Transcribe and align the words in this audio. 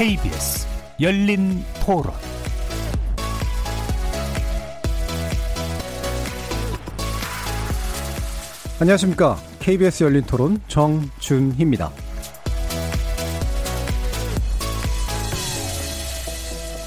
KBS 0.00 0.66
열린 0.98 1.62
토론 1.84 2.14
안녕하십니까. 8.80 9.36
KBS 9.58 10.04
열린 10.04 10.22
토론 10.22 10.58
정준희입니다. 10.68 11.90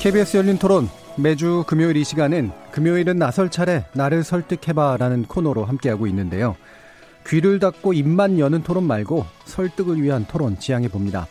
KBS 0.01 0.37
열린 0.37 0.57
토론 0.57 0.89
매주 1.15 1.63
금요일 1.67 1.97
이 1.97 2.03
시간은 2.03 2.49
금요일은 2.71 3.19
나설 3.19 3.51
차례 3.51 3.85
나를 3.93 4.23
설득해봐라는 4.23 5.25
코너로 5.25 5.65
함께하고 5.65 6.07
있는데요. 6.07 6.55
귀를 7.27 7.59
닫고 7.59 7.93
입만 7.93 8.39
여는 8.39 8.63
토론 8.63 8.85
말고 8.85 9.27
설득을 9.45 10.01
위한 10.01 10.25
토론 10.25 10.57
지향해 10.57 10.87
봅니다. 10.87 11.27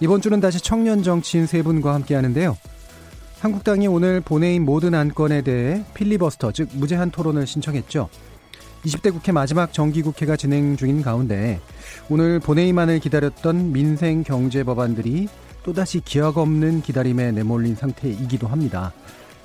이번 0.00 0.20
주는 0.20 0.40
다시 0.40 0.60
청년 0.60 1.02
정치인 1.02 1.46
세 1.46 1.62
분과 1.62 1.94
함께 1.94 2.14
하는데요. 2.14 2.56
한국당이 3.40 3.86
오늘 3.86 4.20
본회의 4.20 4.58
모든 4.58 4.94
안건에 4.94 5.42
대해 5.42 5.84
필리버스터 5.94 6.52
즉 6.52 6.68
무제한 6.72 7.10
토론을 7.10 7.46
신청했죠. 7.46 8.08
20대 8.84 9.12
국회 9.12 9.32
마지막 9.32 9.72
정기국회가 9.72 10.36
진행 10.36 10.76
중인 10.76 11.02
가운데 11.02 11.60
오늘 12.10 12.38
본회의만을 12.38 12.98
기다렸던 13.00 13.72
민생 13.72 14.22
경제 14.22 14.62
법안들이 14.62 15.28
또다시 15.62 16.00
기약 16.00 16.36
없는 16.36 16.82
기다림에 16.82 17.32
내몰린 17.32 17.74
상태이기도 17.74 18.46
합니다. 18.46 18.92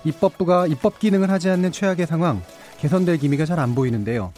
입법부가 0.03 0.67
입법 0.67 1.00
기능을 1.00 1.30
하지 1.30 1.50
않는 1.50 1.72
최악의 1.72 2.08
상황, 2.08 2.42
개선될 2.80 3.17
기미가 3.17 3.45
잘 3.45 3.59
안 3.59 3.75
보이는데요. 3.75 4.33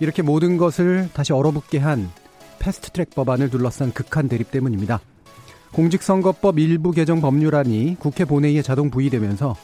이렇게 0.00 0.22
모든 0.22 0.56
것을 0.56 1.08
다시 1.12 1.32
얼어붙게 1.32 1.78
한 1.78 2.10
패스트트랙 2.58 3.10
법안을 3.14 3.50
둘러싼 3.50 3.92
극한 3.92 4.28
대립 4.28 4.50
때문입니다. 4.50 5.00
공직선거법 5.74 6.60
일부 6.60 6.92
개정 6.92 7.20
법률안이 7.20 7.96
국회 7.98 8.24
본회의에 8.24 8.62
자동 8.62 8.90
부의되면서 8.90 9.56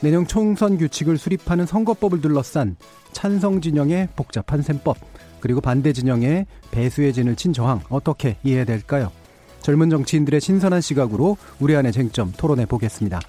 내년 0.00 0.26
총선 0.26 0.78
규칙을 0.78 1.18
수립하는 1.18 1.66
선거법을 1.66 2.22
둘러싼 2.22 2.76
찬성 3.12 3.60
진영의 3.60 4.08
복잡한 4.16 4.62
셈법, 4.62 4.96
그리고 5.40 5.60
반대 5.60 5.92
진영의 5.92 6.46
배수의 6.70 7.12
진을 7.12 7.36
친 7.36 7.52
저항 7.52 7.82
어떻게 7.90 8.38
이해해야 8.44 8.64
될까요? 8.64 9.12
젊은 9.60 9.90
정치인들의 9.90 10.40
신선한 10.40 10.80
시각으로 10.80 11.36
우리 11.60 11.76
안의 11.76 11.92
쟁점 11.92 12.32
토론해 12.34 12.64
보겠습니다. 12.64 13.20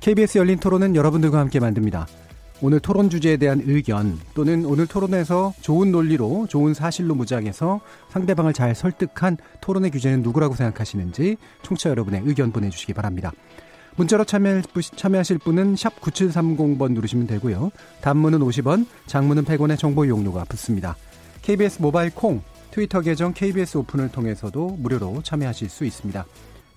KBS 0.00 0.38
열린 0.38 0.58
토론은 0.58 0.96
여러분들과 0.96 1.40
함께 1.40 1.60
만듭니다. 1.60 2.06
오늘 2.62 2.78
토론 2.78 3.08
주제에 3.08 3.38
대한 3.38 3.62
의견 3.64 4.18
또는 4.34 4.66
오늘 4.66 4.86
토론에서 4.86 5.54
좋은 5.62 5.90
논리로 5.90 6.46
좋은 6.48 6.74
사실로 6.74 7.14
무장해서 7.14 7.80
상대방을 8.10 8.52
잘 8.52 8.74
설득한 8.74 9.38
토론의 9.62 9.90
규제는 9.90 10.22
누구라고 10.22 10.54
생각하시는지 10.54 11.38
청취자 11.62 11.88
여러분의 11.90 12.22
의견 12.26 12.52
보내주시기 12.52 12.92
바랍니다. 12.92 13.32
문자로 13.96 14.24
참여, 14.24 14.62
참여하실 14.94 15.38
분은 15.38 15.76
샵 15.76 15.98
9730번 16.00 16.92
누르시면 16.92 17.26
되고요. 17.26 17.70
단문은 18.02 18.40
50원, 18.40 18.86
장문은 19.06 19.44
100원의 19.44 19.78
정보 19.78 20.04
이용료가 20.04 20.44
붙습니다. 20.44 20.96
KBS 21.42 21.80
모바일 21.80 22.10
콩, 22.14 22.42
트위터 22.70 23.00
계정 23.00 23.32
KBS 23.32 23.78
오픈을 23.78 24.10
통해서도 24.10 24.76
무료로 24.78 25.22
참여하실 25.22 25.70
수 25.70 25.84
있습니다. 25.86 26.24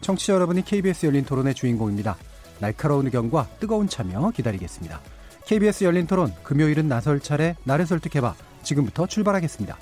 청취자 0.02 0.34
여러분이 0.34 0.64
KBS 0.64 1.06
열린 1.06 1.25
토론의 1.25 1.53
주인공입니다. 1.56 2.16
날카로운 2.59 3.06
의견과 3.06 3.50
뜨거운 3.59 3.88
참여 3.88 4.31
기다리겠습니다. 4.31 5.02
KBS 5.46 5.84
열린 5.84 6.08
토론 6.08 6.34
금요일은 6.44 6.88
나설 6.88 7.20
차례 7.20 7.56
나를 7.64 7.86
설득해봐 7.86 8.36
지금부터 8.64 9.08
출발하겠습니다. 9.08 9.78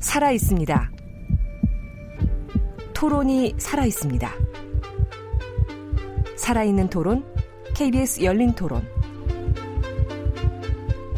살아 0.00 0.32
있습니다. 0.32 0.90
토론이 2.92 3.54
살아 3.58 3.86
있습니다. 3.86 4.30
살아있는 6.36 6.90
토론, 6.90 7.24
KBS 7.74 8.24
열린 8.24 8.52
토론. 8.54 8.86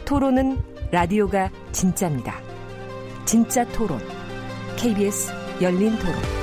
토론은 0.05 0.61
라디오가 0.91 1.51
진짜입니다. 1.73 2.39
진짜 3.25 3.65
토론, 3.69 3.99
KBS 4.77 5.33
열린 5.63 5.97
토론. 5.99 6.42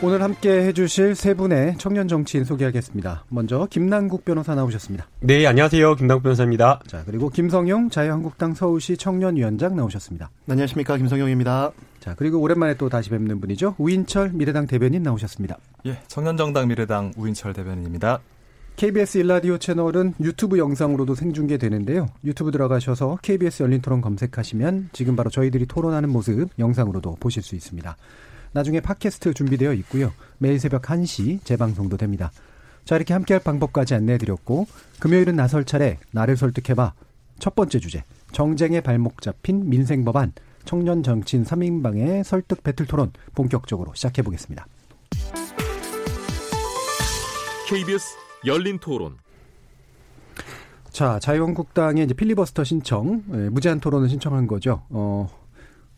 오늘 0.00 0.22
함께 0.22 0.64
해주실 0.66 1.16
세 1.16 1.34
분의 1.34 1.74
청년 1.78 2.06
정치인 2.06 2.44
소개하겠습니다. 2.44 3.24
먼저 3.30 3.66
김남국 3.68 4.24
변호사 4.24 4.54
나오셨습니다. 4.54 5.08
네, 5.18 5.44
안녕하세요. 5.44 5.96
김남국 5.96 6.22
변호사입니다. 6.22 6.80
자, 6.86 7.02
그리고 7.04 7.28
김성용 7.30 7.90
자유한국당 7.90 8.54
서울시 8.54 8.96
청년위원장 8.96 9.74
나오셨습니다. 9.74 10.30
안녕하십니까. 10.48 10.96
김성용입니다. 10.98 11.72
자, 11.98 12.14
그리고 12.16 12.38
오랜만에 12.38 12.74
또 12.74 12.88
다시 12.88 13.10
뵙는 13.10 13.40
분이죠. 13.40 13.74
우인철 13.78 14.30
미래당 14.34 14.68
대변인 14.68 15.02
나오셨습니다. 15.02 15.58
예, 15.86 15.98
청년정당 16.06 16.68
미래당 16.68 17.10
우인철 17.16 17.52
대변인입니다. 17.52 18.20
KBS 18.76 19.18
일라디오 19.18 19.58
채널은 19.58 20.14
유튜브 20.20 20.58
영상으로도 20.58 21.16
생중계되는데요. 21.16 22.06
유튜브 22.22 22.52
들어가셔서 22.52 23.18
KBS 23.22 23.64
열린 23.64 23.80
토론 23.82 24.00
검색하시면 24.00 24.90
지금 24.92 25.16
바로 25.16 25.28
저희들이 25.28 25.66
토론하는 25.66 26.08
모습 26.08 26.50
영상으로도 26.56 27.16
보실 27.18 27.42
수 27.42 27.56
있습니다. 27.56 27.96
나중에 28.52 28.80
팟캐스트 28.80 29.34
준비되어 29.34 29.72
있고요. 29.74 30.12
매일 30.38 30.58
새벽 30.58 30.82
1시 30.82 31.44
재방송도 31.44 31.96
됩니다. 31.96 32.30
자, 32.84 32.96
이렇게 32.96 33.12
함께할 33.12 33.42
방법까지 33.42 33.94
안내해드렸고, 33.94 34.66
금요일은 35.00 35.36
나설 35.36 35.64
차례, 35.64 35.98
나를 36.10 36.36
설득해봐. 36.36 36.94
첫 37.38 37.54
번째 37.54 37.78
주제, 37.78 38.04
정쟁의 38.32 38.80
발목 38.80 39.20
잡힌 39.20 39.68
민생법안, 39.68 40.32
청년 40.64 41.02
정치인 41.02 41.44
3인방의 41.44 42.24
설득 42.24 42.62
배틀 42.62 42.86
토론 42.86 43.12
본격적으로 43.34 43.94
시작해보겠습니다. 43.94 44.66
KBS 47.68 48.16
열린 48.46 48.78
토론. 48.78 49.16
자, 50.90 51.18
자유한국당의 51.20 52.04
이제 52.04 52.14
필리버스터 52.14 52.64
신청, 52.64 53.22
예, 53.32 53.48
무제한 53.50 53.78
토론을 53.78 54.08
신청한 54.08 54.46
거죠. 54.46 54.82
어, 54.88 55.28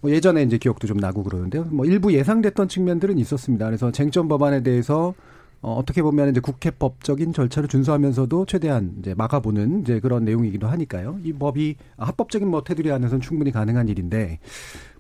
뭐 0.00 0.10
예전에 0.10 0.42
이제 0.42 0.58
기억도 0.58 0.86
좀 0.86 0.96
나고 0.96 1.22
그러는데요. 1.22 1.64
뭐 1.70 1.84
일부 1.86 2.12
예상됐던 2.12 2.68
측면들은 2.68 3.18
있었습니다. 3.18 3.66
그래서 3.66 3.90
쟁점 3.92 4.28
법안에 4.28 4.62
대해서 4.62 5.14
어, 5.62 5.74
어떻게 5.74 6.00
보면 6.00 6.30
이제 6.30 6.40
국회 6.40 6.70
법적인 6.70 7.34
절차를 7.34 7.68
준수하면서도 7.68 8.46
최대한 8.46 8.94
이제 8.98 9.12
막아보는 9.14 9.82
이제 9.82 10.00
그런 10.00 10.24
내용이기도 10.24 10.66
하니까요. 10.66 11.18
이 11.22 11.34
법이 11.34 11.76
합법적인 11.98 12.48
뭐 12.48 12.64
테두리 12.64 12.90
안에서는 12.90 13.20
충분히 13.20 13.50
가능한 13.50 13.88
일인데 13.88 14.38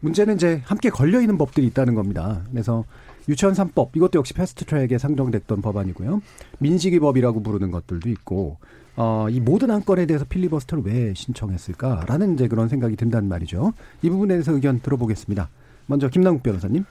문제는 0.00 0.34
이제 0.34 0.60
함께 0.64 0.90
걸려 0.90 1.20
있는 1.20 1.38
법들이 1.38 1.66
있다는 1.68 1.94
겁니다. 1.94 2.42
그래서 2.50 2.84
유치원 3.28 3.54
3법 3.54 3.96
이것도 3.96 4.18
역시 4.18 4.34
패스트 4.34 4.66
트랙에 4.66 4.98
상정됐던 4.98 5.62
법안이고요. 5.62 6.20
민식이법이라고 6.58 7.42
부르는 7.42 7.70
것들도 7.70 8.10
있고 8.10 8.58
어, 9.02 9.30
이 9.30 9.40
모든 9.40 9.70
안건에 9.70 10.04
대해서 10.04 10.26
필리버스터를 10.28 10.84
왜 10.84 11.14
신청했을까라는 11.14 12.34
이제 12.34 12.48
그런 12.48 12.68
생각이 12.68 12.96
든단 12.96 13.26
말이죠. 13.28 13.72
이 14.02 14.10
부분에 14.10 14.34
대해서 14.34 14.52
의견 14.52 14.78
들어보겠습니다. 14.82 15.48
먼저 15.86 16.10
김남국 16.10 16.42
변호사님. 16.42 16.84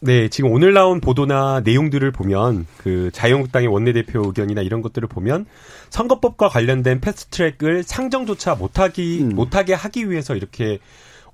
네, 0.00 0.28
지금 0.28 0.52
오늘 0.52 0.72
나온 0.72 1.02
보도나 1.02 1.60
내용들을 1.60 2.10
보면 2.12 2.66
그 2.78 3.10
자유한국당의 3.12 3.68
원내대표 3.68 4.22
의견이나 4.24 4.62
이런 4.62 4.80
것들을 4.80 5.06
보면 5.06 5.44
선거법과 5.90 6.48
관련된 6.48 7.02
패스트트랙을 7.02 7.82
상정조차 7.82 8.54
못하기 8.54 9.24
음. 9.24 9.28
못하게 9.34 9.74
하기 9.74 10.08
위해서 10.08 10.34
이렇게 10.34 10.78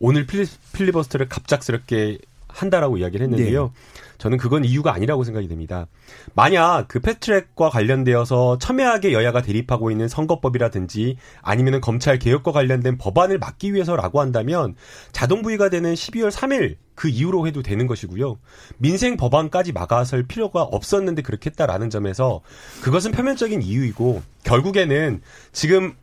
오늘 0.00 0.26
필리, 0.26 0.44
필리버스터를 0.72 1.28
갑작스럽게 1.28 2.18
한다라고 2.54 2.98
이야기를 2.98 3.24
했는데요. 3.24 3.64
네. 3.64 3.70
저는 4.18 4.38
그건 4.38 4.64
이유가 4.64 4.94
아니라고 4.94 5.24
생각이 5.24 5.48
됩니다. 5.48 5.86
만약 6.34 6.86
그 6.88 7.00
패스트트랙과 7.00 7.68
관련되어서 7.68 8.58
첨예하게 8.58 9.12
여야가 9.12 9.42
대립하고 9.42 9.90
있는 9.90 10.08
선거법이라든지 10.08 11.16
아니면 11.42 11.80
검찰 11.80 12.18
개혁과 12.18 12.52
관련된 12.52 12.96
법안을 12.96 13.38
막기 13.38 13.74
위해서라고 13.74 14.20
한다면 14.20 14.76
자동 15.12 15.42
부의가 15.42 15.68
되는 15.68 15.92
12월 15.94 16.30
3일 16.30 16.76
그 16.94 17.08
이후로 17.08 17.46
해도 17.46 17.62
되는 17.62 17.86
것이고요. 17.86 18.38
민생 18.78 19.16
법안까지 19.16 19.72
막아설 19.72 20.22
필요가 20.22 20.62
없었는데 20.62 21.22
그렇게 21.22 21.50
했다라는 21.50 21.90
점에서 21.90 22.40
그것은 22.82 23.10
표면적인 23.10 23.62
이유이고 23.62 24.22
결국에는 24.44 25.20
지금 25.52 25.94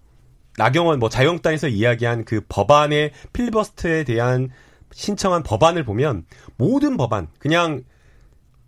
나경원 0.57 0.99
뭐 0.99 1.07
자유한국당에서 1.07 1.69
이야기한 1.69 2.25
그 2.25 2.41
법안의 2.49 3.11
필리버스트에 3.31 4.03
대한 4.03 4.49
신청한 4.93 5.43
법안을 5.43 5.83
보면 5.83 6.25
모든 6.57 6.97
법안 6.97 7.27
그냥 7.39 7.83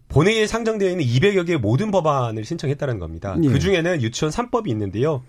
본회의에 0.09 0.47
상정되어 0.47 0.89
있는 0.89 1.03
200여 1.03 1.45
개의 1.45 1.57
모든 1.57 1.91
법안을 1.91 2.45
신청했다는 2.45 2.99
겁니다. 2.99 3.35
예. 3.41 3.47
그 3.47 3.59
중에는 3.59 4.01
유치원 4.01 4.31
3법이 4.31 4.69
있는데요. 4.69 5.23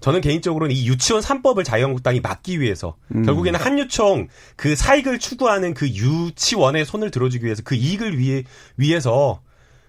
저는 0.00 0.20
개인적으로는 0.20 0.74
이 0.74 0.88
유치원 0.88 1.22
3법을 1.22 1.64
자유한국당이 1.64 2.20
막기 2.20 2.60
위해서 2.60 2.96
음. 3.14 3.24
결국에는 3.24 3.58
한유총 3.60 4.28
그 4.56 4.74
사익을 4.74 5.18
추구하는 5.18 5.74
그 5.74 5.86
유치원에 5.86 6.84
손을 6.84 7.10
들어주기 7.10 7.44
위해서 7.44 7.62
그 7.64 7.74
이익을 7.74 8.18
위해 8.18 8.42
위해서 8.76 9.40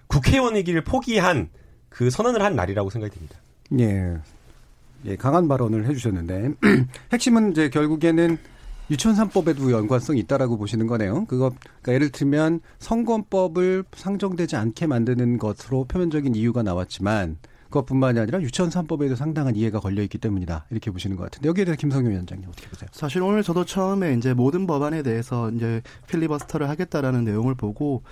국회의원이기를 0.06 0.84
포기한 0.84 1.48
그 1.88 2.10
선언을 2.10 2.42
한 2.42 2.54
날이라고 2.54 2.90
생각이 2.90 3.14
듭니다. 3.14 3.38
예. 3.80 4.16
예, 5.06 5.16
강한 5.16 5.48
발언을 5.48 5.86
해주셨는데 5.86 6.50
핵심은 7.12 7.52
이제 7.52 7.68
결국에는 7.68 8.38
유치원 8.90 9.16
3법에도 9.16 9.70
연관성이 9.70 10.20
있다라고 10.20 10.58
보시는 10.58 10.86
거네요. 10.86 11.24
그거 11.24 11.50
그러니까 11.82 11.94
예를 11.94 12.10
들면 12.10 12.60
선거법을 12.78 13.84
상정되지 13.94 14.56
않게 14.56 14.86
만드는 14.86 15.38
것으로 15.38 15.84
표면적인 15.84 16.34
이유가 16.34 16.62
나왔지만 16.62 17.38
그것뿐만이 17.74 18.20
아니라 18.20 18.40
유치원 18.40 18.70
3법에도 18.70 19.16
상당한 19.16 19.56
이해가 19.56 19.80
걸려 19.80 20.02
있기 20.02 20.18
때문이다. 20.18 20.66
이렇게 20.70 20.90
보시는 20.90 21.16
것 21.16 21.24
같은데 21.24 21.48
여기에 21.48 21.64
대해서 21.64 21.80
김성현 21.80 22.10
위원장님 22.12 22.48
어떻게 22.48 22.68
보세요? 22.68 22.88
사실 22.92 23.22
오늘 23.22 23.42
저도 23.42 23.64
처음에 23.64 24.14
이제 24.14 24.32
모든 24.32 24.66
법안에 24.66 25.02
대해서 25.02 25.50
이제 25.50 25.82
필리버스터를 26.06 26.68
하겠다라는 26.68 27.24
내용을 27.24 27.54
보고 27.56 28.02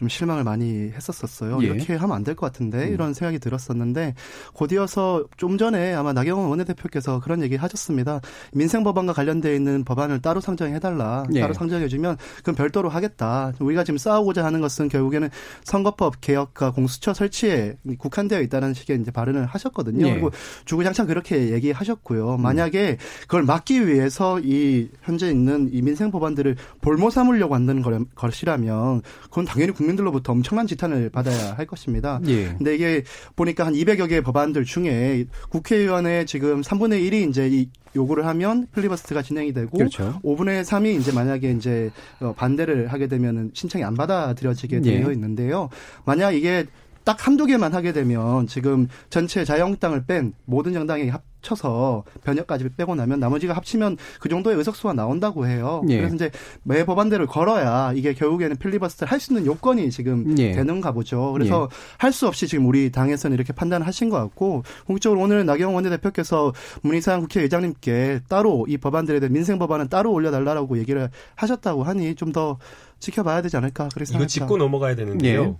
좀 0.00 0.08
실망을 0.08 0.44
많이 0.44 0.90
했었었어요. 0.94 1.58
예. 1.62 1.66
이렇게 1.66 1.94
하면 1.94 2.16
안 2.16 2.24
될 2.24 2.34
것 2.34 2.46
같은데 2.46 2.88
음. 2.88 2.94
이런 2.94 3.12
생각이 3.12 3.38
들었었는데 3.38 4.14
곧이어서 4.54 5.24
좀 5.36 5.58
전에 5.58 5.92
아마 5.92 6.14
나경원 6.14 6.48
원내대표께서 6.48 7.20
그런 7.20 7.42
얘기 7.42 7.56
하셨습니다. 7.56 8.20
민생 8.54 8.82
법안과 8.82 9.12
관련돼 9.12 9.54
있는 9.54 9.84
법안을 9.84 10.22
따로 10.22 10.40
상정해 10.40 10.78
달라. 10.80 11.24
예. 11.34 11.40
따로 11.40 11.52
상정해 11.52 11.86
주면 11.88 12.16
그럼 12.42 12.56
별도로 12.56 12.88
하겠다. 12.88 13.52
우리가 13.60 13.84
지금 13.84 13.98
싸우고자 13.98 14.42
하는 14.44 14.62
것은 14.62 14.88
결국에는 14.88 15.28
선거법 15.64 16.20
개혁과 16.22 16.70
공수처 16.72 17.12
설치에 17.12 17.76
국한되어 17.98 18.40
있다는 18.40 18.72
식의 18.72 19.00
이제 19.02 19.10
발언을 19.10 19.44
하셨거든요. 19.46 20.06
예. 20.06 20.12
그리고 20.12 20.30
주구장창 20.64 21.06
그렇게 21.08 21.50
얘기하셨고요. 21.50 22.36
음. 22.36 22.42
만약에 22.42 22.96
그걸 23.22 23.42
막기 23.42 23.86
위해서 23.86 24.40
이 24.40 24.88
현재 25.02 25.28
있는 25.28 25.68
이 25.72 25.82
민생 25.82 26.10
법안들을 26.10 26.56
볼모 26.80 27.10
삼으려고 27.10 27.54
한다는 27.54 27.82
거- 27.82 27.90
것이라면 28.14 29.02
그건 29.24 29.44
당연히 29.44 29.72
국민 29.72 29.89
들로부터 29.96 30.32
엄청난 30.32 30.66
지탄을 30.66 31.10
받아야 31.10 31.54
할 31.54 31.66
것입니다. 31.66 32.20
예. 32.26 32.54
근데 32.56 32.74
이게 32.74 33.02
보니까 33.36 33.66
한 33.66 33.74
200여 33.74 34.08
개의 34.08 34.22
법안들 34.22 34.64
중에 34.64 35.24
국회의원의 35.50 36.26
지금 36.26 36.60
3분의 36.62 37.10
1이 37.10 37.28
이제 37.28 37.48
이 37.48 37.68
요구를 37.96 38.26
하면 38.26 38.66
필리버스트가 38.74 39.22
진행이 39.22 39.52
되고 39.52 39.76
그렇죠. 39.76 40.20
5분의 40.22 40.62
3이 40.62 41.00
이제 41.00 41.12
만약에 41.12 41.50
이제 41.52 41.90
어, 42.20 42.32
반대를 42.36 42.88
하게 42.88 43.08
되면은 43.08 43.50
신청이 43.54 43.84
안 43.84 43.94
받아들여지게 43.94 44.80
예. 44.84 45.00
되어 45.00 45.12
있는데요. 45.12 45.68
만약 46.04 46.32
이게 46.32 46.66
딱 47.04 47.26
한두 47.26 47.46
개만 47.46 47.74
하게 47.74 47.92
되면 47.92 48.46
지금 48.46 48.86
전체 49.08 49.44
자유한국당을 49.44 50.04
뺀 50.06 50.32
모든 50.44 50.72
정당이 50.72 51.08
합 51.08 51.22
쳐서 51.42 52.04
변혁까지 52.24 52.68
빼고 52.76 52.94
나면 52.94 53.20
나머지가 53.20 53.54
합치면 53.54 53.96
그 54.20 54.28
정도의 54.28 54.56
의석수가 54.56 54.92
나온다고 54.94 55.46
해요. 55.46 55.82
예. 55.88 55.96
그래서 55.98 56.14
이제 56.14 56.30
매 56.62 56.84
법안대로 56.84 57.26
걸어야 57.26 57.92
이게 57.94 58.12
결국에는 58.14 58.56
필리버스터를 58.56 59.10
할 59.10 59.20
수 59.20 59.32
있는 59.32 59.46
요건이 59.46 59.90
지금 59.90 60.38
예. 60.38 60.52
되는가 60.52 60.92
보죠. 60.92 61.32
그래서 61.32 61.68
할수 61.98 62.26
없이 62.26 62.46
지금 62.48 62.66
우리 62.66 62.90
당에서는 62.90 63.34
이렇게 63.34 63.52
판단하신 63.52 64.08
것 64.08 64.16
같고 64.18 64.62
공식적으로 64.86 65.20
오늘 65.20 65.44
나경원 65.44 65.74
원내대표께서 65.74 66.52
문희상 66.82 67.20
국회의장님께 67.20 68.20
따로 68.28 68.64
이 68.68 68.76
법안들에 68.78 69.20
대한 69.20 69.32
민생 69.32 69.58
법안은 69.58 69.88
따로 69.88 70.12
올려달라고 70.12 70.78
얘기를 70.78 71.10
하셨다고 71.36 71.82
하니 71.84 72.14
좀 72.14 72.30
더 72.32 72.58
지켜봐야 73.00 73.42
되지 73.42 73.56
않을까 73.56 73.88
그렇게 73.92 74.14
이거. 74.14 74.26
짚고 74.26 74.56
넘어가야 74.56 74.94
되는데요. 74.94 75.42
예. 75.42 75.54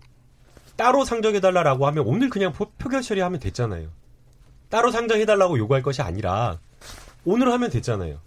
따로 0.76 1.05
상정해달라고 1.05 1.87
하면 1.88 2.05
오늘 2.06 2.31
그냥 2.31 2.53
표- 2.53 2.71
표결 2.79 3.03
처리하면 3.03 3.41
됐잖아요. 3.41 3.88
따로 4.71 4.91
상정해달라고 4.91 5.59
요구할 5.59 5.83
것이 5.83 6.01
아니라 6.01 6.59
오늘 7.25 7.53
하면 7.53 7.71
됐잖아요. 7.71 8.19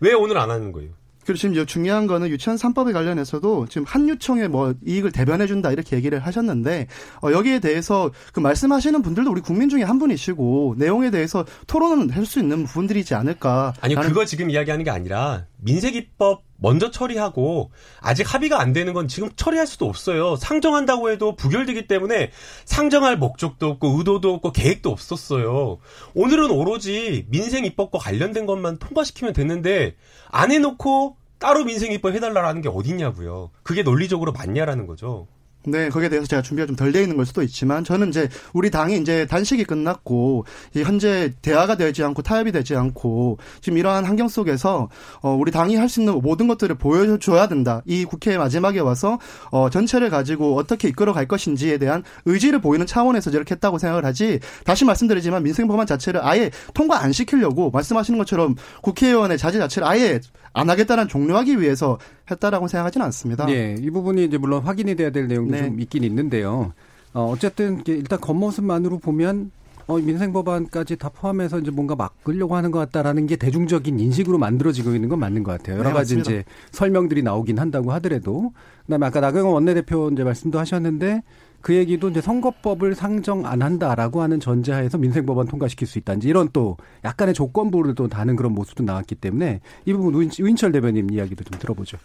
왜 0.00 0.12
오늘 0.12 0.36
안 0.36 0.50
하는 0.50 0.72
거예요? 0.72 0.90
그리고 1.24 1.38
지금 1.38 1.54
이제 1.54 1.64
중요한 1.64 2.06
거는 2.06 2.28
유치원 2.28 2.58
3법에 2.58 2.92
관련해서도 2.92 3.66
지금 3.70 3.86
한유총의 3.86 4.48
뭐 4.48 4.74
이익을 4.86 5.10
대변해준다 5.10 5.72
이렇게 5.72 5.96
얘기를 5.96 6.18
하셨는데 6.18 6.86
어, 7.22 7.32
여기에 7.32 7.60
대해서 7.60 8.10
그 8.34 8.40
말씀하시는 8.40 9.00
분들도 9.00 9.30
우리 9.30 9.40
국민 9.40 9.70
중에 9.70 9.84
한 9.84 9.98
분이시고 9.98 10.74
내용에 10.76 11.10
대해서 11.10 11.46
토론을 11.66 12.14
할 12.14 12.26
수 12.26 12.40
있는 12.40 12.64
부분들이지 12.64 13.14
않을까. 13.14 13.72
아니 13.80 13.94
그거 13.94 14.26
지금 14.26 14.50
이야기하는 14.50 14.84
게 14.84 14.90
아니라 14.90 15.46
민생입법 15.62 16.42
먼저 16.64 16.90
처리하고 16.90 17.70
아직 18.00 18.32
합의가 18.32 18.58
안 18.58 18.72
되는 18.72 18.94
건 18.94 19.06
지금 19.06 19.28
처리할 19.36 19.66
수도 19.66 19.86
없어요. 19.86 20.34
상정한다고 20.36 21.10
해도 21.10 21.36
부결되기 21.36 21.86
때문에 21.86 22.30
상정할 22.64 23.18
목적도 23.18 23.68
없고 23.68 23.98
의도도 23.98 24.32
없고 24.32 24.52
계획도 24.52 24.90
없었어요. 24.90 25.76
오늘은 26.14 26.50
오로지 26.50 27.26
민생 27.28 27.66
입법과 27.66 27.98
관련된 27.98 28.46
것만 28.46 28.78
통과시키면 28.78 29.34
됐는데 29.34 29.96
안 30.30 30.50
해놓고 30.52 31.18
따로 31.38 31.64
민생 31.64 31.92
입법 31.92 32.14
해달라는 32.14 32.62
게 32.62 32.70
어딨냐고요. 32.70 33.50
그게 33.62 33.82
논리적으로 33.82 34.32
맞냐라는 34.32 34.86
거죠. 34.86 35.26
네, 35.66 35.88
거기에 35.88 36.10
대해서 36.10 36.26
제가 36.26 36.42
준비가 36.42 36.66
좀 36.66 36.76
덜 36.76 36.92
돼 36.92 37.00
있는 37.02 37.16
걸 37.16 37.24
수도 37.24 37.42
있지만 37.42 37.84
저는 37.84 38.08
이제 38.10 38.28
우리 38.52 38.70
당이 38.70 38.98
이제 38.98 39.26
단식이 39.26 39.64
끝났고 39.64 40.44
이 40.74 40.82
현재 40.82 41.32
대화가 41.40 41.76
되지 41.76 42.02
않고 42.04 42.20
타협이 42.22 42.52
되지 42.52 42.76
않고 42.76 43.38
지금 43.62 43.78
이러한 43.78 44.04
환경 44.04 44.28
속에서 44.28 44.90
어 45.22 45.30
우리 45.34 45.50
당이 45.50 45.76
할 45.76 45.88
수 45.88 46.00
있는 46.00 46.20
모든 46.20 46.48
것들을 46.48 46.74
보여줘야 46.76 47.46
된다. 47.48 47.80
이 47.86 48.04
국회 48.04 48.36
마지막에 48.36 48.80
와서 48.80 49.18
어 49.50 49.70
전체를 49.70 50.10
가지고 50.10 50.56
어떻게 50.56 50.88
이끌어 50.88 51.12
갈 51.12 51.26
것인지에 51.28 51.78
대한 51.78 52.02
의지를 52.24 52.60
보이는 52.60 52.84
차원에서 52.86 53.30
저렇게 53.30 53.54
했다고 53.54 53.78
생각을 53.78 54.04
하지. 54.04 54.40
다시 54.64 54.84
말씀드리지만 54.84 55.42
민생 55.42 55.68
법안 55.68 55.86
자체를 55.86 56.20
아예 56.24 56.50
통과 56.74 57.00
안 57.02 57.12
시키려고 57.12 57.70
말씀하시는 57.70 58.18
것처럼 58.18 58.56
국회의원의 58.82 59.38
자제 59.38 59.58
자체를 59.58 59.86
아예 59.88 60.20
안 60.52 60.70
하겠다는 60.70 61.08
종료하기 61.08 61.60
위해서 61.60 61.98
했다라고 62.30 62.68
생각하지는 62.68 63.04
않습니다. 63.06 63.48
예, 63.50 63.76
이 63.78 63.90
부분이 63.90 64.24
이제 64.24 64.38
물론 64.38 64.62
확인이 64.62 64.94
돼야 64.94 65.10
될 65.10 65.28
내용도 65.28 65.52
네. 65.52 65.64
좀 65.64 65.80
있긴 65.80 66.04
있는데요. 66.04 66.72
어, 67.12 67.30
어쨌든 67.30 67.82
일단 67.86 68.20
겉모습만으로 68.20 68.98
보면 68.98 69.50
어, 69.86 69.98
민생 69.98 70.32
법안까지 70.32 70.96
다 70.96 71.10
포함해서 71.10 71.58
이제 71.58 71.70
뭔가 71.70 71.94
막으려고 71.94 72.56
하는 72.56 72.70
것 72.70 72.78
같다라는 72.78 73.26
게 73.26 73.36
대중적인 73.36 74.00
인식으로 74.00 74.38
만들어지고 74.38 74.94
있는 74.94 75.10
건 75.10 75.18
맞는 75.18 75.42
것 75.42 75.52
같아요. 75.52 75.78
여러 75.78 75.90
네, 75.90 75.94
가지 75.94 76.16
맞습니다. 76.16 76.30
이제 76.30 76.44
설명들이 76.70 77.22
나오긴 77.22 77.58
한다고 77.58 77.92
하더라도 77.92 78.52
그다음에 78.86 79.06
아까 79.06 79.20
나경원 79.20 79.52
원내대표 79.52 80.08
이제 80.12 80.24
말씀도 80.24 80.58
하셨는데 80.58 81.22
그 81.64 81.74
얘기도 81.74 82.10
이제 82.10 82.20
선거법을 82.20 82.94
상정 82.94 83.46
안 83.46 83.62
한다라고 83.62 84.20
하는 84.20 84.38
전제하에서 84.38 84.98
민생 84.98 85.24
법안 85.24 85.46
통과시킬 85.46 85.88
수 85.88 85.98
있다든지 85.98 86.28
이런 86.28 86.50
또 86.52 86.76
약간의 87.04 87.32
조건부를 87.32 87.94
또 87.94 88.06
다는 88.06 88.36
그런 88.36 88.52
모습도 88.52 88.84
나왔기 88.84 89.14
때문에 89.14 89.62
이 89.86 89.92
부분 89.94 90.12
우인, 90.14 90.30
우인철 90.38 90.72
대변인 90.72 91.08
이야기도 91.08 91.42
좀 91.42 91.58
들어보죠. 91.58 91.96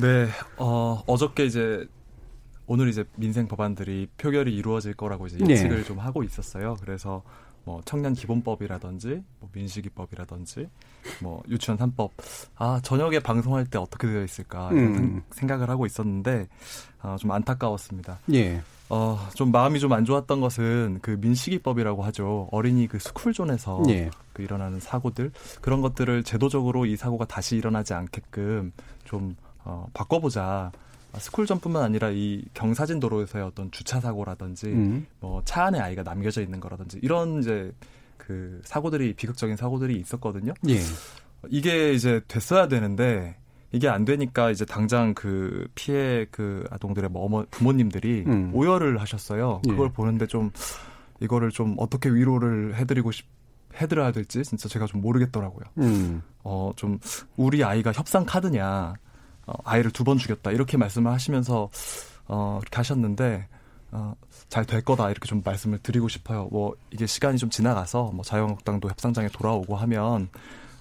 네, 0.00 0.28
어, 0.56 1.02
어저께 1.08 1.46
이제 1.46 1.84
오늘 2.68 2.88
이제 2.88 3.04
민생 3.16 3.48
법안들이 3.48 4.06
표결이 4.16 4.54
이루어질 4.54 4.94
거라고 4.94 5.26
이제 5.26 5.38
네. 5.38 5.50
예측을 5.50 5.82
좀 5.82 5.98
하고 5.98 6.22
있었어요. 6.22 6.76
그래서 6.80 7.24
뭐 7.64 7.80
청년 7.84 8.14
기본법이라든지 8.14 9.22
뭐 9.38 9.48
민식이법이라든지 9.52 10.68
뭐 11.22 11.42
유치원 11.48 11.78
3법 11.78 12.10
아 12.56 12.80
저녁에 12.82 13.18
방송할 13.18 13.66
때 13.66 13.78
어떻게 13.78 14.06
되어 14.06 14.22
있을까 14.24 14.70
이런 14.72 14.96
음. 14.96 15.22
생각을 15.30 15.68
하고 15.68 15.86
있었는데 15.86 16.48
아, 17.02 17.16
좀 17.18 17.30
안타까웠습니다. 17.30 18.18
예. 18.32 18.62
어, 18.88 19.18
좀 19.34 19.52
마음이 19.52 19.78
좀 19.78 19.92
안 19.92 20.04
좋았던 20.04 20.40
것은 20.40 20.98
그 21.02 21.16
민식이법이라고 21.20 22.02
하죠. 22.04 22.48
어린이 22.50 22.86
그 22.86 22.98
스쿨존에서 22.98 23.82
예. 23.88 24.10
그 24.32 24.42
일어나는 24.42 24.80
사고들 24.80 25.32
그런 25.60 25.80
것들을 25.80 26.24
제도적으로 26.24 26.86
이 26.86 26.96
사고가 26.96 27.24
다시 27.24 27.56
일어나지 27.56 27.94
않게끔 27.94 28.72
좀 29.04 29.36
어, 29.64 29.86
바꿔보자. 29.94 30.72
아, 31.12 31.18
스쿨존뿐만 31.18 31.82
아니라 31.82 32.10
이 32.10 32.44
경사진 32.54 33.00
도로에서의 33.00 33.44
어떤 33.44 33.70
주차 33.70 34.00
사고라든지 34.00 34.66
음. 34.68 35.06
뭐차 35.20 35.66
안에 35.66 35.80
아이가 35.80 36.02
남겨져 36.02 36.42
있는 36.42 36.60
거라든지 36.60 36.98
이런 37.02 37.40
이제 37.40 37.72
그 38.16 38.60
사고들이 38.64 39.14
비극적인 39.14 39.56
사고들이 39.56 39.96
있었거든요. 39.96 40.54
예. 40.68 40.78
이게 41.48 41.92
이제 41.92 42.20
됐어야 42.28 42.68
되는데 42.68 43.36
이게 43.72 43.88
안 43.88 44.04
되니까 44.04 44.50
이제 44.50 44.64
당장 44.64 45.14
그 45.14 45.66
피해 45.74 46.26
그 46.30 46.64
아동들의 46.70 47.10
뭐 47.10 47.24
어머 47.24 47.44
부모님들이 47.50 48.24
음. 48.26 48.50
오열을 48.54 49.00
하셨어요. 49.00 49.62
예. 49.66 49.70
그걸 49.70 49.92
보는데 49.92 50.26
좀 50.26 50.50
이거를 51.20 51.50
좀 51.50 51.74
어떻게 51.78 52.08
위로를 52.08 52.76
해드리고 52.76 53.10
싶 53.12 53.26
해드려야 53.80 54.10
될지 54.10 54.42
진짜 54.42 54.68
제가 54.68 54.86
좀 54.86 55.00
모르겠더라고요. 55.00 55.64
음. 55.78 56.22
어좀 56.42 56.98
우리 57.36 57.62
아이가 57.62 57.92
협상 57.92 58.24
카드냐 58.24 58.94
어, 59.50 59.54
아이를 59.64 59.90
두 59.90 60.04
번 60.04 60.16
죽였다 60.18 60.52
이렇게 60.52 60.76
말씀을 60.76 61.10
하시면서 61.12 61.70
어 62.28 62.58
이렇게 62.62 62.76
하셨는데 62.76 63.46
어, 63.92 64.14
잘 64.48 64.64
될 64.64 64.82
거다 64.82 65.10
이렇게 65.10 65.26
좀 65.28 65.42
말씀을 65.44 65.78
드리고 65.78 66.08
싶어요. 66.08 66.48
뭐 66.52 66.74
이게 66.90 67.06
시간이 67.06 67.38
좀 67.38 67.50
지나가서 67.50 68.12
뭐 68.14 68.24
자유한국당도 68.24 68.88
협상장에 68.88 69.28
돌아오고 69.32 69.74
하면 69.76 70.28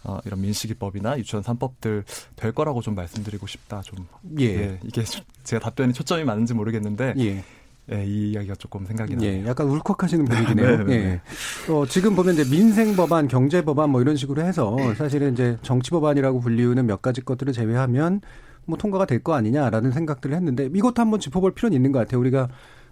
어, 0.04 0.18
이런 0.26 0.42
민식이법이나 0.42 1.18
유치원 1.20 1.44
3법들 1.44 2.04
될 2.36 2.52
거라고 2.52 2.82
좀 2.82 2.96
말씀드리고 2.96 3.48
싶다. 3.48 3.82
좀 3.82 4.08
예. 4.40 4.46
예, 4.46 4.80
이게 4.84 5.04
좀 5.04 5.24
제가 5.44 5.60
답변이 5.64 5.92
초점이 5.94 6.24
맞는지 6.24 6.54
모르겠는데 6.54 7.16
예. 7.18 7.44
예, 7.92 8.06
이 8.06 8.32
이야기가 8.32 8.54
조금 8.56 8.86
생각이 8.86 9.16
나요. 9.16 9.26
예, 9.28 9.46
약간 9.48 9.68
울컥하시는 9.68 10.24
분위기네요. 10.26 10.78
네, 10.78 10.84
네, 10.84 10.94
예. 10.94 10.98
네. 11.66 11.74
어, 11.74 11.86
지금 11.88 12.16
보면 12.16 12.36
이제 12.36 12.44
민생 12.48 12.96
법안, 12.96 13.28
경제 13.28 13.64
법안 13.66 13.90
뭐 13.90 14.00
이런 14.02 14.16
식으로 14.16 14.44
해서 14.44 14.78
사실은 14.96 15.34
이제 15.34 15.58
정치 15.64 15.90
법안이라고 15.90 16.40
불리우는 16.40 16.86
몇 16.86 17.02
가지 17.02 17.22
것들을 17.22 17.52
제외하면 17.54 18.22
뭐 18.66 18.78
통과가 18.78 19.06
될 19.06 19.20
거 19.24 19.34
아니냐라는 19.34 19.92
생각들을 19.92 20.36
했는데 20.36 20.70
이것도 20.74 21.02
한번 21.02 21.20
짚어볼 21.20 21.54
필요는 21.54 21.76
있는 21.76 21.92
것 21.92 22.00
같아요. 22.00 22.20
우리가 22.22 22.48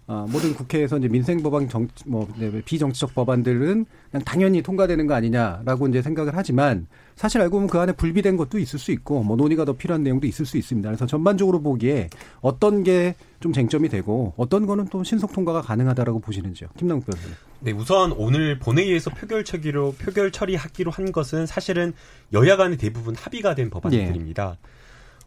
어, 0.10 0.26
모든 0.30 0.54
국회에서 0.54 0.98
이제 1.00 1.10
민생 1.10 1.44
법안 1.44 1.68
정, 1.68 1.90
뭐, 2.06 2.30
네, 2.38 2.50
비정치적 2.62 3.14
법안들은 3.14 3.86
그냥 4.10 4.24
당연히 4.24 4.62
통과되는 4.62 5.06
거 5.06 5.14
아니냐라고 5.14 5.86
이제 5.90 6.02
생각을 6.02 6.32
하지만 6.34 6.88
사실 7.18 7.42
알고 7.42 7.58
보면 7.58 7.68
그 7.68 7.78
안에 7.78 7.92
불비된 7.92 8.38
것도 8.38 8.58
있을 8.58 8.80
수 8.80 8.94
있고 8.94 9.22
뭐 9.24 9.36
논의가 9.36 9.66
더 9.66 9.74
필요한 9.74 10.04
내용도 10.04 10.26
있을 10.26 10.46
수 10.46 10.58
있습니다. 10.58 10.88
그래서 10.88 11.06
전반적으로 11.06 11.62
보기에 11.62 12.10
어떤 12.42 12.84
게 12.84 13.16
좀 13.40 13.54
쟁점이 13.54 13.90
되고 13.90 14.34
어떤 14.36 14.66
거는 14.66 14.88
또 14.88 15.04
신속 15.04 15.32
통과가 15.32 15.62
가능하다라고 15.62 16.20
보시는지요. 16.20 16.70
김남국 16.78 17.06
변호사님. 17.06 17.36
네, 17.60 17.72
우선 17.72 18.12
오늘 18.14 18.58
본회의에서 18.58 19.12
표결 19.12 19.44
처리로 19.44 19.94
표결 20.00 20.32
처리하기로 20.32 20.90
한 20.90 21.12
것은 21.12 21.46
사실은 21.46 21.94
여야 22.34 22.58
간의 22.58 22.78
대부분 22.78 23.16
합의가 23.16 23.54
된 23.56 23.70
법안들입니다. 23.70 24.58
예. 24.60 24.77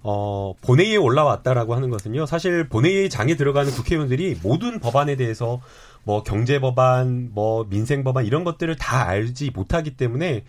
어, 0.03 0.55
본회의에 0.63 0.97
올라왔다라고 0.97 1.75
하는 1.75 1.91
것은요. 1.91 2.27
사실 2.27 2.69
본회의 2.69 3.11
장에 3.11 3.37
들어가는 3.37 3.71
국회의원들이 3.73 4.39
모든 4.43 4.81
법안에 4.81 5.17
대해서 5.17 5.61
뭐 6.05 6.23
경제 6.23 6.59
법안, 6.61 7.31
뭐 7.33 7.67
민생 7.69 8.03
법안 8.05 8.25
이런 8.25 8.45
것들을 8.45 8.75
다 8.77 9.07
알지 9.07 9.51
못하기 9.55 9.97
때문에 9.97 10.45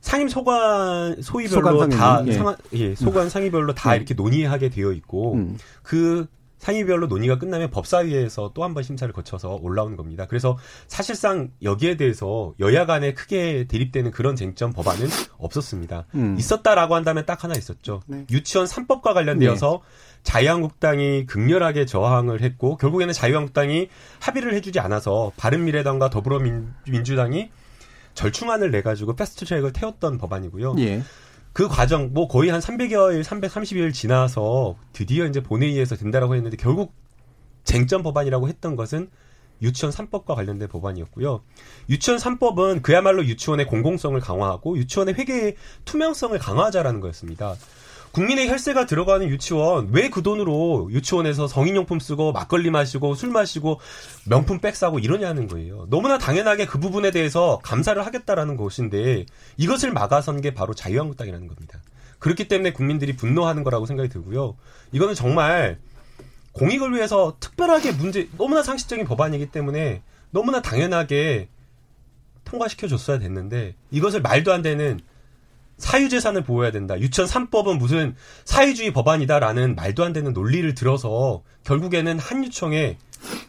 상임 0.00 0.28
소관 0.28 1.20
소위별로 1.20 1.72
소관 1.72 1.90
다 1.90 2.22
예. 2.26 2.32
상하, 2.32 2.56
예, 2.72 2.94
소관 2.94 3.28
상위별로 3.28 3.74
다 3.74 3.92
음. 3.92 3.96
이렇게 3.96 4.14
논의하게 4.14 4.68
되어 4.70 4.92
있고 4.92 5.34
음. 5.34 5.58
그 5.82 6.26
상위별로 6.58 7.06
논의가 7.06 7.38
끝나면 7.38 7.70
법사위에서 7.70 8.52
또 8.54 8.62
한 8.64 8.74
번 8.74 8.82
심사를 8.82 9.12
거쳐서 9.12 9.58
올라오는 9.62 9.96
겁니다. 9.96 10.26
그래서 10.26 10.58
사실상 10.88 11.50
여기에 11.62 11.96
대해서 11.96 12.54
여야 12.60 12.86
간에 12.86 13.12
크게 13.14 13.66
대립되는 13.68 14.10
그런 14.10 14.36
쟁점 14.36 14.72
법안은 14.72 15.06
없었습니다. 15.38 16.06
음. 16.14 16.36
있었다라고 16.38 16.94
한다면 16.94 17.24
딱 17.26 17.44
하나 17.44 17.54
있었죠. 17.54 18.00
네. 18.06 18.24
유치원 18.30 18.66
3법과 18.66 19.14
관련되어서 19.14 19.82
네. 19.82 20.22
자유한국당이 20.22 21.26
극렬하게 21.26 21.86
저항을 21.86 22.40
했고 22.42 22.76
결국에는 22.76 23.12
자유한국당이 23.14 23.88
합의를 24.20 24.54
해주지 24.54 24.80
않아서 24.80 25.32
바른미래당과 25.36 26.10
더불어민주당이 26.10 27.50
절충안을 28.14 28.70
내가지고 28.70 29.14
패스트트랙을 29.14 29.72
태웠던 29.72 30.18
법안이고요. 30.18 30.74
예. 30.78 31.02
그 31.56 31.68
과정 31.68 32.12
뭐 32.12 32.28
거의 32.28 32.50
한 32.50 32.60
300여일, 32.60 33.24
330일 33.24 33.94
지나서 33.94 34.76
드디어 34.92 35.24
이제 35.24 35.42
본회의에서 35.42 35.96
된다라고 35.96 36.34
했는데 36.34 36.54
결국 36.58 36.92
쟁점 37.64 38.02
법안이라고 38.02 38.46
했던 38.46 38.76
것은 38.76 39.08
유치원 39.62 39.90
3법과 39.90 40.34
관련된 40.34 40.68
법안이었고요. 40.68 41.40
유치원 41.88 42.20
3법은 42.20 42.82
그야말로 42.82 43.24
유치원의 43.24 43.68
공공성을 43.68 44.20
강화하고 44.20 44.76
유치원의 44.76 45.14
회계의 45.14 45.56
투명성을 45.86 46.38
강화하자라는 46.38 47.00
거였습니다. 47.00 47.54
국민의 48.16 48.48
혈세가 48.48 48.86
들어가는 48.86 49.28
유치원 49.28 49.90
왜 49.92 50.08
그 50.08 50.22
돈으로 50.22 50.88
유치원에서 50.90 51.46
성인용품 51.48 52.00
쓰고 52.00 52.32
막걸리 52.32 52.70
마시고 52.70 53.14
술 53.14 53.28
마시고 53.30 53.78
명품 54.24 54.60
백 54.60 54.74
사고 54.74 54.98
이러냐는 54.98 55.46
거예요. 55.48 55.86
너무나 55.90 56.16
당연하게 56.16 56.64
그 56.64 56.78
부분에 56.78 57.10
대해서 57.10 57.58
감사를 57.62 58.06
하겠다라는 58.06 58.56
것인데 58.56 59.26
이것을 59.58 59.92
막아선 59.92 60.40
게 60.40 60.54
바로 60.54 60.72
자유한국당이라는 60.72 61.46
겁니다. 61.46 61.82
그렇기 62.18 62.48
때문에 62.48 62.72
국민들이 62.72 63.14
분노하는 63.14 63.62
거라고 63.64 63.84
생각이 63.84 64.08
들고요. 64.08 64.56
이거는 64.92 65.14
정말 65.14 65.78
공익을 66.52 66.94
위해서 66.94 67.36
특별하게 67.38 67.92
문제 67.92 68.30
너무나 68.38 68.62
상식적인 68.62 69.04
법안이기 69.04 69.50
때문에 69.50 70.02
너무나 70.30 70.62
당연하게 70.62 71.48
통과시켜 72.46 72.88
줬어야 72.88 73.18
됐는데 73.18 73.74
이것을 73.90 74.22
말도 74.22 74.54
안 74.54 74.62
되는 74.62 75.00
사유재산을 75.78 76.44
보호해야 76.44 76.70
된다. 76.70 76.98
유치원 76.98 77.28
3법은 77.28 77.78
무슨 77.78 78.14
사회주의 78.44 78.92
법안이다라는 78.92 79.74
말도 79.74 80.04
안 80.04 80.12
되는 80.12 80.32
논리를 80.32 80.74
들어서 80.74 81.42
결국에는 81.64 82.18
한유청에 82.18 82.98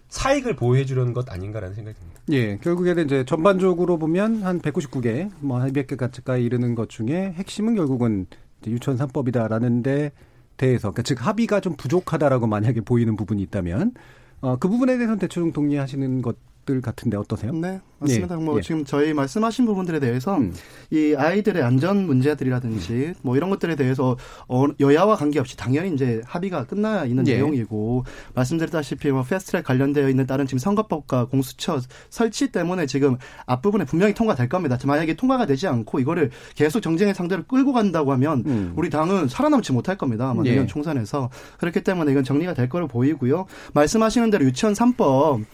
사익을 0.10 0.56
보호해 0.56 0.86
주려는 0.86 1.14
것 1.14 1.30
아닌가라는 1.32 1.76
생각이 1.76 1.98
듭니다. 1.98 2.22
예, 2.32 2.58
결국에는 2.58 3.06
이제 3.06 3.24
전반적으로 3.26 3.98
보면 3.98 4.44
한 4.44 4.62
199개, 4.62 5.30
뭐 5.40 5.60
200개 5.60 5.98
가까이 5.98 6.44
이르는 6.44 6.76
것 6.76 6.90
중에 6.90 7.34
핵심은 7.36 7.76
결국은 7.76 8.26
유치원 8.66 8.98
3법이다라는 8.98 9.84
데 9.84 10.12
대해서, 10.58 10.92
그러니까 10.92 11.04
즉 11.04 11.26
합의가 11.26 11.60
좀 11.60 11.76
부족하다라고 11.76 12.48
만약에 12.48 12.82
보이는 12.82 13.16
부분이 13.16 13.42
있다면, 13.44 13.94
어, 14.42 14.58
그 14.58 14.68
부분에 14.68 14.94
대해서는 14.94 15.20
대충 15.20 15.54
동의하시는 15.54 16.22
것 16.22 16.36
것들 16.68 16.82
같은데 16.82 17.18
어떠세요? 17.18 17.54
네, 17.54 17.80
맞습니다. 18.00 18.36
예, 18.36 18.44
뭐 18.44 18.58
예. 18.58 18.62
지금 18.62 18.86
저희 18.86 19.14
말씀하신 19.14 19.66
부분들에 19.66 20.00
대해서 20.00 20.38
음. 20.38 20.54
이 20.92 21.16
아이들의 21.18 21.64
안전 21.64 22.06
문제들이라든지 22.06 22.94
음. 22.94 23.14
뭐 23.22 23.38
이런 23.38 23.50
것들에 23.50 23.76
대해서 23.76 24.18
어, 24.48 24.66
여야와 24.80 25.16
관계없이 25.16 25.58
당연히 25.58 25.94
이제 25.94 26.22
합의가 26.26 26.66
끝나 26.66 27.06
있는 27.06 27.26
예. 27.28 27.36
내용이고 27.36 28.04
말씀드렸다시피 28.36 29.10
뭐 29.12 29.24
패스트트랙 29.24 29.64
관련되어 29.64 30.10
있는 30.10 30.28
다른 30.28 30.46
지금 30.46 30.60
선거법과 30.60 31.26
공수처 31.26 31.80
설치 32.10 32.52
때문에 32.52 32.86
지금 32.86 33.18
앞부분에 33.46 33.86
분명히 33.86 34.14
통과될 34.14 34.50
겁니다. 34.50 34.78
만약에 34.86 35.16
통과가 35.16 35.46
되지 35.46 35.68
않고 35.68 36.00
이거를 36.00 36.30
계속 36.56 36.82
정쟁의 36.82 37.16
상대로 37.16 37.44
끌고 37.44 37.74
간다고 37.74 38.12
하면 38.12 38.44
음. 38.46 38.74
우리 38.76 38.90
당은 38.90 39.30
살아남지 39.30 39.72
못할 39.72 39.98
겁니다. 39.98 40.30
아마 40.30 40.44
내년 40.44 40.64
예. 40.64 40.68
총선에서 40.68 41.30
그렇기 41.58 41.84
때문에 41.84 42.12
이건 42.12 42.24
정리가 42.24 42.54
될 42.54 42.70
거로 42.70 42.88
보이고요. 42.88 43.46
말씀하시는 43.74 44.30
대로 44.30 44.46
유치원 44.46 44.74
3법 44.74 45.46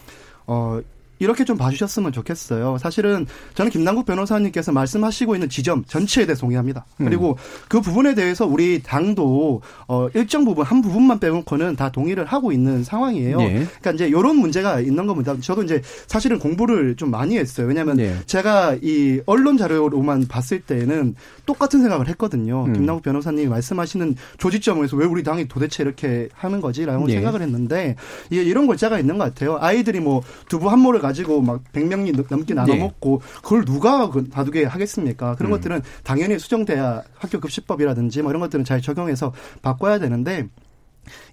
어, 0.46 0.80
이렇게 1.18 1.44
좀 1.44 1.56
봐주셨으면 1.56 2.12
좋겠어요. 2.12 2.78
사실은 2.78 3.26
저는 3.54 3.70
김남국 3.70 4.06
변호사님께서 4.06 4.72
말씀하시고 4.72 5.34
있는 5.34 5.48
지점 5.48 5.84
전체에 5.84 6.26
대해 6.26 6.36
동의합니다. 6.36 6.84
음. 7.00 7.06
그리고 7.06 7.38
그 7.68 7.80
부분에 7.80 8.14
대해서 8.14 8.46
우리 8.46 8.82
당도 8.82 9.62
어 9.88 10.08
일정 10.14 10.44
부분 10.44 10.64
한 10.64 10.82
부분만 10.82 11.20
빼놓고는 11.20 11.76
다 11.76 11.90
동의를 11.90 12.24
하고 12.24 12.52
있는 12.52 12.84
상황이에요. 12.84 13.38
네. 13.38 13.66
그러니까 13.80 13.90
이제 13.92 14.08
이런 14.08 14.36
문제가 14.36 14.80
있는 14.80 15.06
겁니다. 15.06 15.36
저도 15.40 15.62
이제 15.62 15.80
사실은 16.06 16.38
공부를 16.38 16.96
좀 16.96 17.10
많이 17.10 17.38
했어요. 17.38 17.66
왜냐하면 17.66 17.96
네. 17.96 18.16
제가 18.26 18.76
이 18.82 19.20
언론 19.26 19.56
자료로만 19.56 20.26
봤을 20.28 20.60
때는 20.60 21.14
똑같은 21.46 21.80
생각을 21.80 22.08
했거든요. 22.08 22.64
음. 22.64 22.72
김남국 22.72 23.02
변호사님이 23.02 23.48
말씀하시는 23.48 24.16
조지점에서 24.38 24.96
왜 24.96 25.06
우리 25.06 25.22
당이 25.22 25.48
도대체 25.48 25.82
이렇게 25.82 26.28
하는 26.34 26.60
거지라고 26.60 27.06
네. 27.06 27.14
생각을 27.14 27.42
했는데 27.42 27.96
이게 28.30 28.42
이런 28.42 28.66
골자가 28.66 28.98
있는 28.98 29.18
것 29.18 29.24
같아요. 29.24 29.58
아이들이 29.60 30.00
뭐 30.00 30.22
두부 30.48 30.70
한 30.70 30.80
모를 30.80 31.00
가지고 31.04 31.42
막 31.42 31.62
100명이 31.72 32.26
넘게 32.28 32.54
나눠 32.54 32.74
네. 32.74 32.80
먹고 32.80 33.20
그걸 33.42 33.64
누가 33.64 34.10
봐두게 34.10 34.62
그 34.62 34.68
하겠습니까? 34.68 35.34
그런 35.36 35.52
음. 35.52 35.56
것들은 35.56 35.82
당연히 36.02 36.38
수정돼야 36.38 37.02
학교 37.14 37.40
급식법이라든지 37.40 38.22
뭐 38.22 38.30
이런 38.30 38.40
것들은 38.40 38.64
잘 38.64 38.80
적용해서 38.80 39.32
바꿔야 39.62 39.98
되는데 39.98 40.48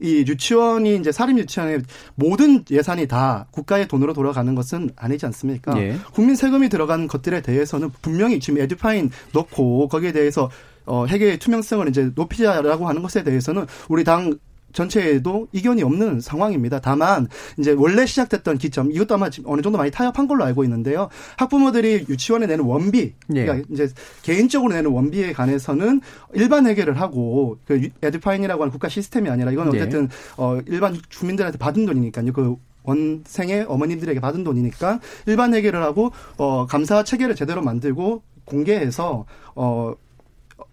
이 0.01 0.25
유치원이 0.27 0.97
이제 0.97 1.11
사립 1.11 1.37
유치원의 1.37 1.83
모든 2.15 2.63
예산이 2.69 3.07
다 3.07 3.47
국가의 3.51 3.87
돈으로 3.87 4.13
돌아가는 4.13 4.53
것은 4.53 4.89
아니지 4.95 5.25
않습니까? 5.27 5.79
예. 5.81 5.95
국민 6.13 6.35
세금이 6.35 6.67
들어간 6.69 7.07
것들에 7.07 7.41
대해서는 7.41 7.89
분명히 8.01 8.39
지금 8.39 8.61
에듀파인 8.61 9.11
넣고 9.33 9.87
거기에 9.87 10.11
대해서 10.11 10.49
어 10.85 11.05
회계의 11.05 11.37
투명성을 11.37 11.87
이제 11.87 12.11
높이자라고 12.15 12.87
하는 12.87 13.01
것에 13.01 13.23
대해서는 13.23 13.65
우리 13.87 14.03
당 14.03 14.37
전체에도 14.73 15.47
이견이 15.51 15.83
없는 15.83 16.21
상황입니다. 16.21 16.79
다만 16.79 17.27
이제 17.57 17.71
원래 17.71 18.05
시작됐던 18.05 18.57
기점 18.57 18.91
이것도 18.91 19.15
아마 19.15 19.29
어느 19.45 19.61
정도 19.61 19.77
많이 19.77 19.91
타협한 19.91 20.27
걸로 20.27 20.43
알고 20.43 20.63
있는데요. 20.63 21.09
학부모들이 21.37 22.05
유치원에 22.09 22.47
내는 22.47 22.65
원비, 22.65 23.13
예. 23.35 23.45
그러니까 23.45 23.67
이제 23.71 23.89
개인적으로 24.23 24.73
내는 24.73 24.91
원비에 24.91 25.33
관해서는 25.33 26.01
일반 26.33 26.67
해결을 26.67 26.99
하고 26.99 27.57
그 27.65 27.89
에듀파인이라고 28.01 28.63
하는 28.63 28.71
국가 28.71 28.89
시스템이 28.89 29.29
아니라 29.29 29.51
이건 29.51 29.73
예. 29.73 29.77
어쨌든 29.77 30.03
예. 30.03 30.07
어 30.37 30.59
일반 30.67 30.97
주민들한테 31.09 31.57
받은 31.57 31.85
돈이니까요. 31.85 32.33
그 32.33 32.55
원생의 32.83 33.65
어머님들에게 33.67 34.19
받은 34.19 34.43
돈이니까 34.43 34.99
일반 35.27 35.53
해결을 35.53 35.81
하고 35.83 36.11
어 36.37 36.65
감사 36.65 37.03
체계를 37.03 37.35
제대로 37.35 37.61
만들고 37.61 38.23
공개해서 38.45 39.25
어 39.55 39.93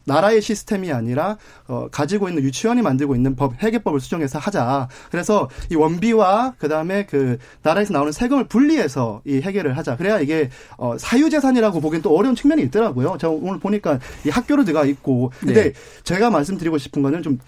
나라의 0.04 0.40
시스템이 0.40 0.92
아니라 0.92 1.36
어, 1.66 1.88
가지고 1.90 2.28
있는 2.28 2.42
유치원이 2.42 2.82
만들고 2.82 3.14
있는 3.14 3.36
법 3.36 3.62
회계법을 3.62 4.00
수정해서 4.00 4.38
하자. 4.38 4.88
그래서 5.10 5.48
이 5.70 5.74
원비와 5.76 6.54
그다음에 6.58 7.06
그 7.06 7.38
나라에서 7.62 7.92
나오는 7.92 8.10
세금을 8.12 8.48
분리해서 8.48 9.22
이 9.24 9.40
해결을 9.40 9.76
하자. 9.76 9.96
그래야 9.96 10.18
이게 10.20 10.50
어, 10.76 10.96
사유재산이라고 10.98 11.80
보기엔 11.80 12.02
또 12.02 12.16
어려운 12.16 12.34
측면이 12.34 12.62
있더라고요. 12.64 13.18
제가 13.20 13.32
오늘 13.32 13.58
보니까 13.58 13.98
이 14.26 14.30
학교로 14.30 14.64
들어가 14.64 14.84
있고 14.86 15.30
근데 15.40 15.64
네. 15.64 15.72
제가 16.04 16.30
말씀드리고 16.30 16.78
싶은 16.78 17.02
거는 17.02 17.22
좀 17.22 17.38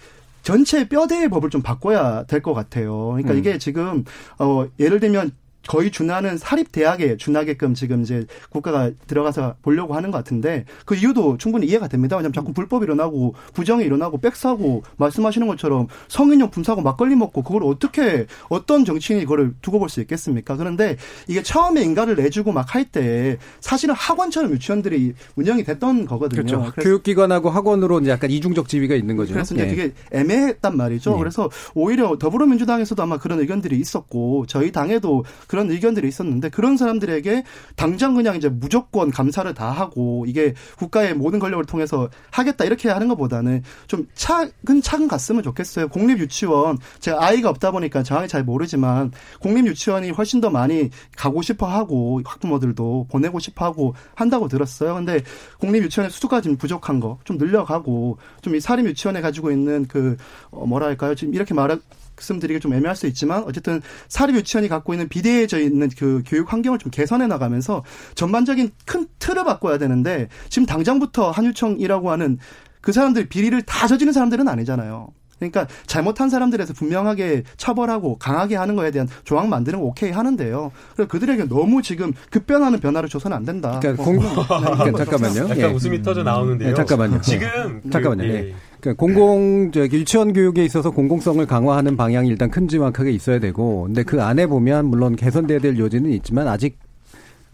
전체 0.43 0.87
뼈대의 0.87 1.29
법을 1.29 1.49
좀 1.51 1.61
바꿔야 1.61 2.23
될 2.23 2.41
것 2.41 2.53
같아요. 2.53 3.09
그러니까 3.09 3.33
음. 3.33 3.37
이게 3.37 3.57
지금 3.59 4.03
어 4.39 4.65
예를 4.79 4.99
들면 4.99 5.31
거의 5.67 5.91
준하는 5.91 6.37
사립 6.37 6.71
대학에 6.71 7.17
준하게끔 7.17 7.73
지금 7.73 8.01
이제 8.01 8.25
국가가 8.49 8.91
들어가서 9.07 9.55
보려고 9.61 9.93
하는 9.95 10.11
것 10.11 10.17
같은데 10.17 10.65
그 10.85 10.95
이유도 10.95 11.37
충분히 11.37 11.67
이해가 11.67 11.87
됩니다. 11.87 12.15
왜냐하면 12.17 12.33
자꾸 12.33 12.53
불법이 12.53 12.83
일어나고 12.85 13.35
부정이 13.53 13.83
일어나고 13.85 14.17
백 14.19 14.35
사고 14.35 14.83
말씀하시는 14.97 15.45
것처럼 15.47 15.87
성인용품 16.07 16.63
사고 16.63 16.81
막걸리 16.81 17.15
먹고 17.15 17.43
그걸 17.43 17.63
어떻게 17.63 18.25
어떤 18.49 18.85
정치인이 18.85 19.23
그걸 19.23 19.53
두고 19.61 19.79
볼 19.79 19.89
수 19.89 19.99
있겠습니까? 20.01 20.55
그런데 20.55 20.95
이게 21.27 21.43
처음에 21.43 21.81
인가를 21.83 22.15
내주고 22.15 22.51
막 22.51 22.75
할 22.75 22.85
때 22.91 23.37
사실은 23.59 23.93
학원처럼 23.95 24.51
유치원들이 24.53 25.13
운영이 25.35 25.63
됐던 25.65 26.05
거거든요. 26.05 26.43
그렇죠. 26.43 26.71
교육기관하고 26.81 27.49
학원으로 27.49 27.99
이제 27.99 28.09
약간 28.11 28.31
이중적 28.31 28.67
지위가 28.69 28.95
있는 28.95 29.17
거죠. 29.17 29.33
그래서 29.33 29.53
이제 29.55 29.65
예. 29.65 29.67
되게 29.67 29.93
애매했단 30.11 30.75
말이죠. 30.77 31.13
예. 31.13 31.17
그래서 31.19 31.49
오히려 31.73 32.17
더불어민주당에서도 32.17 33.01
아마 33.03 33.17
그런 33.17 33.39
의견들이 33.39 33.77
있었고 33.79 34.45
저희 34.47 34.71
당에도 34.71 35.23
그런 35.51 35.69
의견들이 35.69 36.07
있었는데 36.07 36.47
그런 36.47 36.77
사람들에게 36.77 37.43
당장 37.75 38.15
그냥 38.15 38.37
이제 38.37 38.47
무조건 38.47 39.11
감사를 39.11 39.53
다 39.53 39.69
하고 39.69 40.23
이게 40.25 40.53
국가의 40.77 41.13
모든 41.13 41.39
권력을 41.39 41.65
통해서 41.65 42.09
하겠다 42.31 42.63
이렇게 42.63 42.87
하는 42.87 43.09
것보다는 43.09 43.61
좀 43.87 44.07
차근차근 44.15 45.09
갔으면 45.09 45.43
좋겠어요. 45.43 45.89
공립 45.89 46.19
유치원 46.19 46.77
제가 47.01 47.21
아이가 47.21 47.49
없다 47.49 47.71
보니까 47.71 48.01
정확히 48.01 48.29
잘 48.29 48.43
모르지만 48.45 49.11
공립 49.41 49.67
유치원이 49.67 50.11
훨씬 50.11 50.39
더 50.39 50.49
많이 50.49 50.89
가고 51.17 51.41
싶어 51.41 51.67
하고 51.67 52.21
학부모들도 52.23 53.07
보내고 53.11 53.39
싶어 53.39 53.65
하고 53.65 53.93
한다고 54.15 54.47
들었어요. 54.47 54.95
근데 54.95 55.21
공립 55.59 55.83
유치원의 55.83 56.11
수가 56.11 56.39
좀 56.41 56.55
부족한 56.55 56.99
거 57.01 57.17
좀 57.25 57.37
늘려가고 57.37 58.17
좀 58.41 58.51
이 58.55 58.59
사립 58.61 58.85
유치원에 58.85 59.19
가지고 59.21 59.51
있는 59.51 59.85
그 59.87 60.15
어, 60.49 60.65
뭐랄까요? 60.65 61.15
지금 61.15 61.33
이렇게 61.33 61.53
말하 61.53 61.77
말씀드리기 62.21 62.59
좀 62.59 62.73
애매할 62.73 62.95
수 62.95 63.07
있지만 63.07 63.43
어쨌든 63.43 63.81
사립 64.07 64.35
유치원이 64.35 64.69
갖고 64.69 64.93
있는 64.93 65.09
비대해져 65.09 65.59
있는 65.59 65.89
그 65.97 66.21
교육 66.25 66.51
환경을 66.53 66.79
좀 66.79 66.91
개선해 66.91 67.27
나가면서 67.27 67.83
전반적인 68.15 68.71
큰 68.85 69.07
틀을 69.19 69.43
바꿔야 69.43 69.77
되는데 69.77 70.27
지금 70.49 70.65
당장부터 70.65 71.31
한유청이라고 71.31 72.11
하는 72.11 72.37
그 72.81 72.91
사람들 72.91 73.29
비리를 73.29 73.61
다 73.63 73.87
저지른 73.87 74.13
사람들은 74.13 74.47
아니잖아요. 74.47 75.09
그러니까 75.37 75.65
잘못한 75.87 76.29
사람들에서 76.29 76.73
분명하게 76.73 77.43
처벌하고 77.57 78.19
강하게 78.19 78.55
하는 78.57 78.75
거에 78.75 78.91
대한 78.91 79.07
조항 79.23 79.49
만드는 79.49 79.79
거 79.79 79.85
오케이 79.85 80.11
하는데요. 80.11 80.71
그래서 80.93 81.07
그들에게 81.07 81.45
너무 81.45 81.81
지금 81.81 82.13
급변하는 82.29 82.79
변화를 82.79 83.09
줘서는 83.09 83.35
안 83.35 83.43
된다. 83.43 83.79
그러니까, 83.81 84.03
공, 84.03 84.19
그러니까 84.19 85.05
잠깐만요. 85.05 85.43
약간 85.45 85.57
예. 85.57 85.63
웃음이 85.65 86.03
터져 86.03 86.21
나오는데요. 86.21 86.69
네, 86.69 86.75
잠깐만요. 86.75 87.21
지금 87.21 87.81
잠깐만요. 87.91 88.21
그, 88.21 88.33
예. 88.35 88.55
그러니까 88.81 88.99
공공 88.99 89.71
저 89.71 89.81
유치원 89.83 90.33
교육에 90.33 90.65
있어서 90.65 90.89
공공성을 90.89 91.45
강화하는 91.45 91.95
방향이 91.95 92.27
일단 92.27 92.49
큼지막하게 92.49 93.11
있어야 93.11 93.39
되고, 93.39 93.83
근데 93.83 94.03
그 94.03 94.21
안에 94.21 94.47
보면 94.47 94.87
물론 94.87 95.15
개선돼야 95.15 95.59
될 95.59 95.77
요지는 95.77 96.11
있지만 96.11 96.47
아직 96.47 96.77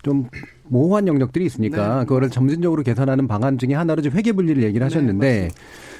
좀 0.03 0.29
모호한 0.69 1.07
영역들이 1.07 1.45
있으니까 1.45 1.99
네. 1.99 2.05
그거를 2.05 2.29
점진적으로 2.29 2.81
개선하는 2.81 3.27
방안 3.27 3.57
중에 3.57 3.73
하나로 3.73 4.01
좀 4.01 4.13
회계 4.13 4.31
분리를 4.31 4.63
얘기를 4.63 4.79
네, 4.79 4.83
하셨는데 4.85 5.27
네, 5.27 5.49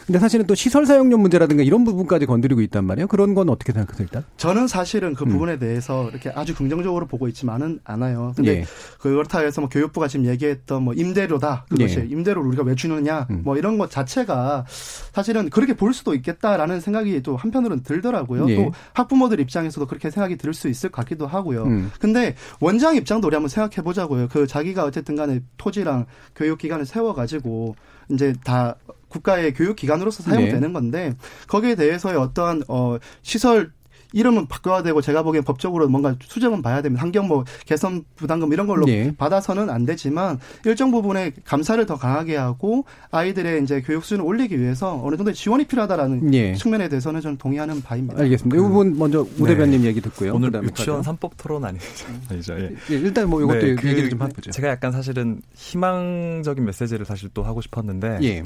근데 0.08 0.20
사실은 0.20 0.48
또 0.48 0.56
시설 0.56 0.86
사용료 0.86 1.18
문제라든가 1.18 1.64
이런 1.64 1.84
부분까지 1.84 2.26
건드리고 2.28 2.62
있단 2.62 2.86
말이에요. 2.86 3.08
그런 3.08 3.36
건 3.36 3.50
어떻게 3.50 3.74
생각하세요, 3.74 4.06
일단? 4.06 4.24
저는 4.38 4.68
사실은 4.68 5.14
그 5.14 5.26
음. 5.26 5.32
부분에 5.32 5.60
대해서 5.60 6.10
이렇게 6.10 6.30
아주 6.30 6.56
긍정적으로 6.56 7.08
보고 7.08 7.28
있지만은 7.28 7.82
않아요. 7.84 8.32
근데 8.38 8.60
예. 8.60 8.66
그렇다 9.00 9.40
해서 9.40 9.60
뭐 9.60 9.70
교육부가 9.70 10.08
지금 10.08 10.26
얘기했던 10.28 10.82
뭐 10.82 10.94
임대료다. 10.94 11.66
그것이 11.70 12.00
예. 12.00 12.06
임대료를 12.10 12.48
우리가 12.48 12.64
왜 12.64 12.74
주느냐. 12.76 13.28
음. 13.32 13.42
뭐 13.44 13.58
이런 13.58 13.78
것 13.78 13.92
자체가 13.92 14.66
사실은 15.12 15.50
그렇게 15.50 15.74
볼 15.74 15.94
수도 15.94 16.14
있겠다라는 16.14 16.80
생각이 16.80 17.22
또 17.22 17.36
한편으로는 17.36 17.84
들더라고요. 17.84 18.50
예. 18.50 18.56
또 18.56 18.72
학부모들 18.94 19.42
입장에서도 19.42 19.86
그렇게 19.88 20.10
생각이 20.10 20.38
들 20.38 20.54
수 20.54 20.70
있을 20.70 20.90
것 20.90 21.02
같기도 21.04 21.28
하고요. 21.28 21.66
음. 21.66 21.92
근데 22.00 22.34
원장 22.62 22.96
입장도 22.96 23.28
우리 23.28 23.36
한번 23.36 23.50
생각해 23.50 23.84
보자고요. 23.84 24.30
그 24.30 24.48
자기가 24.48 24.86
어쨌든 24.86 25.18
간에 25.18 25.42
토지랑 25.58 26.06
교육기관을 26.36 26.86
세워가지고 26.86 27.76
이제 28.10 28.34
다 28.46 28.76
국가의 29.10 29.54
교육기관으로서 29.54 30.24
사용되는 30.24 30.62
네. 30.62 30.74
건데 30.74 31.14
거기에 31.48 31.76
대해서의 31.76 32.18
어떠한 32.18 32.64
어 32.68 32.98
시설 33.22 33.72
이름은 34.14 34.48
바꿔야 34.48 34.84
되고 34.84 35.02
제가 35.02 35.24
보기엔 35.24 35.44
법적으로 35.44 35.88
뭔가 35.90 36.16
수정은 36.22 36.62
봐야 36.62 36.82
됩니다. 36.82 37.04
환경 37.04 37.28
뭐 37.28 37.44
개선 37.66 38.04
부담금 38.16 38.54
이런 38.54 38.68
걸로 38.68 38.86
네. 38.86 39.14
받아서는 39.18 39.70
안 39.70 39.86
되지만 39.86 40.40
일정 40.66 40.92
부분에 40.92 41.34
감사를 41.44 41.86
더 41.86 41.98
강하게 41.98 42.38
하고 42.38 42.86
아이들의 43.12 43.64
이제 43.64 43.82
교육 43.82 44.04
수준을 44.04 44.24
올리기 44.24 44.60
위해서 44.60 45.02
어느 45.04 45.18
정도 45.18 45.34
지원이 45.34 45.66
필요하다라는 45.66 46.32
네. 46.32 46.56
측면에 46.56 46.88
대해서는 46.90 47.22
저는 47.22 47.38
동의하는 47.38 47.82
바입니다. 47.82 48.22
알겠습니다. 48.22 48.58
이 48.58 48.60
부분 48.60 48.98
먼저 48.98 49.22
우 49.22 49.46
네. 49.46 49.48
대변님 49.48 49.84
얘기 49.84 50.00
듣고요. 50.02 50.36
오늘 50.36 50.54
유치원 50.64 51.02
3법 51.02 51.32
토론 51.38 51.66
아니죠? 51.66 51.86
아니죠. 52.30 52.54
예. 52.60 52.74
예, 52.92 52.96
일단 52.96 53.30
뭐 53.30 53.42
이것도 53.42 53.60
네, 53.60 53.76
그 53.76 53.90
얘기를 53.90 54.10
좀 54.10 54.22
해보죠. 54.22 54.52
제가 54.52 54.70
약간 54.70 54.92
사실은 54.92 55.42
희망적인 55.54 56.64
메시지를 56.64 57.06
사실 57.06 57.30
또 57.34 57.44
하고 57.44 57.62
싶었는데 57.62 58.20
예. 58.24 58.44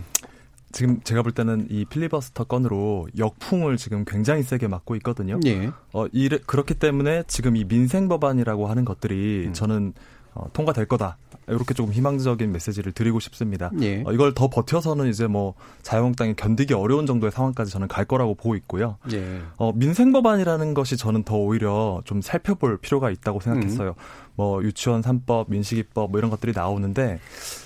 지금 0.71 1.01
제가 1.01 1.21
볼 1.21 1.31
때는 1.31 1.67
이 1.69 1.85
필리버스터 1.85 2.45
건으로 2.45 3.07
역풍을 3.17 3.77
지금 3.77 4.05
굉장히 4.05 4.43
세게 4.43 4.67
맞고 4.67 4.95
있거든요. 4.97 5.39
예. 5.45 5.71
어, 5.93 6.05
이래, 6.11 6.37
그렇기 6.45 6.75
때문에 6.75 7.23
지금 7.27 7.55
이 7.55 7.65
민생 7.65 8.07
법안이라고 8.07 8.67
하는 8.67 8.85
것들이 8.85 9.47
음. 9.47 9.53
저는 9.53 9.93
어, 10.33 10.45
통과될 10.53 10.85
거다. 10.85 11.17
이렇게 11.47 11.73
조금 11.73 11.91
희망적인 11.91 12.51
메시지를 12.51 12.93
드리고 12.93 13.19
싶습니다. 13.19 13.69
예. 13.81 14.03
어, 14.05 14.13
이걸 14.13 14.33
더 14.33 14.49
버텨서는 14.49 15.09
이제 15.09 15.27
뭐 15.27 15.55
자유한국당이 15.81 16.35
견디기 16.35 16.73
어려운 16.73 17.05
정도의 17.05 17.31
상황까지 17.31 17.71
저는 17.71 17.89
갈 17.89 18.05
거라고 18.05 18.35
보고 18.35 18.55
있고요. 18.55 18.97
예. 19.11 19.41
어, 19.57 19.73
민생 19.73 20.13
법안이라는 20.13 20.73
것이 20.73 20.95
저는 20.95 21.23
더 21.23 21.35
오히려 21.35 22.01
좀 22.05 22.21
살펴볼 22.21 22.77
필요가 22.77 23.09
있다고 23.09 23.41
생각했어요. 23.41 23.89
음. 23.89 24.31
뭐 24.35 24.63
유치원 24.63 25.01
3법, 25.01 25.49
민식이법 25.49 26.11
뭐 26.11 26.19
이런 26.19 26.31
것들이 26.31 26.53
나오는데 26.55 27.19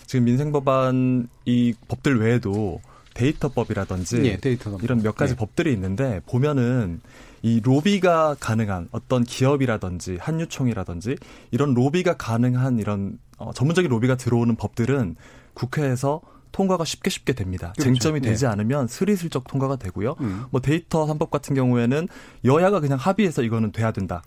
지금 0.08 0.26
민생 0.26 0.52
법안 0.52 1.28
이 1.46 1.74
법들 1.88 2.20
외에도 2.20 2.82
데이터법이라든지 3.16 4.24
예, 4.26 4.38
데이터 4.38 4.78
이런 4.84 5.02
몇 5.02 5.16
가지 5.16 5.32
예. 5.32 5.36
법들이 5.36 5.74
있는데 5.74 6.22
보면은 6.28 7.02
이 7.42 7.62
로비가 7.62 8.36
가능한 8.40 8.90
어떤 8.92 9.24
기업이라든지 9.24 10.18
한유총이라든지 10.20 11.18
이런 11.52 11.74
로비가 11.74 12.18
가능한 12.18 12.80
이런 12.80 13.18
어, 13.38 13.52
전문적인 13.54 13.90
로비가 13.90 14.16
들어오는 14.18 14.56
법들은 14.56 15.16
국회에서 15.54 16.22
통과가 16.52 16.86
쉽게 16.86 17.10
쉽게 17.10 17.34
됩니다. 17.34 17.74
그렇죠. 17.74 17.84
쟁점이 17.84 18.22
되지 18.22 18.46
네. 18.46 18.52
않으면 18.52 18.88
스리슬쩍 18.88 19.46
통과가 19.48 19.76
되고요. 19.76 20.16
음. 20.22 20.46
뭐 20.52 20.62
데이터 20.62 21.06
3법 21.06 21.32
같은 21.32 21.56
경우에는 21.56 22.08
여야가 22.46 22.80
그냥 22.80 22.98
합의해서 22.98 23.44
이거는 23.44 23.72
돼야 23.72 23.92
된다. 23.92 24.24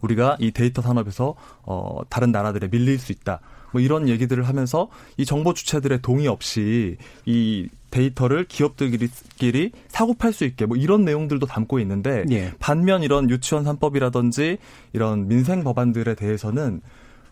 우리가 0.00 0.36
이 0.40 0.50
데이터 0.50 0.82
산업에서 0.82 1.34
어 1.62 2.00
다른 2.08 2.32
나라들에 2.32 2.68
밀릴 2.68 2.98
수 2.98 3.12
있다. 3.12 3.40
뭐 3.72 3.80
이런 3.80 4.08
얘기들을 4.08 4.46
하면서 4.46 4.88
이 5.16 5.24
정보 5.24 5.54
주체들의 5.54 6.02
동의 6.02 6.26
없이 6.26 6.96
이 7.26 7.68
데이터를 7.96 8.44
기업들끼리 8.44 9.72
사고 9.88 10.14
팔 10.14 10.32
수 10.32 10.44
있게 10.44 10.66
뭐 10.66 10.76
이런 10.76 11.04
내용들도 11.04 11.46
담고 11.46 11.78
있는데 11.80 12.24
예. 12.30 12.52
반면 12.58 13.02
이런 13.02 13.30
유치원 13.30 13.64
3법이라든지 13.64 14.58
이런 14.92 15.28
민생 15.28 15.64
법안들에 15.64 16.14
대해서는 16.14 16.82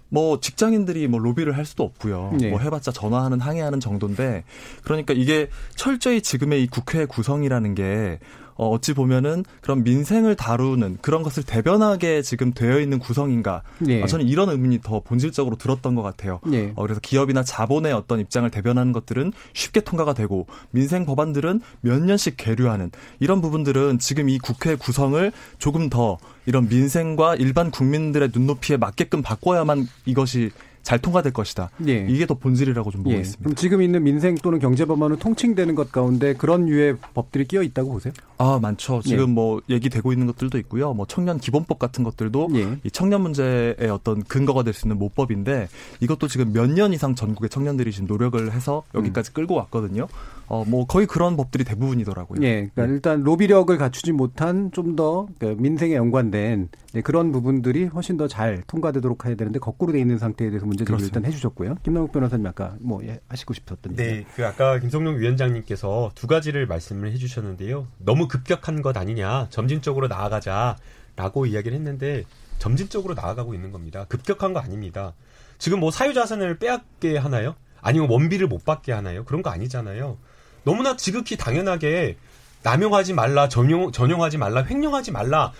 뭐 0.08 0.40
직장인들이 0.40 1.08
뭐 1.08 1.18
로비를 1.18 1.56
할 1.56 1.66
수도 1.66 1.82
없고요. 1.82 2.36
네. 2.40 2.48
뭐 2.48 2.60
해봤자 2.60 2.92
전화하는 2.92 3.40
항의하는 3.40 3.80
정도인데 3.80 4.44
그러니까 4.84 5.12
이게 5.12 5.48
철저히 5.74 6.22
지금의 6.22 6.62
이 6.62 6.66
국회 6.66 7.04
구성이라는 7.04 7.74
게 7.74 8.20
어, 8.56 8.68
어찌 8.70 8.94
보면은 8.94 9.44
그런 9.60 9.82
민생을 9.84 10.36
다루는 10.36 10.98
그런 11.00 11.22
것을 11.22 11.42
대변하게 11.42 12.22
지금 12.22 12.52
되어 12.52 12.80
있는 12.80 12.98
구성인가? 12.98 13.62
네. 13.78 14.02
어, 14.02 14.06
저는 14.06 14.26
이런 14.26 14.48
의문이 14.48 14.80
더 14.82 15.00
본질적으로 15.00 15.56
들었던 15.56 15.94
것 15.94 16.02
같아요. 16.02 16.40
네. 16.46 16.72
어, 16.76 16.82
그래서 16.82 17.00
기업이나 17.00 17.42
자본의 17.42 17.92
어떤 17.92 18.20
입장을 18.20 18.48
대변하는 18.50 18.92
것들은 18.92 19.32
쉽게 19.52 19.80
통과가 19.80 20.14
되고 20.14 20.46
민생 20.70 21.06
법안들은 21.06 21.60
몇 21.80 22.02
년씩 22.02 22.36
계류하는 22.36 22.90
이런 23.20 23.40
부분들은 23.40 23.98
지금 23.98 24.28
이 24.28 24.38
국회 24.38 24.74
구성을 24.76 25.32
조금 25.58 25.88
더 25.88 26.18
이런 26.46 26.68
민생과 26.68 27.36
일반 27.36 27.70
국민들의 27.70 28.30
눈높이에 28.34 28.76
맞게끔 28.76 29.22
바꿔야만 29.22 29.88
이것이 30.04 30.50
잘 30.84 31.00
통과될 31.00 31.32
것이다. 31.32 31.70
예. 31.88 32.06
이게 32.08 32.26
더 32.26 32.34
본질이라고 32.34 32.90
좀 32.92 33.02
보고 33.02 33.16
예. 33.16 33.20
있습니다. 33.20 33.42
그럼 33.42 33.54
지금 33.56 33.82
있는 33.82 34.04
민생 34.04 34.36
또는 34.36 34.60
경제 34.60 34.84
법안은 34.84 35.16
통칭되는 35.18 35.74
것 35.74 35.90
가운데 35.90 36.34
그런 36.34 36.68
유의 36.68 36.98
법들이 37.14 37.46
끼어 37.46 37.62
있다고 37.62 37.90
보세요? 37.92 38.12
아 38.38 38.58
많죠. 38.60 39.00
지금 39.02 39.22
예. 39.30 39.32
뭐 39.32 39.60
얘기되고 39.68 40.12
있는 40.12 40.26
것들도 40.28 40.58
있고요. 40.58 40.92
뭐 40.92 41.06
청년 41.06 41.38
기본법 41.38 41.78
같은 41.78 42.04
것들도 42.04 42.50
예. 42.54 42.78
이 42.84 42.90
청년 42.90 43.22
문제의 43.22 43.76
어떤 43.90 44.22
근거가 44.22 44.62
될 44.62 44.74
수 44.74 44.86
있는 44.86 44.98
모법인데 44.98 45.68
이것도 46.00 46.28
지금 46.28 46.52
몇 46.52 46.66
년 46.74 46.92
이상 46.92 47.14
전국의 47.14 47.48
청년들이 47.50 47.92
지금 47.92 48.06
노력을 48.08 48.52
해서 48.52 48.82
여기까지 48.94 49.30
음. 49.30 49.34
끌고 49.34 49.54
왔거든요. 49.54 50.06
어, 50.46 50.64
뭐 50.66 50.86
거의 50.86 51.06
그런 51.06 51.36
법들이 51.36 51.64
대부분이더라고요. 51.64 52.42
예, 52.42 52.68
그러니까 52.74 52.86
네. 52.86 52.92
일단 52.92 53.22
로비력을 53.22 53.76
갖추지 53.76 54.12
못한 54.12 54.70
좀더 54.72 55.28
그 55.38 55.56
민생에 55.58 55.94
연관된 55.94 56.68
네, 56.92 57.00
그런 57.00 57.32
부분들이 57.32 57.84
훨씬 57.86 58.16
더 58.16 58.28
잘 58.28 58.62
통과되도록 58.66 59.26
해야 59.26 59.34
되는데 59.34 59.58
거꾸로 59.58 59.92
돼 59.92 60.00
있는 60.00 60.18
상태에 60.18 60.48
대해서 60.48 60.66
문제 60.66 60.84
제기를 60.84 61.04
일단 61.04 61.24
해주셨고요. 61.24 61.76
김남욱 61.82 62.12
변호사님 62.12 62.46
아까 62.46 62.74
뭐 62.80 63.04
예, 63.04 63.20
하시고 63.28 63.54
싶었던 63.54 63.96
네, 63.96 64.24
그 64.34 64.46
아까 64.46 64.78
김성룡 64.78 65.18
위원장님께서 65.18 66.10
두 66.14 66.26
가지를 66.26 66.66
말씀을 66.66 67.12
해주셨는데요. 67.12 67.86
너무 67.98 68.28
급격한 68.28 68.82
것 68.82 68.96
아니냐, 68.96 69.48
점진적으로 69.50 70.08
나아가자라고 70.08 71.46
이야기를 71.46 71.76
했는데 71.76 72.24
점진적으로 72.58 73.14
나아가고 73.14 73.54
있는 73.54 73.72
겁니다. 73.72 74.06
급격한 74.08 74.52
거 74.52 74.60
아닙니다. 74.60 75.12
지금 75.58 75.80
뭐 75.80 75.90
사유자산을 75.90 76.58
빼앗게 76.58 77.16
하나요? 77.16 77.54
아니면 77.80 78.08
원비를 78.10 78.46
못 78.46 78.64
받게 78.64 78.92
하나요? 78.92 79.24
그런 79.24 79.42
거 79.42 79.50
아니잖아요. 79.50 80.16
너무나 80.64 80.96
지극히 80.96 81.36
당연하게 81.36 82.16
남용하지 82.62 83.12
말라, 83.12 83.48
전용, 83.48 83.92
전용하지 83.92 84.38
말라, 84.38 84.64
횡령하지 84.64 85.12
말라, 85.12 85.52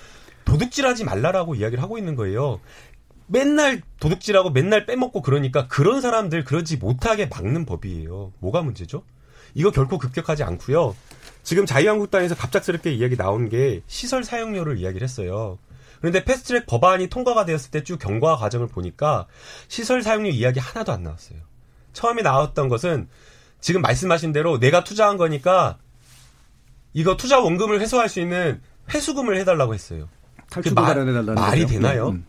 도둑질하지 0.45 1.05
말라라고 1.05 1.55
이야기를 1.55 1.83
하고 1.83 1.99
있는 1.99 2.17
거예요. 2.17 2.61
맨날 3.27 3.83
도둑질하고 4.01 4.51
맨날 4.51 4.87
빼먹고 4.87 5.23
그러니까 5.23 5.67
그런 5.69 6.01
사람들 6.01 6.45
그러지 6.45 6.77
못하게 6.77 7.27
막는 7.27 7.65
법이에요. 7.65 8.33
뭐가 8.39 8.63
문제죠? 8.63 9.03
이거 9.55 9.71
결코 9.71 9.99
급격하지 9.99 10.43
않고요. 10.43 10.95
지금 11.43 11.67
자유한국당에서 11.67 12.35
갑작스럽게 12.35 12.93
이야기 12.93 13.17
나온 13.17 13.49
게 13.49 13.83
시설 13.87 14.25
사용료를 14.25 14.79
이야기를 14.79 15.05
했어요. 15.05 15.59
그런데 16.01 16.25
패스트트랙 16.25 16.67
법안이 16.67 17.09
통과가 17.09 17.45
되었을 17.47 17.71
때 17.71 17.83
쭉 17.83 17.99
경과 17.99 18.37
과정을 18.37 18.69
보니까 18.69 19.27
시설 19.69 20.03
사용료 20.03 20.31
이야기 20.31 20.61
하나도 20.61 20.93
안 20.93 21.03
나왔어요. 21.03 21.39
처음에 21.93 22.23
나왔던 22.23 22.69
것은 22.69 23.09
지금 23.65 23.81
말씀하신 23.81 24.33
대로 24.33 24.61
내가 24.61 24.85
투자한 24.85 25.17
거니까 25.17 25.79
이거 26.93 27.17
투자 27.17 27.41
원금을 27.41 27.81
회수할 27.81 28.11
수 28.11 28.21
있는 28.21 28.61
회수금을 28.93 29.39
해달라고 29.39 29.73
했어요. 29.73 30.11
탈출 30.51 30.75
마련해달라는 30.75 31.35
말이 31.35 31.63
거죠. 31.63 31.73
되나요? 31.73 32.09
음. 32.11 32.27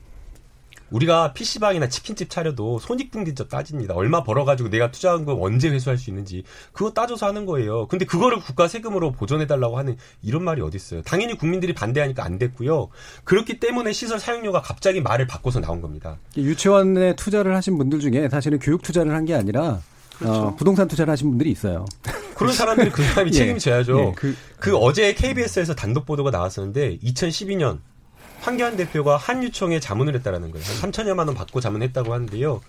우리가 0.91 1.33
PC방이나 1.33 1.89
치킨집 1.89 2.29
차려도 2.29 2.79
손익분기점 2.79 3.49
따집니다. 3.49 3.95
얼마 3.95 4.23
벌어가지고 4.23 4.69
내가 4.69 4.91
투자한 4.91 5.25
거 5.25 5.37
언제 5.37 5.67
회수할 5.69 5.97
수 5.97 6.09
있는지 6.09 6.43
그거 6.71 6.91
따져서 6.91 7.27
하는 7.27 7.45
거예요. 7.45 7.87
근데 7.89 8.05
그거를 8.05 8.39
국가 8.39 8.69
세금으로 8.69 9.11
보존해달라고 9.11 9.77
하는 9.77 9.97
이런 10.21 10.41
말이 10.41 10.61
어딨어요. 10.61 11.01
당연히 11.01 11.37
국민들이 11.37 11.73
반대하니까 11.73 12.23
안 12.23 12.37
됐고요. 12.37 12.87
그렇기 13.25 13.59
때문에 13.59 13.91
시설 13.91 14.21
사용료가 14.21 14.61
갑자기 14.61 15.01
말을 15.01 15.27
바꿔서 15.27 15.59
나온 15.59 15.81
겁니다. 15.81 16.17
유치원에 16.37 17.17
투자를 17.17 17.57
하신 17.57 17.77
분들 17.77 17.99
중에 17.99 18.29
사실은 18.29 18.57
교육 18.59 18.83
투자를 18.83 19.13
한 19.13 19.25
게 19.25 19.33
아니라 19.33 19.81
어, 20.23 20.55
부동산 20.57 20.87
투자를 20.87 21.11
하신 21.11 21.29
분들이 21.29 21.51
있어요. 21.51 21.85
그런 22.35 22.53
사람들이 22.53 22.89
그 22.91 23.03
사람이 23.03 23.29
예. 23.33 23.37
책임져야죠. 23.37 23.99
예, 23.99 24.11
그- 24.15 24.35
그 24.59 24.75
어제 24.77 25.13
KBS에서 25.13 25.75
단독 25.75 26.05
보도가 26.05 26.31
나왔었는데 26.31 26.99
2012년 26.99 27.79
황교안 28.41 28.75
대표가 28.77 29.17
한유총에 29.17 29.79
자문을 29.79 30.15
했다라는 30.15 30.51
거예요. 30.51 30.65
한 30.81 30.91
3천여만 30.91 31.25
원 31.27 31.33
받고 31.35 31.59
자문했다고 31.61 32.13
하는데요. 32.13 32.61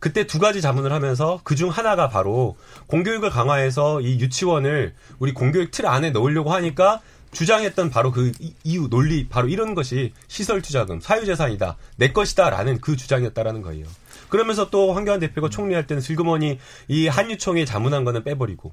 그때 0.00 0.26
두 0.26 0.38
가지 0.38 0.60
자문을 0.62 0.92
하면서 0.92 1.40
그 1.44 1.54
중 1.54 1.68
하나가 1.68 2.08
바로 2.08 2.56
공교육을 2.86 3.28
강화해서 3.30 4.00
이 4.00 4.18
유치원을 4.18 4.94
우리 5.18 5.32
공교육 5.34 5.70
틀 5.70 5.86
안에 5.86 6.10
넣으려고 6.10 6.52
하니까 6.54 7.00
주장했던 7.32 7.90
바로 7.90 8.10
그 8.10 8.32
이- 8.40 8.54
이유 8.64 8.88
논리 8.88 9.28
바로 9.28 9.48
이런 9.48 9.74
것이 9.74 10.12
시설 10.26 10.62
투자금 10.62 11.00
사유재산이다 11.00 11.76
내 11.96 12.12
것이다라는 12.12 12.80
그 12.80 12.96
주장이었다라는 12.96 13.60
거예요. 13.62 13.86
그러면서 14.30 14.70
또 14.70 14.92
황교안 14.92 15.20
대표가 15.20 15.48
총리할 15.48 15.86
때는 15.86 16.00
슬그머니 16.00 16.58
이 16.88 17.08
한유총에 17.08 17.64
자문한 17.64 18.04
거는 18.04 18.24
빼버리고 18.24 18.72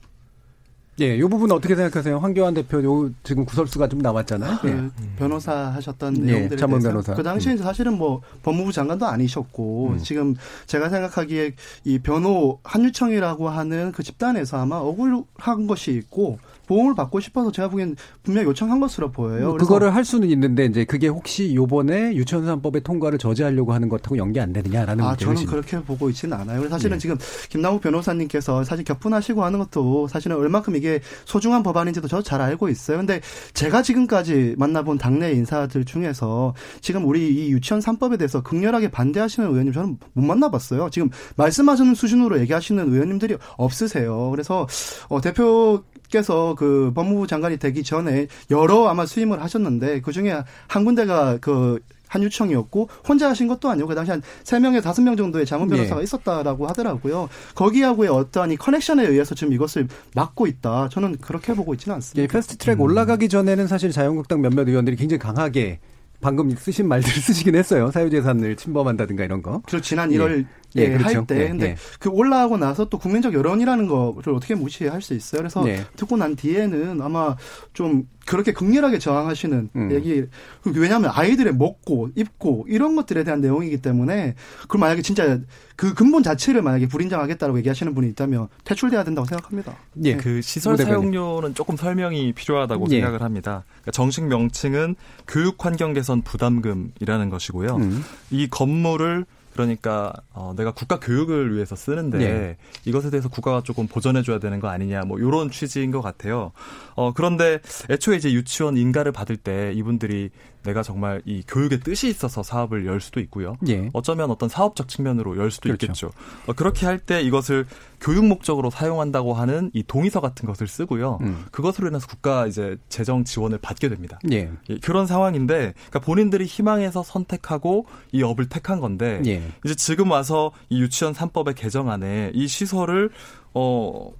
예, 0.99 1.15
이 1.15 1.21
부분 1.21 1.51
어떻게 1.51 1.75
생각하세요? 1.75 2.17
황교안 2.17 2.55
대표 2.55 2.83
요 2.83 3.11
지금 3.21 3.45
구설수가 3.45 3.87
좀 3.87 3.99
나왔잖아요. 3.99 4.59
예. 4.65 4.69
그 4.69 4.91
변호사 5.17 5.53
하셨던 5.53 6.27
예, 6.27 6.31
내용들에 6.33 6.57
자문 6.57 6.79
대해서 6.79 6.89
변호사. 6.89 7.13
그 7.13 7.21
당시에 7.21 7.53
이제 7.53 7.63
사실은 7.63 7.97
뭐 7.97 8.21
법무부 8.41 8.71
장관도 8.71 9.05
아니셨고 9.05 9.89
음. 9.91 9.97
지금 9.99 10.35
제가 10.65 10.89
생각하기에 10.89 11.53
이 11.85 11.99
변호 11.99 12.59
한유청이라고 12.63 13.47
하는 13.47 13.91
그 13.91 14.01
집단에서 14.01 14.57
아마 14.57 14.77
억울한 14.77 15.67
것이 15.67 15.91
있고 15.91 16.39
보험을 16.67 16.93
받고 16.95 17.19
싶어서 17.19 17.51
제가 17.51 17.69
보기엔 17.69 17.95
분명 18.23 18.43
히 18.43 18.47
요청한 18.47 18.79
것으로 18.79 19.11
보여요. 19.11 19.47
뭐 19.49 19.57
그거를 19.57 19.95
할 19.95 20.05
수는 20.05 20.29
있는데 20.29 20.65
이제 20.65 20.85
그게 20.85 21.07
혹시 21.07 21.55
요번에 21.55 22.13
유치원산법의 22.15 22.83
통과를 22.83 23.17
저지하려고 23.17 23.73
하는 23.73 23.89
것하고 23.89 24.17
연계 24.17 24.39
안 24.39 24.53
되느냐라는 24.53 25.03
아, 25.03 25.15
저는 25.15 25.37
지금- 25.37 25.51
그렇게 25.51 25.79
보고 25.81 26.09
있지는 26.09 26.37
않아요. 26.37 26.67
사실은 26.69 26.95
예. 26.95 26.99
지금 26.99 27.17
김남욱 27.49 27.81
변호사님께서 27.81 28.63
사실 28.63 28.83
격분하시고 28.85 29.43
하는 29.43 29.59
것도 29.59 30.07
사실은 30.07 30.37
얼마큼 30.37 30.75
이게 30.75 30.99
소중한 31.25 31.63
법안인지도 31.63 32.07
저도 32.07 32.23
잘 32.23 32.41
알고 32.41 32.69
있어요. 32.69 32.97
근데 32.97 33.21
제가 33.53 33.81
지금까지 33.81 34.55
만나본 34.57 34.97
당내 34.97 35.31
인사들 35.31 35.85
중에서 35.85 36.53
지금 36.81 37.05
우리 37.07 37.33
이 37.33 37.51
유치원 37.51 37.81
3법에 37.81 38.17
대해서 38.17 38.41
극렬하게 38.43 38.91
반대하시는 38.91 39.49
의원님 39.49 39.73
저는 39.73 39.97
못 40.13 40.23
만나봤어요. 40.23 40.89
지금 40.91 41.09
말씀하시는 41.37 41.95
수준으로 41.95 42.39
얘기하시는 42.41 42.91
의원님들이 42.91 43.37
없으세요. 43.57 44.29
그래서 44.31 44.67
어, 45.09 45.21
대표 45.21 45.83
께서 46.09 46.55
그 46.57 46.91
법무부 46.95 47.27
장관이 47.27 47.57
되기 47.57 47.83
전에 47.83 48.27
여러 48.49 48.87
아마 48.87 49.05
수임을 49.05 49.41
하셨는데 49.41 50.01
그 50.01 50.11
중에 50.11 50.43
한 50.67 50.85
군데가 50.85 51.37
그 51.41 51.79
한유청이었고 52.07 52.89
혼자 53.07 53.29
하신 53.29 53.47
것도 53.47 53.69
아니고 53.69 53.89
그 53.89 53.95
당시 53.95 54.11
한 54.11 54.21
세명에서 54.43 54.81
다섯 54.81 55.01
명 55.01 55.15
정도의 55.15 55.45
자문 55.45 55.67
변호사가 55.67 55.99
예. 55.99 56.03
있었다라고 56.03 56.67
하더라고요. 56.67 57.29
거기하고의 57.55 58.09
어떠한 58.09 58.51
이 58.51 58.57
커넥션에 58.57 59.05
의해서 59.05 59.35
지금 59.35 59.53
이것을 59.53 59.87
막고 60.15 60.47
있다. 60.47 60.89
저는 60.89 61.17
그렇게 61.17 61.53
보고 61.53 61.73
있지는 61.73 61.95
않습니다. 61.95 62.23
예, 62.23 62.27
패스트 62.27 62.57
트랙 62.57 62.79
올라가기 62.79 63.29
전에는 63.29 63.67
사실 63.67 63.91
자유한국당 63.91 64.41
몇몇 64.41 64.67
의원들이 64.67 64.95
굉장히 64.95 65.19
강하게 65.19 65.79
방금 66.19 66.49
쓰신 66.49 66.87
말들을 66.87 67.13
쓰시긴 67.21 67.55
했어요. 67.55 67.91
사유재산을 67.91 68.55
침범한다든가 68.55 69.23
이런 69.23 69.41
거. 69.41 69.61
그리고 69.65 69.81
지난 69.81 70.09
1월 70.09 70.45
예, 70.75 70.83
에 70.83 70.97
그렇죠. 70.97 71.19
할 71.19 71.27
때, 71.27 71.43
예, 71.43 71.47
근데 71.47 71.65
예. 71.67 71.75
그 71.99 72.09
올라가고 72.09 72.57
나서 72.57 72.85
또 72.89 72.97
국민적 72.97 73.33
여론이라는 73.33 73.87
거를 73.87 74.33
어떻게 74.35 74.53
무시할 74.53 75.01
수 75.01 75.13
있어요? 75.13 75.41
그래서 75.41 75.67
예. 75.67 75.85
듣고 75.95 76.17
난 76.17 76.35
뒤에는 76.35 77.01
아마 77.01 77.35
좀 77.73 78.07
그렇게 78.25 78.51
극렬하게 78.51 78.99
저항하시는 78.99 79.69
음. 79.75 79.91
얘기, 79.91 80.25
왜냐하면 80.65 81.11
아이들의 81.13 81.55
먹고 81.55 82.09
입고 82.15 82.65
이런 82.67 82.95
것들에 82.95 83.23
대한 83.23 83.39
내용이기 83.39 83.81
때문에 83.81 84.35
그 84.67 84.77
만약에 84.77 85.01
진짜 85.01 85.39
그 85.77 85.93
근본 85.93 86.23
자체를 86.23 86.63
만약에 86.63 86.87
불인정하겠다고 86.87 87.57
얘기하시는 87.59 87.93
분이 87.93 88.09
있다면 88.09 88.47
퇴출돼야 88.65 89.03
된다고 89.03 89.27
생각합니다. 89.27 89.75
예. 90.03 90.17
그 90.17 90.41
시설. 90.41 90.75
사용료는 90.75 91.53
조금 91.53 91.77
설명이 91.77 92.33
필요하다고 92.33 92.87
예. 92.89 92.95
생각을 92.95 93.21
합니다. 93.21 93.63
그러니까 93.67 93.91
정식 93.91 94.25
명칭은 94.25 94.95
교육 95.27 95.63
환경 95.63 95.93
개선 95.93 96.23
부담금이라는 96.23 97.29
것이고요. 97.29 97.75
음. 97.75 98.03
이 98.31 98.47
건물을 98.47 99.25
그러니까 99.53 100.13
어, 100.33 100.53
내가 100.55 100.71
국가 100.71 100.99
교육을 100.99 101.55
위해서 101.55 101.75
쓰는데 101.75 102.21
예. 102.21 102.57
이것에 102.85 103.09
대해서 103.09 103.27
국가가 103.27 103.61
조금 103.61 103.87
보전해 103.87 104.21
줘야 104.21 104.39
되는 104.39 104.59
거 104.59 104.67
아니냐 104.69 105.01
뭐 105.01 105.17
이런 105.17 105.49
취지인 105.49 105.91
것 105.91 106.01
같아요. 106.01 106.51
어 106.95 107.11
그런데 107.13 107.59
애초에 107.89 108.17
이제 108.17 108.31
유치원 108.31 108.77
인가를 108.77 109.11
받을 109.11 109.35
때 109.35 109.73
이분들이 109.75 110.29
내가 110.67 110.83
정말 110.83 111.21
이 111.25 111.43
교육의 111.47 111.79
뜻이 111.79 112.09
있어서 112.09 112.43
사업을 112.43 112.85
열 112.85 112.99
수도 112.99 113.21
있고요. 113.21 113.55
예. 113.69 113.89
어쩌면 113.93 114.29
어떤 114.29 114.49
사업적 114.49 114.89
측면으로 114.89 115.37
열 115.37 115.49
수도 115.49 115.69
그렇죠. 115.69 115.85
있겠죠. 115.85 116.11
어, 116.45 116.53
그렇게 116.53 116.85
할 116.85 116.97
때 116.99 117.21
이것을 117.21 117.65
교육 118.01 118.25
목적으로 118.25 118.69
사용한다고 118.69 119.33
하는 119.33 119.71
이 119.73 119.81
동의서 119.83 120.19
같은 120.19 120.45
것을 120.45 120.67
쓰고요. 120.67 121.19
음. 121.21 121.45
그것으로 121.51 121.87
인해서 121.87 122.05
국가 122.07 122.45
이제 122.47 122.75
재정 122.89 123.23
지원을 123.23 123.59
받게 123.59 123.87
됩니다. 123.87 124.19
예. 124.31 124.51
예, 124.69 124.77
그런 124.79 125.07
상황인데 125.07 125.73
그러니까 125.73 125.99
본인들이 125.99 126.45
희망해서 126.45 127.03
선택하고 127.03 127.85
이 128.11 128.23
업을 128.23 128.49
택한 128.49 128.81
건데 128.81 129.21
예. 129.25 129.41
이제 129.63 129.73
지금 129.75 130.11
와서 130.11 130.51
이 130.69 130.81
유치원 130.81 131.13
3법의 131.13 131.55
개정안에 131.55 132.31
이 132.33 132.47
시설을 132.47 133.09
어 133.53 134.11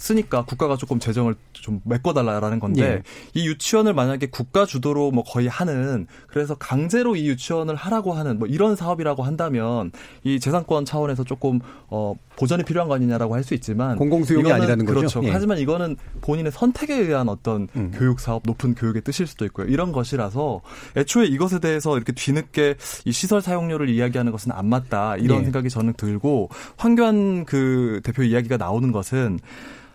쓰니까 0.00 0.44
국가가 0.46 0.76
조금 0.76 0.98
재정을 0.98 1.34
좀 1.52 1.80
메꿔달라라는 1.84 2.58
건데 2.58 2.82
예. 2.82 3.02
이 3.34 3.46
유치원을 3.46 3.92
만약에 3.92 4.28
국가 4.30 4.64
주도로 4.64 5.10
뭐 5.10 5.22
거의 5.22 5.46
하는 5.46 6.06
그래서 6.26 6.54
강제로 6.54 7.16
이 7.16 7.28
유치원을 7.28 7.74
하라고 7.74 8.14
하는 8.14 8.38
뭐 8.38 8.48
이런 8.48 8.76
사업이라고 8.76 9.22
한다면 9.22 9.92
이 10.24 10.40
재산권 10.40 10.86
차원에서 10.86 11.24
조금 11.24 11.60
어 11.88 12.14
보전이 12.36 12.64
필요한 12.64 12.88
거 12.88 12.94
아니냐라고 12.94 13.34
할 13.34 13.40
수 13.40 13.54
있지만 13.54 13.96
공공 13.96 14.24
수용이 14.24 14.42
이거는 14.42 14.56
아니라는 14.56 14.84
거죠? 14.84 14.98
그렇죠. 14.98 15.24
예. 15.24 15.30
하지만 15.30 15.58
이거는 15.58 15.96
본인의 16.20 16.52
선택에 16.52 16.94
의한 16.94 17.28
어떤 17.28 17.68
음. 17.74 17.90
교육 17.94 18.20
사업 18.20 18.42
높은 18.44 18.74
교육의 18.74 19.02
뜻일 19.02 19.26
수도 19.26 19.44
있고요. 19.46 19.66
이런 19.66 19.92
것이라서 19.92 20.60
애초에 20.96 21.26
이것에 21.26 21.58
대해서 21.58 21.96
이렇게 21.96 22.12
뒤늦게 22.12 22.76
이 23.06 23.12
시설 23.12 23.40
사용료를 23.40 23.88
이야기하는 23.88 24.30
것은 24.32 24.52
안 24.52 24.66
맞다 24.66 25.16
이런 25.16 25.40
예. 25.40 25.44
생각이 25.44 25.70
저는 25.70 25.94
들고 25.94 26.50
황교안 26.76 27.44
그 27.46 28.00
대표 28.04 28.22
이야기가 28.22 28.56
나오는 28.58 28.92
것은 28.92 29.38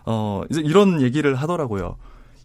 어 0.06 0.42
이제 0.50 0.60
이런 0.60 1.02
얘기를 1.02 1.34
하더라고요. 1.34 1.96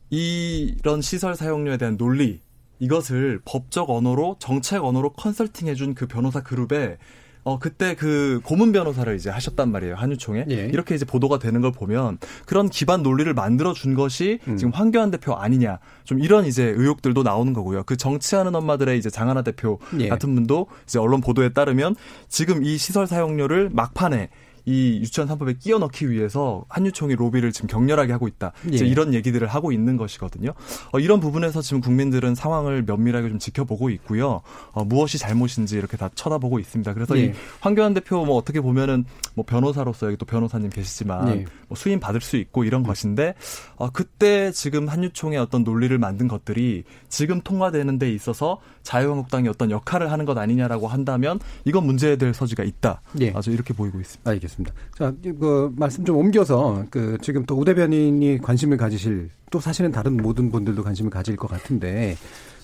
이런 0.09 1.01
시설 1.01 1.35
사용료에 1.35 1.77
대한 1.77 1.97
논리 1.97 2.41
이것을 2.79 3.41
법적 3.45 3.89
언어로 3.89 4.37
정책 4.39 4.83
언어로 4.83 5.13
컨설팅해준 5.13 5.93
그 5.93 6.07
변호사 6.07 6.41
그룹에 6.41 6.97
어 7.43 7.57
그때 7.57 7.95
그 7.95 8.39
고문 8.43 8.71
변호사를 8.71 9.15
이제 9.15 9.29
하셨단 9.31 9.71
말이에요 9.71 9.95
한유총에 9.95 10.45
예. 10.51 10.55
이렇게 10.65 10.93
이제 10.93 11.05
보도가 11.05 11.39
되는 11.39 11.61
걸 11.61 11.71
보면 11.71 12.19
그런 12.45 12.69
기반 12.69 13.01
논리를 13.01 13.33
만들어 13.33 13.73
준 13.73 13.95
것이 13.95 14.39
음. 14.47 14.57
지금 14.57 14.71
황교안 14.71 15.09
대표 15.09 15.33
아니냐 15.33 15.79
좀 16.03 16.19
이런 16.19 16.45
이제 16.45 16.65
의혹들도 16.65 17.23
나오는 17.23 17.53
거고요 17.53 17.83
그 17.83 17.97
정치하는 17.97 18.53
엄마들의 18.53 18.95
이제 18.97 19.09
장하나 19.09 19.41
대표 19.41 19.79
예. 19.99 20.07
같은 20.07 20.35
분도 20.35 20.67
이제 20.83 20.99
언론 20.99 21.21
보도에 21.21 21.49
따르면 21.49 21.95
지금 22.27 22.63
이 22.63 22.77
시설 22.77 23.07
사용료를 23.07 23.71
막판에 23.71 24.29
이 24.65 24.99
유치원 25.01 25.27
3법에 25.29 25.59
끼워 25.59 25.79
넣기 25.79 26.09
위해서 26.09 26.65
한유총이 26.69 27.15
로비를 27.15 27.51
지금 27.51 27.67
격렬하게 27.67 28.11
하고 28.11 28.27
있다. 28.27 28.51
예. 28.71 28.75
이제 28.75 28.85
이런 28.85 29.13
얘기들을 29.13 29.47
하고 29.47 29.71
있는 29.71 29.97
것이거든요. 29.97 30.53
어, 30.91 30.99
이런 30.99 31.19
부분에서 31.19 31.61
지금 31.61 31.81
국민들은 31.81 32.35
상황을 32.35 32.83
면밀하게 32.83 33.29
좀 33.29 33.39
지켜보고 33.39 33.89
있고요. 33.91 34.41
어, 34.71 34.83
무엇이 34.83 35.17
잘못인지 35.17 35.77
이렇게 35.77 35.97
다 35.97 36.09
쳐다보고 36.13 36.59
있습니다. 36.59 36.93
그래서 36.93 37.17
예. 37.17 37.25
이 37.25 37.33
황교안 37.59 37.93
대표 37.93 38.23
뭐 38.25 38.37
어떻게 38.37 38.61
보면은 38.61 39.05
뭐 39.33 39.45
변호사로서 39.45 40.07
여기 40.07 40.17
또 40.17 40.25
변호사님 40.25 40.69
계시지만 40.69 41.27
예. 41.29 41.45
뭐 41.67 41.75
수임 41.75 41.99
받을 41.99 42.21
수 42.21 42.37
있고 42.37 42.63
이런 42.63 42.83
것인데 42.83 43.33
어, 43.75 43.89
그때 43.89 44.51
지금 44.51 44.87
한유총의 44.87 45.37
어떤 45.39 45.63
논리를 45.63 45.95
만든 45.97 46.27
것들이 46.27 46.83
지금 47.09 47.41
통과되는 47.41 47.99
데 47.99 48.11
있어서 48.11 48.59
자유한국당이 48.83 49.47
어떤 49.47 49.71
역할을 49.71 50.11
하는 50.11 50.25
것 50.25 50.37
아니냐라고 50.37 50.87
한다면 50.87 51.39
이건 51.65 51.85
문제될 51.85 52.33
소지가 52.33 52.63
있다. 52.63 53.01
예. 53.21 53.31
아주 53.35 53.51
이렇게 53.51 53.73
보이고 53.73 53.99
있습니다. 53.99 54.29
알겠습니다. 54.29 54.50
자, 54.97 55.13
그 55.23 55.73
말씀 55.75 56.03
좀 56.05 56.17
옮겨서 56.17 56.85
그 56.89 57.17
지금 57.21 57.45
또 57.45 57.55
우 57.55 57.65
대변인이 57.65 58.39
관심을 58.39 58.77
가지실 58.77 59.29
또 59.51 59.59
사실은 59.59 59.91
다른 59.91 60.17
모든 60.17 60.51
분들도 60.51 60.83
관심을 60.83 61.11
가질 61.11 61.35
것 61.35 61.49
같은데 61.49 62.15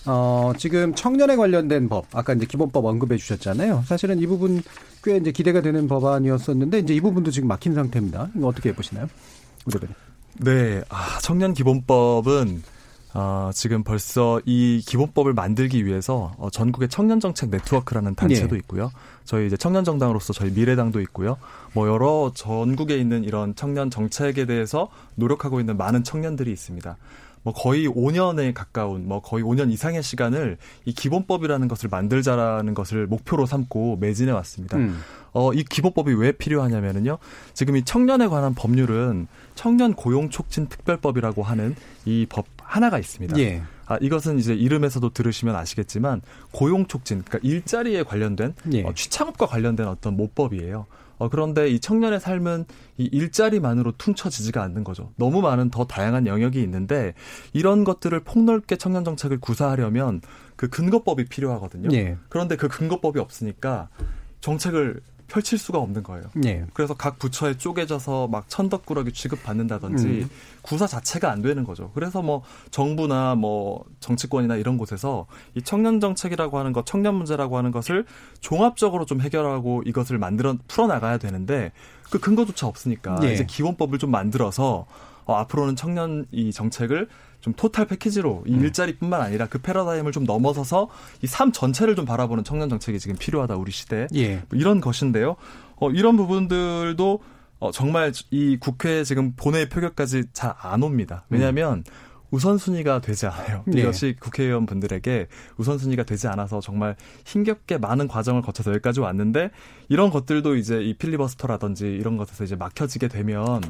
어, 0.06 0.54
지금 0.58 0.96
청년에 0.96 1.36
관련된 1.36 1.90
법, 1.90 2.06
아까 2.14 2.34
이제 2.34 2.46
기본법 2.46 2.86
언급해 2.86 3.18
주셨잖아요. 3.18 3.84
사실은 3.86 4.20
이 4.20 4.26
부분 4.26 4.62
꽤 5.04 5.18
이제 5.18 5.32
기대가 5.32 5.62
되는 5.62 5.88
법안이었었는데 5.88 6.80
이제 6.80 6.96
이 6.96 7.02
부분도 7.02 7.30
지금 7.32 7.48
막힌 7.50 7.74
상태입니다. 7.74 8.30
이거 8.36 8.48
어떻게 8.48 8.74
보시나요? 8.74 9.08
우 9.66 9.72
대변인. 9.72 9.94
네, 10.40 10.82
아, 10.90 11.20
청년 11.22 11.54
기본법은 11.54 12.64
어, 13.14 13.50
지금 13.54 13.84
벌써 13.84 14.40
이 14.46 14.82
기본법을 14.86 15.34
만들기 15.34 15.86
위해서 15.86 16.34
어, 16.38 16.50
전국의 16.50 16.88
청년 16.90 17.20
정책 17.20 17.50
네트워크라는 17.50 18.16
단체도 18.16 18.56
예. 18.56 18.60
있고요. 18.60 18.92
저희 19.28 19.46
이제 19.46 19.58
청년 19.58 19.84
정당으로서 19.84 20.32
저희 20.32 20.50
미래당도 20.52 21.02
있고요. 21.02 21.38
뭐 21.74 21.88
여러 21.88 22.32
전국에 22.34 22.98
있는 22.98 23.26
이런 23.26 23.54
청년 23.56 23.90
정책에 23.90 24.46
대해서 24.46 24.90
노력하고 25.16 25.60
있는 25.60 25.76
많은 25.76 26.04
청년들이 26.06 26.50
있습니다. 26.52 26.98
뭐 27.44 27.54
거의 27.54 27.88
5년에 27.88 28.54
가까운 28.54 29.08
뭐 29.08 29.22
거의 29.22 29.44
5년 29.44 29.70
이상의 29.72 30.02
시간을 30.02 30.58
이 30.86 30.94
기본법이라는 30.94 31.68
것을 31.68 31.90
만들자라는 31.90 32.74
것을 32.74 33.06
목표로 33.08 33.46
삼고 33.46 33.98
매진해 33.98 34.32
왔습니다. 34.32 34.78
음. 34.78 35.00
어, 35.34 35.54
이 35.54 35.64
기본법이 35.64 36.14
왜 36.14 36.32
필요하냐면은요. 36.32 37.18
지금 37.54 37.76
이 37.76 37.84
청년에 37.84 38.28
관한 38.28 38.56
법률은 38.56 39.28
청년 39.56 39.94
고용 39.94 40.30
촉진 40.30 40.68
특별법이라고 40.68 41.44
하는 41.44 41.76
이 42.06 42.26
법 42.30 42.46
하나가 42.62 42.98
있습니다. 42.98 43.38
예. 43.40 43.62
아, 43.88 43.98
이것은 44.02 44.38
이제 44.40 44.54
이름에서도 44.54 45.10
들으시면 45.10 45.56
아시겠지만 45.56 46.22
고용 46.52 46.88
촉진, 46.88 47.24
그러니까 47.24 47.48
일자리에 47.48 48.04
관련된 48.04 48.54
예. 48.74 48.84
어, 48.84 48.94
취창업과 48.94 49.48
관련된 49.48 49.88
어떤 49.88 50.18
모법이에요. 50.18 50.86
어, 51.20 51.30
그런데 51.30 51.70
이 51.70 51.80
청년의 51.80 52.20
삶은 52.20 52.66
이 52.98 53.10
일자리만으로 53.12 53.94
퉁쳐지지가 53.98 54.62
않는 54.62 54.84
거죠. 54.84 55.12
너무 55.16 55.42
많은 55.42 55.70
더 55.70 55.86
다양한 55.86 56.28
영역이 56.28 56.62
있는데 56.62 57.14
이런 57.54 57.84
것들을 57.84 58.20
폭넓게 58.20 58.76
청년 58.76 59.04
정책을 59.04 59.40
구사하려면 59.40 60.22
그 60.56 60.70
근거법이 60.70 61.26
필요하거든요. 61.26 61.90
예. 61.94 62.18
그런데 62.30 62.56
그 62.56 62.68
근거법이 62.68 63.20
없으니까 63.20 63.90
정책을 64.42 65.02
펼칠 65.28 65.58
수가 65.58 65.78
없는 65.80 66.04
거예요. 66.04 66.26
예. 66.46 66.66
그래서 66.74 66.94
각 66.94 67.20
부처에 67.20 67.58
쪼개져서 67.58 68.28
막 68.28 68.50
천덕꾸러기 68.50 69.12
취급받는다든지 69.12 70.08
음. 70.08 70.30
구사 70.62 70.88
자체가 70.88 71.30
안 71.30 71.42
되는 71.42 71.64
거죠. 71.64 71.92
그래서 71.94 72.22
뭐 72.22 72.44
정부나 72.72 73.36
뭐 73.36 73.84
정치권이나 74.00 74.56
이런 74.56 74.78
곳에서 74.78 75.28
이 75.56 75.62
청년 75.62 76.00
정책이라고 76.00 76.58
하는 76.58 76.74
것, 76.74 76.86
청년 76.86 77.16
문제라고 77.16 77.58
하는 77.58 77.72
것을 77.72 78.06
종합적으로 78.40 79.06
좀 79.06 79.22
해결하고 79.22 79.84
이것을 79.86 80.18
만들어 80.18 80.56
풀어 80.68 80.88
나가야 80.88 81.18
되는데 81.18 81.72
그 82.10 82.20
근거조차 82.20 82.68
없으니까 82.68 83.20
예. 83.24 83.34
이제 83.34 83.46
기본법을 83.46 84.00
좀 84.00 84.12
만들어서 84.12 84.86
어, 85.26 85.36
앞으로는 85.36 85.76
청년 85.76 86.26
이 86.32 86.54
정책을 86.54 87.10
좀 87.42 87.54
토탈 87.54 87.86
패키지로 87.88 88.44
이 88.48 88.52
일자리뿐만 88.52 89.22
아니라 89.22 89.48
그 89.48 89.60
패러다임을 89.60 90.12
좀 90.12 90.24
넘어서서 90.26 90.90
이 91.24 91.28
삶 91.28 91.52
전체를 91.52 91.96
좀 91.96 92.06
바라보는 92.06 92.44
청년 92.44 92.68
정책이 92.70 93.00
지금 93.00 93.16
필요하다 93.16 93.56
우리 93.58 93.72
시대에 93.72 94.08
예. 94.16 94.44
뭐 94.50 94.60
이런 94.60 94.82
것인데요. 94.82 95.36
어, 95.78 95.90
이런 95.92 96.18
부분들도 96.18 97.20
어, 97.60 97.72
정말 97.72 98.12
이 98.32 98.58
국회 98.60 99.04
지금 99.04 99.34
본회의 99.36 99.70
표결까지 99.70 100.26
잘 100.34 100.56
안 100.62 100.84
옵니다. 100.84 101.26
왜냐하면 101.30 101.84
우선순위가 102.30 103.00
되지 103.02 103.26
않아요. 103.28 103.64
네. 103.66 103.80
이것이 103.82 104.16
국회의원 104.20 104.66
분들에게 104.66 105.28
우선순위가 105.58 106.04
되지 106.04 106.28
않아서 106.28 106.60
정말 106.60 106.96
힘겹게 107.26 107.78
많은 107.78 108.08
과정을 108.10 108.42
거쳐서 108.42 108.72
여기까지 108.72 109.00
왔는데 109.00 109.52
이런 109.88 110.10
것들도 110.10 110.56
이제 110.58 110.82
이 110.84 110.94
필리버스터라든지 110.96 111.86
이런 111.88 112.18
것에서 112.18 112.44
이제 112.44 112.56
막혀지게 112.58 113.08
되면 113.08 113.62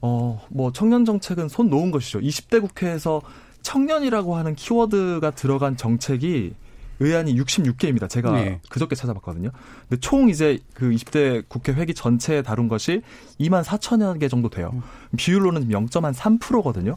어, 0.00 0.40
뭐 0.50 0.72
청년 0.72 1.04
정책은 1.04 1.48
손 1.48 1.70
놓은 1.70 1.90
것이죠. 1.90 2.20
20대 2.20 2.60
국회에서 2.60 3.22
청년이라고 3.62 4.36
하는 4.36 4.54
키워드가 4.54 5.30
들어간 5.32 5.76
정책이 5.76 6.54
의안이 7.00 7.34
66개입니다. 7.40 8.08
제가 8.08 8.32
네. 8.32 8.60
그저께 8.68 8.94
찾아봤거든요. 8.94 9.50
근데 9.88 10.00
총 10.00 10.28
이제 10.28 10.58
그 10.74 10.90
20대 10.90 11.44
국회 11.48 11.72
회기 11.72 11.94
전체에 11.94 12.42
다룬 12.42 12.68
것이 12.68 13.02
2만 13.40 13.64
4천여 13.64 14.20
개 14.20 14.28
정도 14.28 14.48
돼요. 14.48 14.82
비율로는 15.16 15.68
0.3%거든요. 15.68 16.96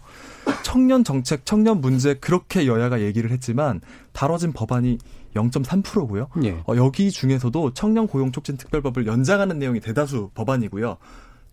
청년 0.64 1.04
정책, 1.04 1.46
청년 1.46 1.82
문제 1.82 2.14
그렇게 2.14 2.68
여야가 2.68 3.02
얘기를 3.02 3.32
했지만 3.32 3.82
다뤄진 4.14 4.54
법안이 4.54 5.00
0.3%고요. 5.36 6.28
예. 6.44 6.62
어, 6.68 6.76
여기 6.76 7.12
중에서도 7.12 7.74
청년 7.74 8.08
고용 8.08 8.32
촉진 8.32 8.58
특별법을 8.58 9.06
연장하는 9.08 9.60
내용이 9.60 9.80
대다수 9.80 10.32
법안이고요. 10.34 10.98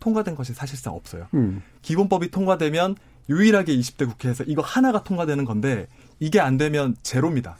통과된 0.04 0.34
것이 0.34 0.52
사실상 0.52 0.94
없어요. 0.94 1.26
음. 1.32 1.62
기본법이 1.80 2.30
통과되면 2.30 2.96
유일하게 3.30 3.74
20대 3.74 4.06
국회에서 4.06 4.44
이거 4.46 4.60
하나가 4.60 5.02
통과되는 5.02 5.46
건데 5.46 5.86
이게 6.20 6.40
안 6.40 6.58
되면 6.58 6.94
제로입니다. 7.02 7.56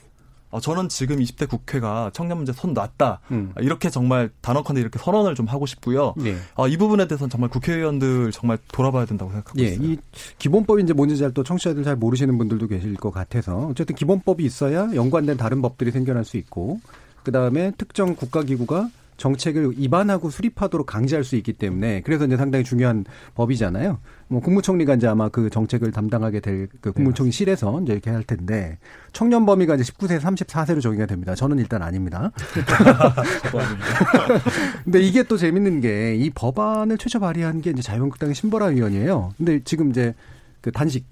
어, 0.50 0.60
저는 0.60 0.90
지금 0.90 1.16
20대 1.16 1.48
국회가 1.48 2.10
청년 2.12 2.36
문제 2.36 2.52
손 2.52 2.74
놨다. 2.74 3.20
음. 3.30 3.52
이렇게 3.60 3.88
정말 3.88 4.30
단언컨대 4.42 4.80
이렇게 4.80 4.98
선언을 4.98 5.34
좀 5.34 5.46
하고 5.46 5.64
싶고요. 5.64 6.14
예. 6.26 6.36
어, 6.54 6.68
이 6.68 6.76
부분에 6.76 7.08
대해서는 7.08 7.30
정말 7.30 7.48
국회의원들 7.48 8.30
정말 8.30 8.58
돌아봐야 8.70 9.06
된다고 9.06 9.32
생각하고 9.32 9.58
예, 9.60 9.68
있어요. 9.70 9.84
이 9.88 9.98
기본법이 10.38 10.82
이제 10.82 10.92
뭔지 10.92 11.16
잘 11.16 11.32
또 11.32 11.42
청취자들 11.42 11.82
잘 11.82 11.96
모르시는 11.96 12.36
분들도 12.36 12.68
계실 12.68 12.94
것 12.94 13.10
같아서 13.10 13.68
어쨌든 13.70 13.96
기본법이 13.96 14.44
있어야 14.44 14.90
연관된 14.94 15.38
다른 15.38 15.62
법들이 15.62 15.90
생겨날 15.90 16.24
수 16.24 16.36
있고 16.36 16.78
그 17.24 17.32
다음에 17.32 17.72
특정 17.78 18.14
국가기구가 18.14 18.90
정책을 19.16 19.72
입안하고 19.76 20.30
수립하도록 20.30 20.86
강제할 20.86 21.24
수 21.24 21.36
있기 21.36 21.52
때문에 21.52 22.02
그래서 22.02 22.26
이제 22.26 22.36
상당히 22.36 22.64
중요한 22.64 23.04
법이잖아요. 23.34 23.98
뭐 24.28 24.40
국무총리가 24.40 24.94
이제 24.94 25.06
아마 25.06 25.28
그 25.28 25.50
정책을 25.50 25.92
담당하게 25.92 26.40
될 26.40 26.68
그 26.80 26.92
국무총리실에서 26.92 27.80
이제 27.82 27.92
이렇게 27.92 28.10
할 28.10 28.22
텐데 28.24 28.78
청년 29.12 29.46
범위가 29.46 29.74
이제 29.76 29.84
19세 29.84 30.20
34세로 30.20 30.80
정의가 30.80 31.06
됩니다. 31.06 31.34
저는 31.34 31.58
일단 31.58 31.82
아닙니다. 31.82 32.32
근데 34.84 35.00
이게 35.00 35.22
또 35.22 35.36
재밌는 35.36 35.80
게 35.80 36.14
이 36.14 36.30
법안을 36.30 36.98
최초 36.98 37.18
발의한 37.20 37.60
게 37.60 37.70
이제 37.70 37.82
자유한국당의 37.82 38.34
신보라 38.34 38.70
의원이에요. 38.70 39.32
근데 39.36 39.60
지금 39.64 39.90
이제 39.90 40.14
그 40.60 40.70
단식에 40.72 41.04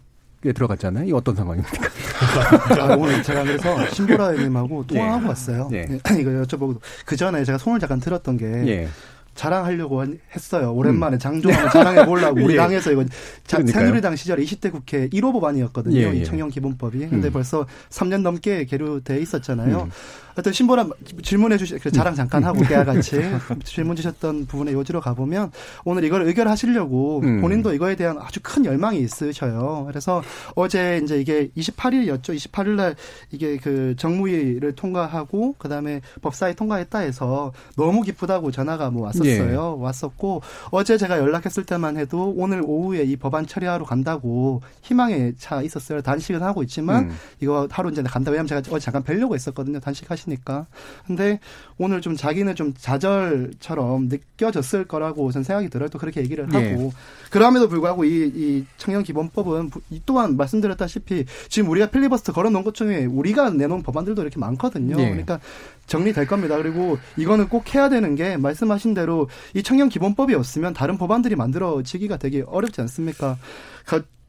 들어갔잖아요. 0.51 1.07
이 1.07 1.13
어떤 1.13 1.37
상황입니까? 1.37 1.79
아, 2.81 2.97
오늘 2.97 3.23
제가 3.23 3.45
그래서 3.45 3.87
신보라 3.91 4.31
의원님하고 4.31 4.87
통화하고 4.87 5.25
예. 5.25 5.29
왔어요. 5.29 5.69
예. 5.73 5.87
네, 5.87 6.01
이거 6.21 6.31
여쭤보고 6.31 6.81
그 7.05 7.17
전에 7.17 7.45
제가 7.45 7.59
손을 7.59 7.79
잠깐 7.79 8.01
들었던 8.01 8.37
게 8.37 8.47
예. 8.67 8.89
자랑하려고 9.35 10.05
했어요. 10.35 10.73
오랜만에 10.75 11.17
장종하면 11.17 11.71
자랑해 11.71 12.05
보려고 12.05 12.41
우리 12.45 12.55
예. 12.55 12.59
당에서 12.59 12.93
이거 12.93 13.05
자. 13.47 13.63
새누리당 13.65 14.17
시절에 14.17 14.43
20대 14.43 14.71
국회 14.71 15.09
1호 15.09 15.33
법안이었거든요. 15.33 15.97
예, 15.97 16.03
예. 16.05 16.13
이 16.13 16.25
청년 16.25 16.51
기본법이. 16.51 16.99
근데 17.09 17.29
음. 17.29 17.33
벌써 17.33 17.67
3년 17.91 18.23
넘게 18.23 18.67
계류돼 18.67 19.21
있었잖아요. 19.21 19.83
음. 19.85 19.91
하여튼 20.35 20.53
신보라 20.53 20.88
질문해 21.23 21.59
주시 21.59 21.79
그 21.79 21.90
자랑 21.90 22.14
잠깐 22.14 22.45
하고 22.45 22.62
깨알같이 22.62 23.21
질문 23.64 23.97
주셨던 23.97 24.47
부분에 24.47 24.73
요지로 24.73 25.01
가보면 25.01 25.53
오늘 25.85 26.05
이걸 26.05 26.23
의결하시려고 26.23 27.21
음. 27.21 27.40
본인도 27.40 27.75
이거에 27.75 27.97
대한 27.97 28.18
아주 28.18 28.40
큰 28.42 28.64
열망이 28.64 28.99
있으셔요. 29.01 29.85
그래서 29.88 30.23
어제 30.55 31.01
이제 31.03 31.21
이게 31.21 31.49
28일이었죠. 31.57 32.35
28일 32.35 32.68
날 32.77 32.97
이게 33.31 33.57
그 33.59 33.95
정무위를 33.99 34.75
통과하고 34.75 35.55
그다음에 35.59 36.01
법사위 36.23 36.55
통과했다 36.55 37.01
해서 37.01 37.53
너무 37.77 38.03
기쁘다고 38.03 38.51
전화가 38.51 38.90
뭐 38.90 39.05
왔었어요. 39.05 39.79
왔었고 39.79 40.42
어제 40.71 40.97
제가 40.97 41.18
연락했을 41.18 41.64
때만 41.64 41.97
해도 41.97 42.33
오늘 42.37 42.62
오후에 42.64 43.03
이 43.03 43.16
법안 43.16 43.47
처리하러 43.47 43.85
간다고 43.85 44.62
희망에 44.83 45.33
차 45.38 45.61
있었어요. 45.62 46.01
단식은 46.01 46.42
하고 46.42 46.62
있지만 46.62 47.05
음. 47.05 47.16
이거 47.40 47.68
하루 47.71 47.90
이제 47.90 48.03
간다. 48.03 48.31
왜냐면 48.31 48.49
제가 48.49 48.62
어제 48.71 48.85
잠깐 48.85 49.03
뵈려고 49.03 49.35
했었거든요. 49.35 49.81
단식하시 49.81 50.22
니까. 50.31 50.67
근데 51.07 51.41
오늘 51.79 52.01
좀 52.01 52.17
자기는 52.17 52.55
좀 52.55 52.75
좌절처럼 52.77 54.09
느껴졌을 54.09 54.85
거라고 54.85 55.31
저는 55.33 55.45
생각이 55.45 55.69
들어요. 55.69 55.89
또 55.89 55.99
그렇게 55.99 56.21
얘기를 56.21 56.47
하고. 56.47 56.59
예. 56.59 56.91
그럼에도 57.31 57.69
불구하고 57.69 58.05
이, 58.05 58.31
이 58.35 58.65
청년 58.77 59.03
기본법은 59.03 59.71
부- 59.71 59.81
이 59.91 60.01
또한 60.07 60.37
말씀드렸다시피 60.37 61.25
지금 61.49 61.71
우리가 61.71 61.87
필리버스터 61.91 62.33
걸어놓은 62.33 62.63
것 62.65 62.75
중에 62.75 63.05
우리가 63.07 63.51
내놓은 63.51 63.83
법안들도 63.83 64.21
이렇게 64.23 64.39
많거든요. 64.39 64.97
예. 64.99 65.05
그러니까 65.09 65.41
정리될 65.87 66.27
겁니다. 66.27 66.57
그리고 66.57 66.99
이거는 67.17 67.49
꼭 67.49 67.75
해야 67.75 67.89
되는 67.89 68.15
게 68.15 68.37
말씀하신 68.37 68.95
대로 68.95 69.29
이 69.55 69.63
청년 69.63 69.89
기본법이 69.89 70.35
없으면 70.35 70.75
다른 70.75 70.97
법안들이 70.99 71.37
만들어지기가 71.37 72.17
되게 72.19 72.43
어렵지 72.47 72.81
않습니까? 72.83 73.37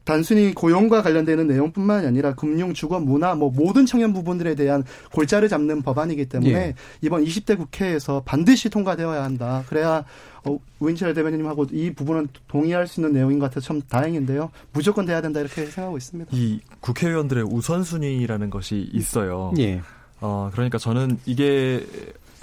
단순히 0.04 0.54
고용과 0.54 1.02
관련되는 1.02 1.46
내용뿐만 1.46 2.06
아니라 2.06 2.34
금융, 2.34 2.74
주거, 2.74 3.00
문화 3.00 3.34
뭐 3.34 3.50
모든 3.50 3.86
청년 3.86 4.12
부분들에 4.12 4.54
대한 4.54 4.84
골자를 5.12 5.48
잡는 5.48 5.82
법안이기 5.82 6.26
때문에 6.26 6.52
예. 6.52 6.74
이번 7.00 7.24
20대 7.24 7.56
국회에서 7.56 8.22
반드시 8.24 8.68
통과되어야 8.68 9.22
한다. 9.22 9.64
그래야 9.68 10.04
어, 10.44 10.58
우인철 10.78 11.14
대변인님하고 11.14 11.66
이 11.72 11.92
부분은 11.92 12.28
동의할 12.48 12.86
수 12.86 13.00
있는 13.00 13.14
내용인 13.14 13.38
것 13.38 13.46
같아서 13.46 13.66
참 13.66 13.80
다행인데요. 13.88 14.50
무조건 14.72 15.06
돼야 15.06 15.22
된다 15.22 15.40
이렇게 15.40 15.64
생각하고 15.64 15.96
있습니다. 15.96 16.30
이 16.34 16.60
국회의원들의 16.80 17.44
우선순위라는 17.44 18.50
것이 18.50 18.90
있어요. 18.92 19.52
예. 19.58 19.80
어, 20.20 20.50
그러니까 20.52 20.76
저는 20.78 21.18
이게 21.24 21.84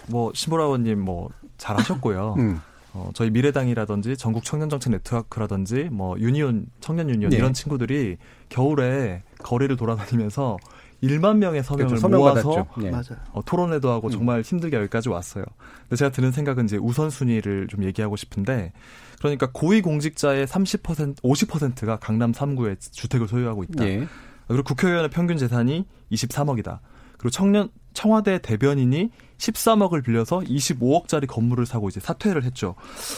뭐 0.08 0.32
신보라원님 0.34 1.00
뭐 1.00 1.30
잘하셨고요. 1.58 2.36
음. 2.39 2.62
어, 2.93 3.10
저희 3.13 3.30
미래당이라든지 3.30 4.17
전국 4.17 4.43
청년정책 4.43 4.91
네트워크라든지 4.91 5.89
뭐 5.91 6.19
유니온 6.19 6.67
청년 6.82 7.10
유니온 7.10 7.30
네. 7.30 7.38
이런 7.38 7.54
친구들이 7.54 8.17
겨울에 8.49 9.23
거리를 9.39 9.75
돌아다니면서 9.77 10.58
1만 11.01 11.38
명의 11.38 11.63
서명을 11.63 11.97
그렇죠. 11.97 12.10
모아서 12.10 12.67
네. 12.77 12.91
어, 13.32 13.41
토론회도 13.43 13.89
하고 13.89 14.08
음. 14.08 14.12
정말 14.12 14.41
힘들게 14.41 14.77
여기까지 14.77 15.10
왔어요. 15.10 15.43
근데 15.84 15.95
제가 15.95 16.12
드는 16.12 16.32
생각은 16.32 16.65
이제 16.65 16.77
우선순위를 16.77 17.67
좀 17.67 17.84
얘기하고 17.84 18.15
싶은데 18.15 18.71
그러니까 19.19 19.49
고위공직자의 19.51 20.45
30% 20.45 21.21
50%가 21.21 21.97
강남 21.97 22.32
3구에 22.32 22.80
주택을 22.80 23.27
소유하고 23.27 23.63
있다. 23.63 23.84
네. 23.84 24.08
그리고 24.47 24.63
국회의원의 24.63 25.10
평균 25.10 25.38
재산이 25.38 25.86
23억이다. 26.12 26.80
그리고 27.17 27.30
청년 27.30 27.69
청와대 27.93 28.39
대변인이 28.39 29.10
13억을 29.38 30.04
빌려서 30.04 30.39
25억짜리 30.39 31.27
건물을 31.27 31.65
사고 31.65 31.89
이제 31.89 31.99
사퇴를 31.99 32.43
했죠. 32.43 32.75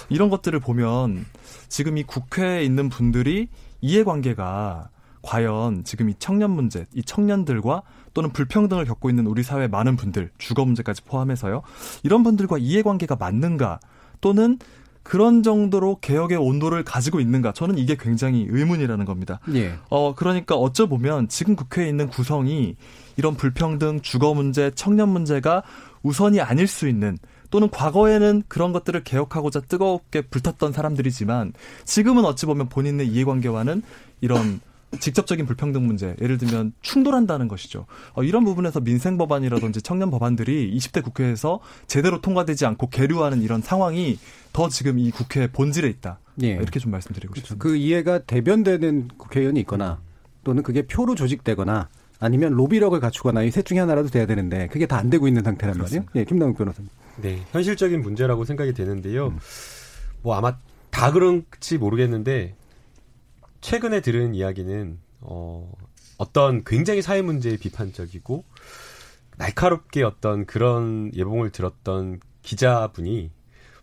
이런 0.09 0.29
것들을 0.29 0.59
보면 0.59 1.25
지금 1.67 1.97
이 1.97 2.03
국회에 2.03 2.63
있는 2.63 2.89
분들이 2.89 3.49
이해관계가 3.81 4.89
과연 5.21 5.83
지금 5.83 6.09
이 6.09 6.15
청년 6.19 6.51
문제, 6.51 6.85
이 6.93 7.01
청년들과 7.01 7.83
또는 8.13 8.31
불평등을 8.31 8.85
겪고 8.85 9.09
있는 9.09 9.25
우리 9.25 9.41
사회 9.41 9.67
많은 9.67 9.95
분들, 9.95 10.31
주거 10.37 10.65
문제까지 10.65 11.03
포함해서요. 11.03 11.61
이런 12.03 12.23
분들과 12.23 12.57
이해관계가 12.57 13.15
맞는가 13.15 13.79
또는 14.21 14.59
그런 15.03 15.43
정도로 15.43 15.97
개혁의 16.01 16.37
온도를 16.37 16.83
가지고 16.83 17.19
있는가? 17.19 17.51
저는 17.51 17.77
이게 17.77 17.95
굉장히 17.99 18.47
의문이라는 18.49 19.05
겁니다. 19.05 19.39
예. 19.53 19.75
어, 19.89 20.15
그러니까 20.15 20.55
어쩌 20.55 20.85
보면 20.87 21.27
지금 21.27 21.55
국회에 21.55 21.87
있는 21.87 22.07
구성이 22.07 22.75
이런 23.17 23.35
불평등, 23.35 24.01
주거 24.01 24.33
문제, 24.33 24.71
청년 24.73 25.09
문제가 25.09 25.63
우선이 26.01 26.41
아닐 26.41 26.67
수 26.67 26.87
있는 26.87 27.17
또는 27.49 27.69
과거에는 27.69 28.43
그런 28.47 28.71
것들을 28.71 29.03
개혁하고자 29.03 29.61
뜨겁게 29.61 30.21
불탔던 30.21 30.73
사람들이지만 30.73 31.53
지금은 31.85 32.25
어찌 32.25 32.47
보면 32.47 32.67
본인의 32.69 33.07
이해관계와는 33.09 33.83
이런 34.21 34.59
직접적인 34.99 35.45
불평등 35.45 35.85
문제, 35.87 36.15
예를 36.21 36.37
들면 36.37 36.73
충돌한다는 36.81 37.47
것이죠. 37.47 37.85
어, 38.13 38.23
이런 38.23 38.43
부분에서 38.45 38.79
민생 38.81 39.17
법안이라든지 39.17 39.81
청년 39.81 40.09
법안들이 40.11 40.75
20대 40.77 41.03
국회에서 41.03 41.59
제대로 41.87 42.21
통과되지 42.21 42.65
않고 42.65 42.89
계류하는 42.89 43.41
이런 43.41 43.61
상황이 43.61 44.17
더 44.53 44.69
지금 44.69 44.99
이 44.99 45.11
국회 45.11 45.47
본질에 45.47 45.87
있다. 45.89 46.19
예. 46.43 46.49
이렇게 46.49 46.79
좀 46.79 46.91
말씀드리고 46.91 47.31
그렇죠. 47.33 47.47
싶습니다. 47.47 47.63
그 47.63 47.75
이해가 47.75 48.19
대변되는 48.19 49.09
국회의원이 49.17 49.59
있거나 49.61 49.99
또는 50.43 50.63
그게 50.63 50.85
표로 50.85 51.15
조직되거나 51.15 51.89
아니면 52.19 52.53
로비력을 52.53 52.97
갖추거나 52.99 53.43
이 53.43 53.51
셋 53.51 53.65
중에 53.65 53.79
하나라도 53.79 54.09
돼야 54.09 54.25
되는데 54.25 54.67
그게 54.67 54.85
다 54.85 54.97
안 54.97 55.09
되고 55.09 55.27
있는 55.27 55.43
상태란 55.43 55.77
말이에요. 55.77 56.03
예, 56.15 56.23
김남욱 56.23 56.57
변호사님. 56.57 56.89
네, 57.21 57.39
현실적인 57.51 58.01
문제라고 58.01 58.45
생각이 58.45 58.73
되는데요. 58.73 59.27
음. 59.27 59.39
뭐 60.21 60.35
아마 60.35 60.55
다 60.89 61.11
그런지 61.11 61.77
모르겠는데 61.77 62.55
최근에 63.63 64.01
들은 64.01 64.35
이야기는 64.35 64.99
어 65.21 65.71
어떤 66.17 66.65
굉장히 66.65 67.01
사회 67.01 67.21
문제에 67.21 67.55
비판적이고 67.55 68.43
날카롭게 69.37 70.03
어떤 70.03 70.45
그런 70.45 71.11
예봉을 71.15 71.51
들었던 71.51 72.19
기자분이 72.41 73.31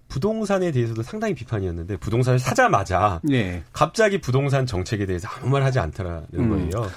부동산에 0.06 0.70
대해서도 0.70 1.02
상당히 1.02 1.34
비판이었는데 1.34 1.96
부동산을 1.96 2.38
사자마자 2.38 3.20
네. 3.24 3.64
갑자기 3.72 4.20
부동산 4.20 4.66
정책에 4.66 5.06
대해서 5.06 5.28
아무 5.28 5.48
말 5.48 5.62
하지 5.62 5.78
않더라는 5.78 6.26
음. 6.34 6.50
거예요. 6.50 6.90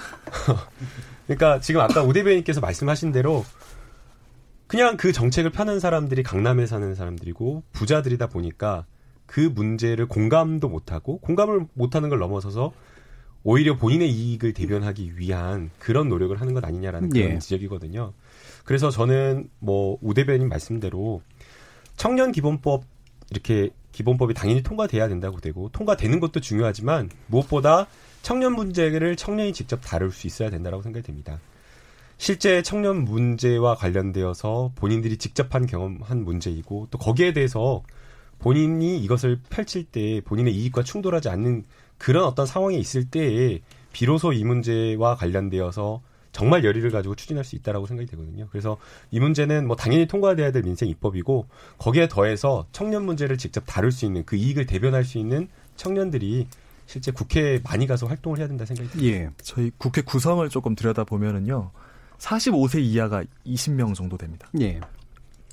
그러니까 1.26 1.62
지금 1.62 1.80
아까 1.80 2.04
오 2.04 2.12
대변인께서 2.12 2.60
말씀하신 2.60 3.13
대로 3.13 3.46
그냥 4.67 4.98
그 4.98 5.13
정책을 5.13 5.52
펴는 5.52 5.80
사람들이 5.80 6.22
강남에 6.22 6.65
사는 6.65 6.93
사람들이고 6.96 7.63
부자들이다 7.72 8.28
보니까 8.28 8.86
그 9.34 9.39
문제를 9.39 10.06
공감도 10.06 10.69
못하고 10.69 11.17
공감을 11.17 11.65
못하는 11.74 12.10
걸 12.10 12.19
넘어서서 12.19 12.72
오히려 13.43 13.76
본인의 13.76 14.08
이익을 14.12 14.54
대변하기 14.54 15.17
위한 15.17 15.72
그런 15.80 16.08
노력을 16.08 16.39
하는 16.39 16.54
것 16.54 16.63
아니냐라는 16.63 17.10
그런 17.10 17.32
예. 17.32 17.39
지적이거든요. 17.39 18.13
그래서 18.63 18.91
저는 18.91 19.50
뭐 19.58 19.98
우 20.04 20.13
대변인 20.13 20.50
말씀대로 20.50 21.24
청년 21.98 22.32
기본법 22.32 22.84
이렇게 23.32 23.72
기본법이 23.91 24.36
당연히 24.36 24.62
통과돼야 24.62 25.08
된다고 25.08 25.39
되고 25.39 25.67
통과되는 25.69 26.19
것도 26.19 26.39
중요하지만 26.39 27.10
무엇보다 27.26 27.88
청년 28.22 28.54
문제를 28.54 29.15
청년이 29.15 29.54
직접 29.54 29.80
다룰 29.84 30.12
수 30.12 30.28
있어야 30.28 30.52
된다고 30.52 30.84
생각이 30.84 31.04
됩니다. 31.04 31.39
실제 32.19 32.62
청년 32.62 33.04
문제와 33.04 33.74
관련되어서 33.78 34.74
본인들이 34.76 35.17
직접 35.17 35.56
한 35.56 35.65
경험한 35.65 36.24
문제이고 36.24 36.89
또 36.91 37.00
거기에 37.00 37.34
대해서 37.34 37.82
본인이 38.43 38.97
이것을 38.97 39.39
펼칠 39.49 39.86
때 39.86 40.19
본인의 40.25 40.53
이익과 40.53 40.84
충돌하지 40.84 41.29
않는 41.29 41.63
그런 41.97 42.25
어떤 42.25 42.45
상황에 42.45 42.75
있을 42.75 43.06
때에 43.06 43.62
비로소 43.93 44.34
이 44.34 44.43
문제와 44.43 45.15
관련되어서 45.15 46.01
정말 46.34 46.65
열의를 46.65 46.91
가지고 46.91 47.15
추진할 47.15 47.45
수 47.45 47.56
있다라고 47.56 47.86
생각이 47.86 48.10
되거든요. 48.12 48.49
그래서 48.51 48.75
이 49.12 49.21
문제는 49.21 49.65
뭐 49.65 49.77
당연히 49.77 50.08
통과돼야 50.08 50.51
될 50.51 50.63
민생 50.63 50.89
입법이고 50.89 51.47
거기에 51.77 52.10
더해서 52.10 52.65
청년 52.73 53.06
문제를 53.06 53.38
직접 53.38 53.63
다룰 53.65 53.93
수 53.93 54.06
있는 54.06 54.25
그 54.25 54.36
이익을 54.36 54.65
대변할 54.65 55.06
수 55.06 55.19
있는 55.19 55.47
청년들이 55.77 56.47
실제 56.86 57.13
국회에 57.13 57.62
많이 57.63 57.88
가서 57.88 58.08
활동을 58.08 58.39
해야 58.39 58.49
된다 58.49 58.65
생각이 58.65 58.89
듭니다. 58.89 59.15
예. 59.15 59.29
저희 59.41 59.71
국회 59.77 60.01
구성을 60.01 60.47
조금 60.49 60.75
들여다보면은요. 60.75 61.71
45세 62.17 62.82
이하가 62.82 63.23
20명 63.45 63.95
정도 63.95 64.17
됩니다. 64.17 64.49
예. 64.60 64.82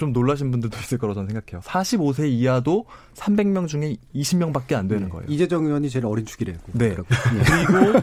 좀 0.01 0.13
놀라신 0.15 0.51
분들도 0.51 0.77
있을 0.79 0.97
거라고 0.97 1.15
저는 1.15 1.29
생각해요. 1.29 1.61
45세 1.61 2.29
이하도 2.31 2.87
300명 3.15 3.69
중에 3.69 3.97
20명밖에 4.15 4.73
안 4.73 4.89
되는 4.89 5.05
네. 5.05 5.09
거예요. 5.11 5.27
이재정 5.29 5.67
의원이 5.67 5.91
제일 5.91 6.07
어린 6.07 6.25
축이래요. 6.25 6.57
네. 6.73 6.89
네. 6.89 6.97
그리고 7.69 8.01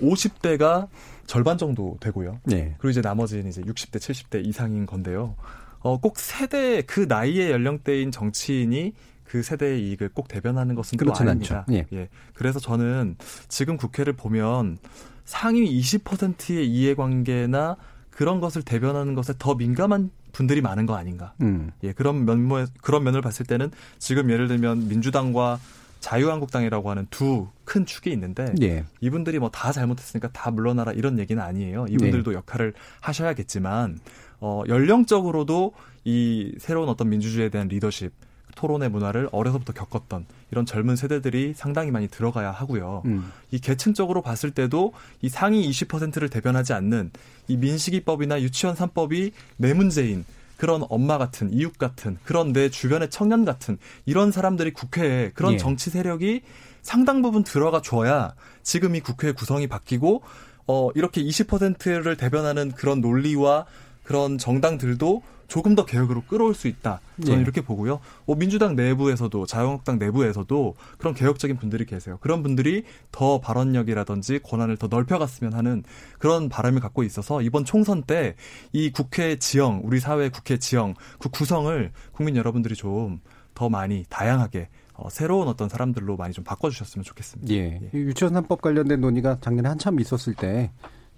50대가 0.00 0.86
절반 1.26 1.58
정도 1.58 1.96
되고요. 2.00 2.38
네. 2.44 2.76
그리고 2.78 2.90
이제 2.90 3.00
나머지는 3.00 3.48
이제 3.48 3.60
60대, 3.62 3.96
70대 3.98 4.46
이상인 4.46 4.86
건데요. 4.86 5.34
어, 5.80 5.98
꼭 5.98 6.18
세대 6.18 6.82
그 6.82 7.06
나이의 7.08 7.50
연령대인 7.50 8.12
정치인이 8.12 8.94
그 9.24 9.42
세대의 9.42 9.82
이익을 9.82 10.10
꼭 10.10 10.28
대변하는 10.28 10.76
것은 10.76 10.96
또 10.98 11.12
아닙니다. 11.12 11.66
예. 11.72 11.86
예. 11.92 12.08
그래서 12.34 12.60
저는 12.60 13.16
지금 13.48 13.76
국회를 13.76 14.12
보면 14.12 14.78
상위 15.24 15.80
20%의 15.80 16.68
이해관계나 16.68 17.76
그런 18.10 18.40
것을 18.40 18.62
대변하는 18.62 19.14
것에 19.14 19.32
더 19.38 19.54
민감한 19.54 20.10
분들이 20.32 20.60
많은 20.60 20.86
거 20.86 20.94
아닌가. 20.94 21.34
음. 21.40 21.70
예, 21.82 21.92
그런 21.92 22.24
면모 22.24 22.64
그런 22.82 23.02
면을 23.04 23.20
봤을 23.22 23.46
때는 23.46 23.70
지금 23.98 24.30
예를 24.30 24.48
들면 24.48 24.88
민주당과 24.88 25.58
자유한국당이라고 26.00 26.90
하는 26.90 27.06
두 27.10 27.48
큰 27.64 27.86
축이 27.86 28.10
있는데 28.10 28.52
예. 28.62 28.84
이분들이 29.00 29.38
뭐 29.38 29.48
다 29.50 29.70
잘못했으니까 29.70 30.28
다 30.32 30.50
물러나라 30.50 30.90
이런 30.92 31.18
얘기는 31.20 31.40
아니에요. 31.40 31.86
이분들도 31.88 32.32
예. 32.32 32.36
역할을 32.36 32.74
하셔야겠지만 33.00 34.00
어 34.40 34.62
연령적으로도 34.66 35.72
이 36.04 36.52
새로운 36.58 36.88
어떤 36.88 37.10
민주주의에 37.10 37.48
대한 37.48 37.68
리더십 37.68 38.12
토론의 38.56 38.88
문화를 38.88 39.28
어려서부터 39.30 39.72
겪었던 39.72 40.26
이런 40.50 40.66
젊은 40.66 40.96
세대들이 40.96 41.54
상당히 41.54 41.90
많이 41.90 42.08
들어가야 42.08 42.50
하고요. 42.50 43.02
음. 43.06 43.32
이 43.50 43.58
계층적으로 43.58 44.22
봤을 44.22 44.50
때도 44.50 44.92
이 45.22 45.28
상위 45.28 45.68
20%를 45.70 46.28
대변하지 46.28 46.72
않는 46.72 47.10
이 47.48 47.56
민식이법이나 47.56 48.40
유치원 48.42 48.74
3법이 48.74 49.32
내 49.56 49.74
문제인 49.74 50.24
그런 50.56 50.84
엄마 50.90 51.16
같은 51.16 51.52
이웃 51.52 51.78
같은 51.78 52.18
그런 52.22 52.52
내 52.52 52.68
주변의 52.68 53.08
청년 53.10 53.46
같은 53.46 53.78
이런 54.04 54.30
사람들이 54.30 54.72
국회에 54.72 55.30
그런 55.34 55.54
예. 55.54 55.56
정치 55.56 55.88
세력이 55.88 56.42
상당 56.82 57.22
부분 57.22 57.44
들어가 57.44 57.80
줘야 57.80 58.34
지금 58.62 58.94
이 58.94 59.00
국회 59.00 59.32
구성이 59.32 59.66
바뀌고 59.68 60.22
어 60.66 60.90
이렇게 60.94 61.22
20%를 61.22 62.16
대변하는 62.16 62.72
그런 62.72 63.00
논리와 63.00 63.64
그런 64.04 64.36
정당들도 64.36 65.22
조금 65.50 65.74
더 65.74 65.84
개혁으로 65.84 66.22
끌어올 66.22 66.54
수 66.54 66.68
있다. 66.68 67.00
저는 67.22 67.38
네. 67.38 67.42
이렇게 67.42 67.60
보고요. 67.60 68.00
뭐 68.24 68.36
민주당 68.36 68.76
내부에서도 68.76 69.44
자유한국당 69.44 69.98
내부에서도 69.98 70.74
그런 70.96 71.12
개혁적인 71.12 71.58
분들이 71.58 71.84
계세요. 71.84 72.16
그런 72.22 72.42
분들이 72.42 72.84
더 73.12 73.40
발언력이라든지 73.40 74.38
권한을 74.38 74.78
더 74.78 74.86
넓혀갔으면 74.86 75.52
하는 75.52 75.82
그런 76.18 76.48
바람을 76.48 76.80
갖고 76.80 77.02
있어서 77.02 77.42
이번 77.42 77.64
총선 77.66 78.02
때 78.02 78.34
이 78.72 78.90
국회 78.90 79.36
지형, 79.36 79.82
우리 79.84 80.00
사회 80.00 80.28
국회 80.28 80.56
지형, 80.56 80.94
그 81.18 81.28
구성을 81.28 81.92
국민 82.12 82.36
여러분들이 82.36 82.74
좀 82.74 83.20
더 83.60 83.68
많이 83.68 84.06
다양하게 84.08 84.68
어, 84.94 85.10
새로운 85.10 85.46
어떤 85.48 85.68
사람들로 85.68 86.16
많이 86.16 86.32
좀 86.32 86.44
바꿔주셨으면 86.44 87.04
좋겠습니다. 87.04 87.52
예. 87.52 87.80
예. 87.82 87.98
유치원 87.98 88.32
3법 88.32 88.62
관련된 88.62 89.00
논의가 89.02 89.38
작년에 89.40 89.68
한참 89.68 90.00
있었을 90.00 90.34
때, 90.34 90.70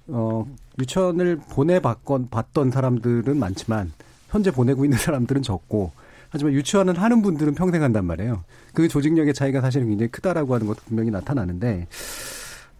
어, 0.08 0.44
유치원을 0.78 1.40
보내봤건, 1.50 2.30
봤던 2.30 2.72
사람들은 2.72 3.36
많지만, 3.36 3.92
현재 4.32 4.50
보내고 4.50 4.84
있는 4.84 4.98
사람들은 4.98 5.42
적고, 5.42 5.92
하지만 6.30 6.54
유치원을 6.54 7.00
하는 7.00 7.22
분들은 7.22 7.54
평생 7.54 7.82
한단 7.82 8.06
말이에요. 8.06 8.42
그 8.72 8.88
조직력의 8.88 9.34
차이가 9.34 9.60
사실은 9.60 9.88
굉장히 9.88 10.10
크다라고 10.10 10.54
하는 10.54 10.66
것도 10.66 10.80
분명히 10.86 11.10
나타나는데, 11.10 11.86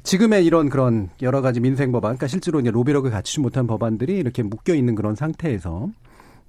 지금의 0.03 0.45
이런 0.45 0.69
그런 0.69 1.11
여러 1.21 1.43
가지 1.43 1.61
민생 1.61 1.93
법안, 1.93 2.11
그러니까 2.11 2.27
실제로 2.27 2.59
이제 2.59 2.71
로비력을 2.71 3.09
갖추지 3.09 3.41
못한 3.41 3.67
법안들이 3.67 4.17
이렇게 4.17 4.43
묶여 4.43 4.75
있는 4.75 4.95
그런 4.95 5.15
상태에서 5.15 5.91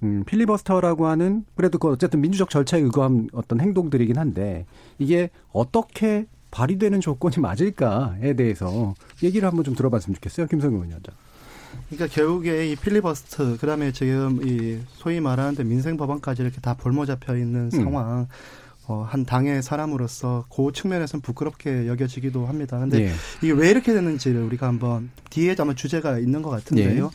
음, 0.02 0.24
필리버스터라고 0.24 1.06
하는 1.06 1.44
그래도 1.54 1.78
그 1.78 1.88
어쨌든 1.88 2.20
민주적 2.20 2.50
절차에 2.50 2.80
의거한 2.80 3.28
어떤 3.32 3.60
행동들이긴 3.60 4.18
한데 4.18 4.66
이게 4.98 5.30
어떻게 5.52 6.26
발휘되는 6.50 7.00
조건이 7.00 7.36
맞을까에 7.38 8.34
대해서 8.34 8.94
얘기를 9.22 9.46
한번 9.46 9.64
좀 9.64 9.74
들어봤으면 9.74 10.14
좋겠어요, 10.16 10.46
김성근 10.46 10.86
의원장. 10.86 11.14
그러니까 11.90 12.14
결국에 12.14 12.70
이 12.70 12.76
필리버스터 12.76 13.58
그다음에 13.58 13.92
지금 13.92 14.40
이 14.46 14.78
소위 14.94 15.20
말하는 15.20 15.68
민생 15.68 15.96
법안까지 15.96 16.42
이렇게 16.42 16.60
다 16.60 16.74
볼모 16.74 17.06
잡혀 17.06 17.36
있는 17.36 17.64
음. 17.64 17.70
상황. 17.70 18.28
어, 18.86 19.06
한 19.08 19.24
당의 19.24 19.62
사람으로서 19.62 20.44
그 20.54 20.70
측면에서는 20.70 21.22
부끄럽게 21.22 21.88
여겨지기도 21.88 22.46
합니다. 22.46 22.78
근데 22.78 23.06
예. 23.06 23.12
이게 23.42 23.52
왜 23.52 23.70
이렇게 23.70 23.94
됐는지를 23.94 24.42
우리가 24.42 24.66
한번 24.66 25.10
뒤에 25.30 25.56
아마 25.58 25.74
주제가 25.74 26.18
있는 26.18 26.42
것 26.42 26.50
같은데요. 26.50 27.04
예. 27.06 27.10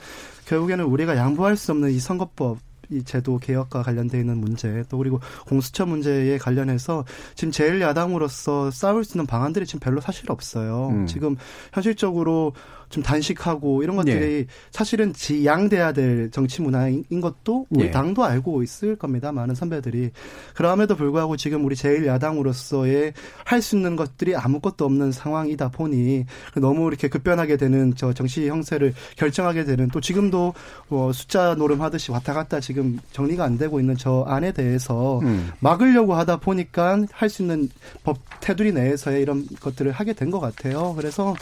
결국에는 0.48 0.84
우리가 0.86 1.16
양보할 1.16 1.56
수 1.58 1.72
없는 1.72 1.92
이 1.92 2.00
선거법 2.00 2.58
이 2.92 3.04
제도 3.04 3.38
개혁과 3.38 3.84
관련돼 3.84 4.20
있는 4.20 4.38
문제 4.40 4.84
또 4.90 4.98
그리고 4.98 5.20
공수처 5.46 5.86
문제에 5.86 6.40
관련해서 6.40 7.06
지금 7.36 7.52
제일 7.52 7.82
야당으로서 7.82 8.72
싸울 8.72 9.04
수 9.04 9.16
있는 9.16 9.28
방안들이 9.28 9.68
지금 9.68 9.80
별로 9.80 10.02
사실 10.02 10.32
없어요. 10.32 10.90
음. 10.90 11.06
지금 11.06 11.36
현실적으로 11.72 12.54
좀 12.90 13.04
단식하고 13.04 13.84
이런 13.84 13.96
것들이 13.96 14.36
예. 14.36 14.46
사실은 14.72 15.14
지양돼야 15.14 15.94
될 15.94 16.32
정치 16.32 16.62
문화인 16.62 17.04
것도 17.22 17.68
우리 17.70 17.86
예. 17.86 17.92
당도 17.92 18.24
알고 18.24 18.64
있을 18.64 18.96
겁니다. 18.96 19.32
많은 19.32 19.56
선배들이. 19.56 20.12
그럼에도 20.56 20.96
불구하고 20.96 21.38
지금 21.38 21.66
우리 21.66 21.76
제일 21.76 22.06
야당으로서의 22.08 23.14
할 23.46 23.60
수 23.62 23.76
있는 23.76 23.96
것들이 23.98 24.36
아무것도 24.38 24.86
없는 24.86 25.12
상황이다 25.12 25.70
보니 25.70 26.26
너무 26.56 26.88
이렇게 26.88 27.10
급변하게 27.10 27.58
되는 27.58 27.94
저 27.96 28.14
정치 28.14 28.48
형세를 28.48 28.94
결정하게 29.18 29.66
되는 29.66 29.90
또 29.90 30.00
지금도 30.00 30.54
뭐 30.88 31.12
숫자 31.12 31.56
노름하듯이 31.56 32.12
왔다 32.12 32.34
갔다 32.34 32.62
지금 32.62 33.00
정리가 33.12 33.44
안 33.44 33.58
되고 33.58 33.80
있는 33.82 33.98
저 33.98 34.24
안에 34.28 34.54
대해서 34.54 35.20
음. 35.20 35.50
막으려고 35.60 36.14
하다 36.16 36.38
보니까 36.38 37.04
할 37.12 37.30
수 37.30 37.42
있는 37.44 37.70
법 38.04 38.18
테두리 38.40 38.72
내에서의 38.72 39.22
이런 39.22 39.46
것들을 39.60 39.92
하게 39.92 40.14
된 40.14 40.30
것 40.32 40.40
같아요. 40.40 40.94
그래서 40.96 41.36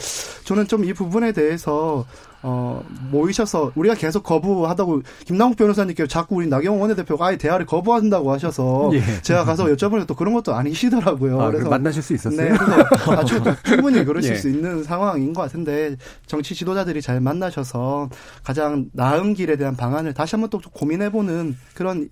저는 0.44 0.66
좀 0.66 0.78
이 0.84 0.92
부분에 0.92 1.32
대해서 1.38 2.04
어, 2.42 2.84
모이셔서 3.10 3.72
우리가 3.74 3.94
계속 3.94 4.22
거부하다고 4.22 5.02
김남국 5.24 5.56
변호사님께 5.56 6.06
자꾸 6.06 6.36
우리 6.36 6.46
나경원 6.48 6.80
원내대표가 6.80 7.26
아예 7.26 7.36
대화를 7.36 7.66
거부한다고 7.66 8.32
하셔서 8.32 8.90
예. 8.94 9.02
제가 9.22 9.44
가서 9.44 9.66
여쭤보니까 9.66 10.06
또 10.06 10.14
그런 10.14 10.34
것도 10.34 10.54
아니시더라고요. 10.54 11.40
아, 11.40 11.50
그래서 11.50 11.68
만나실 11.68 12.02
수 12.02 12.14
있었어요. 12.14 12.52
네, 12.52 12.58
아주 13.16 13.42
충분히 13.64 14.04
그러실 14.04 14.32
예. 14.32 14.36
수 14.36 14.48
있는 14.48 14.82
상황인 14.84 15.32
것 15.32 15.42
같은데 15.42 15.96
정치 16.26 16.54
지도자들이 16.54 17.02
잘 17.02 17.20
만나셔서 17.20 18.08
가장 18.44 18.86
나은 18.92 19.34
길에 19.34 19.56
대한 19.56 19.76
방안을 19.76 20.14
다시 20.14 20.36
한번 20.36 20.50
또 20.50 20.60
고민해보는 20.60 21.56
그런 21.74 22.08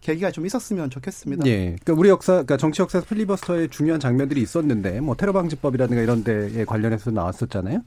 계기가 0.00 0.30
좀 0.30 0.46
있었으면 0.46 0.90
좋겠습니다. 0.90 1.46
예. 1.46 1.76
그러니까 1.82 1.92
우리 1.94 2.08
역사, 2.08 2.32
그러니까 2.32 2.56
정치 2.56 2.82
역사에서 2.82 3.06
필리버스터의 3.06 3.68
중요한 3.68 4.00
장면들이 4.00 4.40
있었는데, 4.40 5.00
뭐 5.00 5.16
테러 5.16 5.32
방지법이라든가 5.32 6.00
이런 6.00 6.22
데에 6.22 6.64
관련해서 6.64 7.10
나왔었잖아요. 7.10 7.82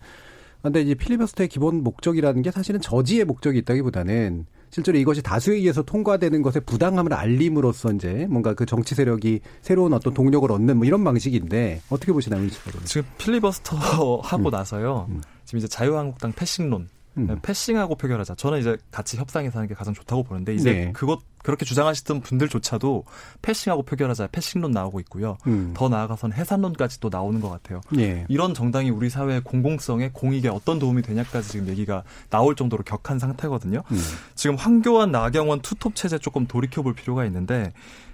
근데 0.61 0.81
이제 0.81 0.93
필리버스터의 0.93 1.49
기본 1.49 1.83
목적이라는 1.83 2.41
게 2.41 2.51
사실은 2.51 2.79
저지의 2.81 3.25
목적이 3.25 3.59
있다기보다는 3.59 4.45
실제로 4.69 4.97
이것이 4.97 5.21
다수에 5.21 5.55
의해서 5.55 5.83
통과되는 5.83 6.41
것의 6.41 6.63
부당함을 6.65 7.13
알림으로써 7.13 7.91
이제 7.91 8.25
뭔가 8.29 8.53
그 8.53 8.65
정치 8.65 8.95
세력이 8.95 9.41
새로운 9.61 9.93
어떤 9.93 10.13
동력을 10.13 10.49
얻는 10.49 10.77
뭐 10.77 10.85
이런 10.85 11.03
방식인데 11.03 11.81
어떻게 11.89 12.13
보시나요, 12.13 12.47
지금 12.85 13.05
필리버스터 13.17 13.75
하고 14.23 14.49
음. 14.49 14.51
나서요. 14.51 15.07
음. 15.09 15.21
지금 15.43 15.57
이제 15.59 15.67
자유한국당 15.67 16.31
패싱론 16.31 16.87
음. 17.17 17.39
패싱하고 17.41 17.95
표결하자. 17.95 18.35
저는 18.35 18.59
이제 18.59 18.77
같이 18.89 19.17
협상해서 19.17 19.59
하는 19.59 19.67
게 19.67 19.73
가장 19.73 19.93
좋다고 19.93 20.23
보는데 20.23 20.53
이제 20.53 20.71
네. 20.71 20.91
그것 20.93 21.21
그렇게 21.43 21.65
주장하시던 21.65 22.21
분들조차도 22.21 23.03
패싱하고 23.41 23.83
표결하자 23.83 24.27
패싱론 24.27 24.71
나오고 24.71 24.99
있고요. 25.01 25.37
음. 25.47 25.73
더 25.75 25.89
나아가선 25.89 26.33
해산론까지 26.33 26.99
또 26.99 27.09
나오는 27.09 27.41
것 27.41 27.49
같아요. 27.49 27.81
네. 27.91 28.25
이런 28.29 28.53
정당이 28.53 28.89
우리 28.91 29.09
사회의 29.09 29.41
공공성에 29.41 30.11
공익에 30.13 30.47
어떤 30.49 30.79
도움이 30.79 31.01
되냐까지 31.01 31.49
지금 31.49 31.67
얘기가 31.67 32.03
나올 32.29 32.55
정도로 32.55 32.83
격한 32.83 33.19
상태거든요. 33.19 33.83
음. 33.91 33.97
지금 34.35 34.55
황교안, 34.55 35.11
나경원 35.11 35.61
투톱 35.61 35.95
체제 35.95 36.17
조금 36.17 36.45
돌이켜 36.47 36.81
볼 36.81 36.93
필요가 36.93 37.25
있는데 37.25 37.73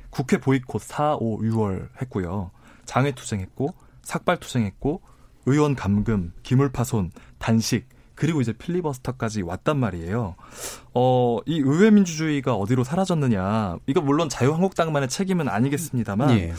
국회 0.10 0.38
보이콧 0.38 0.82
4, 0.82 1.18
5, 1.20 1.40
6월 1.42 1.90
했고요. 2.02 2.52
장외 2.86 3.12
투쟁했고 3.12 3.76
삭발 4.02 4.38
투쟁했고 4.38 5.02
의원 5.46 5.76
감금, 5.76 6.34
기물 6.44 6.72
파손, 6.72 7.12
단식 7.38 7.88
그리고 8.18 8.42
이제 8.42 8.52
필리버스터까지 8.52 9.44
왔단 9.44 9.78
말이에요. 9.78 10.36
어, 10.96 11.38
이 11.46 11.62
의회 11.64 11.92
민주주의가 11.92 12.56
어디로 12.56 12.84
사라졌느냐. 12.84 13.78
이거 13.86 14.02
물론 14.02 14.28
자유한국당만의 14.28 15.08
책임은 15.08 15.48
아니겠습니다만 15.48 16.32
예. 16.32 16.54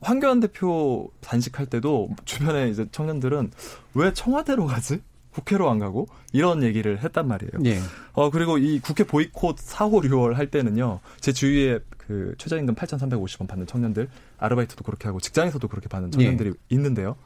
황교안 0.00 0.38
대표 0.38 1.10
단식할 1.20 1.66
때도 1.66 2.10
주변에 2.24 2.68
이제 2.70 2.86
청년들은 2.92 3.50
왜 3.94 4.12
청와대로 4.12 4.66
가지? 4.66 5.02
국회로 5.32 5.68
안 5.68 5.78
가고 5.78 6.06
이런 6.32 6.62
얘기를 6.62 7.02
했단 7.02 7.26
말이에요. 7.26 7.52
예. 7.64 7.80
어 8.12 8.30
그리고 8.30 8.58
이 8.58 8.78
국회 8.78 9.02
보이콧 9.04 9.58
4, 9.58 9.86
5, 9.86 10.00
6월 10.02 10.34
할 10.34 10.48
때는요. 10.48 11.00
제 11.20 11.32
주위에 11.32 11.80
그 11.98 12.34
최저임금 12.38 12.76
8,350원 12.76 13.48
받는 13.48 13.66
청년들 13.66 14.08
아르바이트도 14.38 14.84
그렇게 14.84 15.08
하고 15.08 15.18
직장에서도 15.20 15.66
그렇게 15.66 15.88
받는 15.88 16.12
청년들이 16.12 16.50
예. 16.50 16.54
있는데요. 16.70 17.16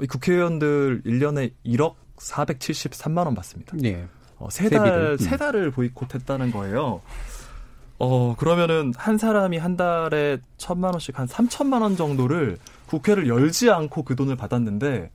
이 0.00 0.06
국회의원들 0.06 1.02
1년에 1.04 1.52
1억 1.66 1.94
473만 2.18 3.24
원 3.24 3.34
받습니다. 3.34 3.76
네. 3.76 4.06
어, 4.38 4.48
세 4.50 4.68
달, 4.68 5.16
세 5.18 5.32
음. 5.32 5.36
달을 5.36 5.70
보이콧했다는 5.70 6.52
거예요. 6.52 7.00
어, 7.98 8.36
그러면은 8.36 8.92
한 8.96 9.18
사람이 9.18 9.58
한 9.58 9.76
달에 9.76 10.38
천만 10.56 10.92
원씩 10.94 11.18
한 11.18 11.26
삼천만 11.26 11.82
원 11.82 11.96
정도를 11.96 12.58
국회를 12.86 13.28
열지 13.28 13.70
않고 13.70 14.04
그 14.04 14.14
돈을 14.14 14.36
받았는데 14.36 15.10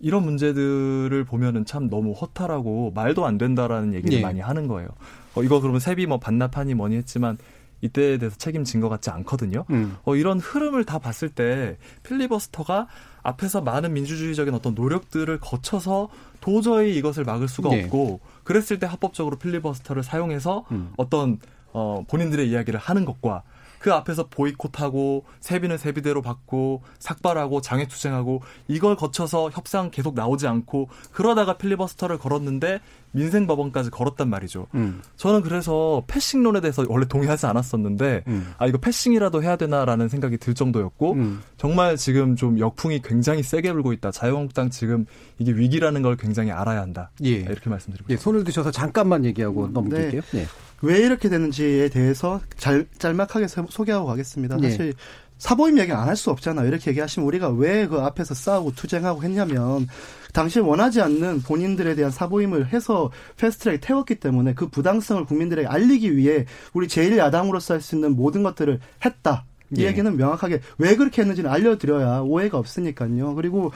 이런 0.00 0.22
문제들을 0.24 1.24
보면은 1.24 1.64
참 1.64 1.88
너무 1.88 2.12
허탈하고 2.12 2.92
말도 2.94 3.24
안 3.24 3.38
된다라는 3.38 3.94
얘기를 3.94 4.18
네. 4.18 4.22
많이 4.22 4.40
하는 4.40 4.68
거예요. 4.68 4.88
어, 5.34 5.42
이거 5.42 5.60
그러면 5.60 5.80
세비 5.80 6.06
뭐 6.06 6.18
반납하니 6.18 6.74
뭐니 6.74 6.96
했지만 6.96 7.38
이때에 7.80 8.18
대해서 8.18 8.36
책임진 8.36 8.80
것 8.80 8.88
같지 8.88 9.10
않거든요. 9.10 9.64
음. 9.70 9.96
어, 10.04 10.14
이런 10.14 10.38
흐름을 10.38 10.84
다 10.84 10.98
봤을 10.98 11.30
때 11.30 11.78
필리버스터가 12.02 12.86
앞에서 13.24 13.62
많은 13.62 13.92
민주주의적인 13.92 14.54
어떤 14.54 14.74
노력들을 14.74 15.40
거쳐서 15.40 16.08
도저히 16.40 16.96
이것을 16.96 17.24
막을 17.24 17.48
수가 17.48 17.70
네. 17.70 17.84
없고 17.84 18.20
그랬을 18.44 18.78
때 18.78 18.86
합법적으로 18.86 19.36
필리버스터를 19.38 20.04
사용해서 20.04 20.66
음. 20.70 20.92
어떤 20.96 21.40
어, 21.72 22.04
본인들의 22.06 22.48
이야기를 22.48 22.78
하는 22.78 23.04
것과 23.04 23.42
그 23.80 23.92
앞에서 23.92 24.28
보이콧하고 24.28 25.24
세비는 25.40 25.76
세비대로 25.76 26.22
받고 26.22 26.82
삭발하고 26.98 27.60
장애투쟁하고 27.60 28.42
이걸 28.68 28.96
거쳐서 28.96 29.50
협상 29.50 29.90
계속 29.90 30.14
나오지 30.14 30.46
않고 30.46 30.88
그러다가 31.12 31.58
필리버스터를 31.58 32.16
걸었는데 32.16 32.80
민생 33.14 33.46
법원까지 33.46 33.90
걸었단 33.90 34.28
말이죠. 34.28 34.66
음. 34.74 35.00
저는 35.16 35.42
그래서 35.42 36.02
패싱론에 36.06 36.60
대해서 36.60 36.84
원래 36.88 37.06
동의하지 37.06 37.46
않았었는데 37.46 38.24
음. 38.26 38.52
아 38.58 38.66
이거 38.66 38.78
패싱이라도 38.78 39.42
해야 39.42 39.56
되나라는 39.56 40.08
생각이 40.08 40.36
들 40.36 40.54
정도였고 40.54 41.12
음. 41.12 41.40
정말 41.56 41.96
지금 41.96 42.34
좀 42.34 42.58
역풍이 42.58 43.02
굉장히 43.02 43.42
세게 43.42 43.72
불고 43.72 43.92
있다. 43.92 44.10
자유한국당 44.10 44.70
지금 44.70 45.06
이게 45.38 45.52
위기라는 45.52 46.02
걸 46.02 46.16
굉장히 46.16 46.50
알아야 46.50 46.80
한다. 46.80 47.10
예. 47.24 47.30
이렇게 47.30 47.70
말씀드리고 47.70 48.08
예, 48.10 48.16
손을 48.16 48.44
드셔서 48.44 48.70
잠깐만 48.70 49.24
얘기하고 49.24 49.68
넘길게요. 49.68 50.20
네. 50.32 50.40
네. 50.40 50.46
왜 50.82 50.98
이렇게 50.98 51.28
되는지에 51.28 51.88
대해서 51.88 52.40
잘, 52.56 52.86
짤막하게 52.98 53.46
소개하고 53.48 54.06
가겠습니다. 54.06 54.56
네. 54.58 54.70
사실 54.70 54.94
사보임 55.38 55.78
얘기 55.78 55.92
안 55.92 56.08
할 56.08 56.16
수 56.16 56.30
없잖아요. 56.30 56.66
이렇게 56.68 56.90
얘기하시면 56.90 57.26
우리가 57.26 57.48
왜 57.50 57.86
그 57.86 58.00
앞에서 58.00 58.34
싸우고 58.34 58.72
투쟁하고 58.72 59.22
했냐면 59.22 59.88
당시 60.32 60.58
원하지 60.60 61.00
않는 61.02 61.42
본인들에 61.42 61.94
대한 61.94 62.10
사보임을 62.10 62.72
해서 62.72 63.10
패스트트랙 63.36 63.80
태웠기 63.82 64.16
때문에 64.16 64.54
그 64.54 64.68
부당성을 64.68 65.24
국민들에게 65.26 65.68
알리기 65.68 66.16
위해 66.16 66.46
우리 66.72 66.86
제1야당으로서 66.88 67.72
할 67.74 67.80
수 67.80 67.94
있는 67.94 68.16
모든 68.16 68.42
것들을 68.42 68.80
했다. 69.04 69.44
이 69.76 69.82
예. 69.82 69.86
얘기는 69.86 70.16
명확하게 70.16 70.60
왜 70.78 70.94
그렇게 70.96 71.22
했는지는 71.22 71.50
알려드려야 71.50 72.20
오해가 72.20 72.58
없으니까요. 72.58 73.34
그리고 73.34 73.72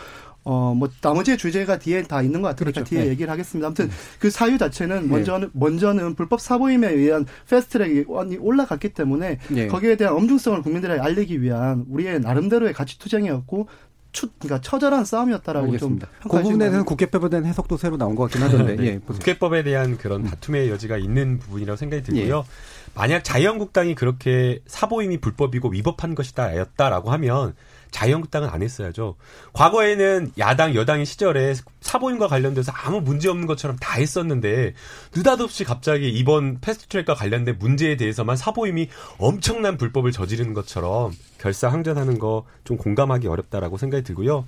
어, 0.51 0.75
뭐, 0.75 0.89
나머지 1.03 1.37
주제가 1.37 1.79
뒤에 1.79 2.05
다 2.05 2.23
있는 2.23 2.41
것 2.41 2.49
같으니까 2.49 2.81
그렇죠. 2.81 2.89
뒤에 2.89 3.05
네. 3.05 3.11
얘기를 3.11 3.31
하겠습니다. 3.31 3.67
아무튼 3.67 3.91
그 4.19 4.31
사유 4.31 4.57
자체는 4.57 5.03
네. 5.03 5.09
먼저는, 5.09 5.51
먼저는 5.53 6.15
불법 6.15 6.41
사보임에 6.41 6.89
의한 6.91 7.27
패스트트랙이 7.51 8.07
올라갔기 8.39 8.95
때문에 8.95 9.41
네. 9.49 9.67
거기에 9.67 9.97
대한 9.97 10.15
엄중성을 10.15 10.63
국민들에게 10.63 11.03
알리기 11.03 11.43
위한 11.43 11.85
우리의 11.91 12.21
나름대로의 12.21 12.73
가치 12.73 12.99
투쟁이었고 12.99 13.69
추, 14.13 14.31
그러니까 14.39 14.63
처절한 14.63 15.05
싸움이었다라고 15.05 15.67
알겠습니다. 15.67 16.07
좀그 16.07 16.23
평가해 16.23 16.43
부분에 16.45 16.59
대해서는 16.61 16.71
주시면 16.71 16.85
국회법에 16.87 17.29
대한 17.29 17.45
해석도 17.45 17.77
새로 17.77 17.99
나온 17.99 18.15
것 18.15 18.23
같긴 18.23 18.43
하던데. 18.43 18.77
네. 18.77 18.87
예. 18.87 18.99
국회법에 18.99 19.63
대한 19.65 19.99
그런 19.99 20.23
음. 20.23 20.31
다툼의 20.31 20.71
여지가 20.71 20.97
있는 20.97 21.39
부분이라고 21.41 21.77
생각이 21.77 22.01
예. 22.01 22.05
들고요. 22.05 22.47
만약 22.95 23.23
자유한국당이 23.23 23.95
그렇게 23.95 24.61
사보임이 24.67 25.19
불법이고 25.19 25.69
위법한 25.69 26.15
것이다였다라고 26.15 27.11
하면 27.13 27.55
자유한국당은 27.91 28.49
안 28.49 28.63
했어야죠. 28.63 29.17
과거에는 29.53 30.33
야당 30.39 30.75
여당의 30.75 31.07
시절에 31.07 31.55
사보임과 31.81 32.29
관련돼서 32.29 32.73
아무 32.73 33.01
문제 33.01 33.29
없는 33.29 33.47
것처럼 33.47 33.77
다 33.77 33.95
했었는데 33.99 34.75
느닷없이 35.15 35.65
갑자기 35.65 36.09
이번 36.11 36.61
패스트트랙과 36.61 37.15
관련된 37.15 37.59
문제에 37.59 37.97
대해서만 37.97 38.37
사보임이 38.37 38.89
엄청난 39.19 39.77
불법을 39.77 40.13
저지르는 40.13 40.55
것처럼 40.55 41.13
결사항전하는 41.39 42.19
거 42.19 42.45
좀 42.65 42.77
공감하기 42.77 43.27
어렵다라고 43.29 43.79
생각이 43.79 44.05
들고요. 44.05 44.47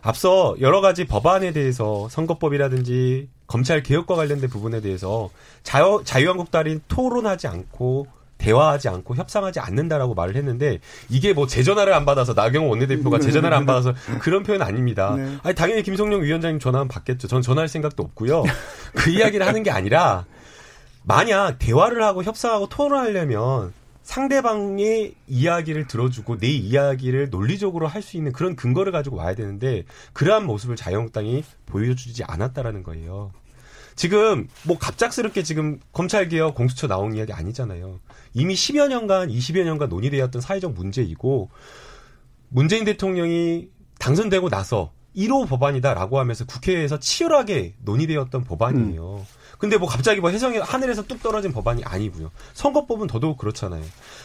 앞서 0.00 0.54
여러 0.60 0.80
가지 0.80 1.04
법안에 1.04 1.52
대해서 1.52 2.08
선거법이라든지 2.08 3.28
검찰 3.48 3.82
개혁과 3.82 4.14
관련된 4.14 4.48
부분에 4.48 4.80
대해서 4.80 5.28
자유, 5.64 6.02
자유한국당이 6.04 6.80
토론하지 6.86 7.48
않고 7.48 8.06
대화하지 8.38 8.88
않고 8.88 9.16
협상하지 9.16 9.60
않는다라고 9.60 10.14
말을 10.14 10.36
했는데 10.36 10.78
이게 11.08 11.32
뭐 11.32 11.46
재전화를 11.46 11.92
안 11.92 12.04
받아서 12.04 12.32
나경원 12.32 12.70
원내대표가 12.70 13.18
재전화를 13.18 13.56
안 13.56 13.66
받아서 13.66 13.94
그런 14.20 14.42
표현 14.42 14.62
아닙니다. 14.62 15.14
네. 15.16 15.36
아니 15.42 15.54
당연히 15.54 15.82
김성령 15.82 16.22
위원장님 16.22 16.60
전화는 16.60 16.88
받겠죠. 16.88 17.28
전 17.28 17.42
전화할 17.42 17.68
생각도 17.68 18.02
없고요. 18.02 18.44
그 18.94 19.10
이야기를 19.10 19.46
하는 19.46 19.62
게 19.62 19.70
아니라 19.70 20.24
만약 21.02 21.58
대화를 21.58 22.02
하고 22.02 22.22
협상하고 22.22 22.68
토론하려면 22.68 23.72
상대방의 24.02 25.14
이야기를 25.26 25.86
들어주고 25.86 26.38
내 26.38 26.46
이야기를 26.48 27.28
논리적으로 27.30 27.86
할 27.86 28.02
수 28.02 28.16
있는 28.16 28.32
그런 28.32 28.56
근거를 28.56 28.90
가지고 28.90 29.16
와야 29.16 29.34
되는데 29.34 29.84
그러한 30.14 30.46
모습을 30.46 30.76
자유한국당이 30.76 31.44
보여주지 31.66 32.24
않았다라는 32.24 32.82
거예요. 32.84 33.32
지금 33.98 34.46
뭐 34.62 34.78
갑작스럽게 34.78 35.42
지금 35.42 35.80
검찰개혁 35.92 36.54
공수처 36.54 36.86
나온 36.86 37.16
이야기 37.16 37.32
아니잖아요. 37.32 37.98
이미 38.32 38.54
10여 38.54 38.86
년간 38.86 39.28
20여 39.28 39.64
년간 39.64 39.88
논의되었던 39.88 40.40
사회적 40.40 40.72
문제이고 40.72 41.50
문재인 42.48 42.84
대통령이 42.84 43.70
당선되고 43.98 44.50
나서 44.50 44.92
1호 45.16 45.48
법안이다라고 45.48 46.20
하면서 46.20 46.46
국회에서 46.46 47.00
치열하게 47.00 47.74
논의되었던 47.82 48.44
법안이에요. 48.44 49.26
근데 49.58 49.76
뭐 49.76 49.88
갑자기 49.88 50.20
뭐 50.20 50.30
해성이 50.30 50.58
하늘에서 50.58 51.02
뚝 51.02 51.20
떨어진 51.20 51.52
법안이 51.52 51.82
아니고요. 51.82 52.30
선거법은 52.54 53.08
더더욱 53.08 53.36
그렇잖아요. 53.36 53.82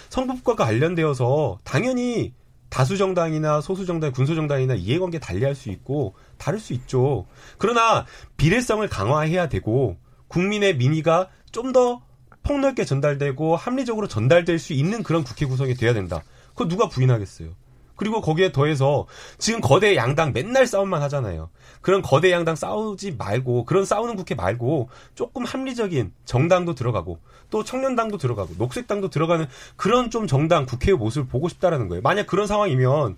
선거법과 0.10 0.66
관련되어서 0.66 1.58
당연히 1.64 2.34
다수 2.74 2.98
정당이나 2.98 3.62
소수 3.62 3.86
정당, 3.86 4.12
군소 4.12 4.34
정당이나 4.34 4.74
이해관계 4.74 5.20
달리할 5.20 5.54
수 5.54 5.70
있고 5.70 6.16
다를 6.40 6.60
수 6.60 6.74
있죠. 6.74 7.28
그러나 7.60 8.08
비례성을 8.36 8.88
강화해야 8.90 9.48
되고 9.48 9.98
국민의 10.28 10.78
민의가 10.78 11.30
좀 11.52 11.72
더 11.72 12.02
폭넓게 12.42 12.84
전달되고 12.84 13.56
합리적으로 13.56 14.08
전달될 14.08 14.58
수 14.58 14.74
있는 14.74 15.04
그런 15.04 15.24
국회 15.24 15.46
구성이 15.46 15.76
돼야 15.76 15.94
된다. 15.94 16.24
그거 16.50 16.68
누가 16.68 16.90
부인하겠어요. 16.90 17.50
그리고 17.96 18.22
거기에 18.22 18.52
더해서 18.52 19.06
지금 19.38 19.62
거대 19.62 19.96
양당 19.96 20.34
맨날 20.34 20.66
싸움만 20.66 21.02
하잖아요. 21.04 21.50
그런 21.82 22.02
거대 22.02 22.32
양당 22.32 22.56
싸우지 22.56 23.16
말고 23.18 23.66
그런 23.66 23.86
싸우는 23.86 24.16
국회 24.16 24.36
말고 24.36 24.90
조금 25.16 25.46
합리적인 25.46 26.14
정당도 26.26 26.76
들어가고 26.76 27.20
또 27.50 27.64
청년당도 27.64 28.18
들어가고 28.18 28.56
녹색당도 28.58 29.10
들어가는 29.10 29.46
그런 29.76 30.10
좀 30.10 30.28
정당 30.28 30.66
국회의 30.66 30.98
모습을 30.98 31.28
보고 31.28 31.50
싶다라는 31.50 31.88
거예요. 31.88 32.02
만약 32.02 32.26
그런 32.26 32.48
상황이면 32.48 33.18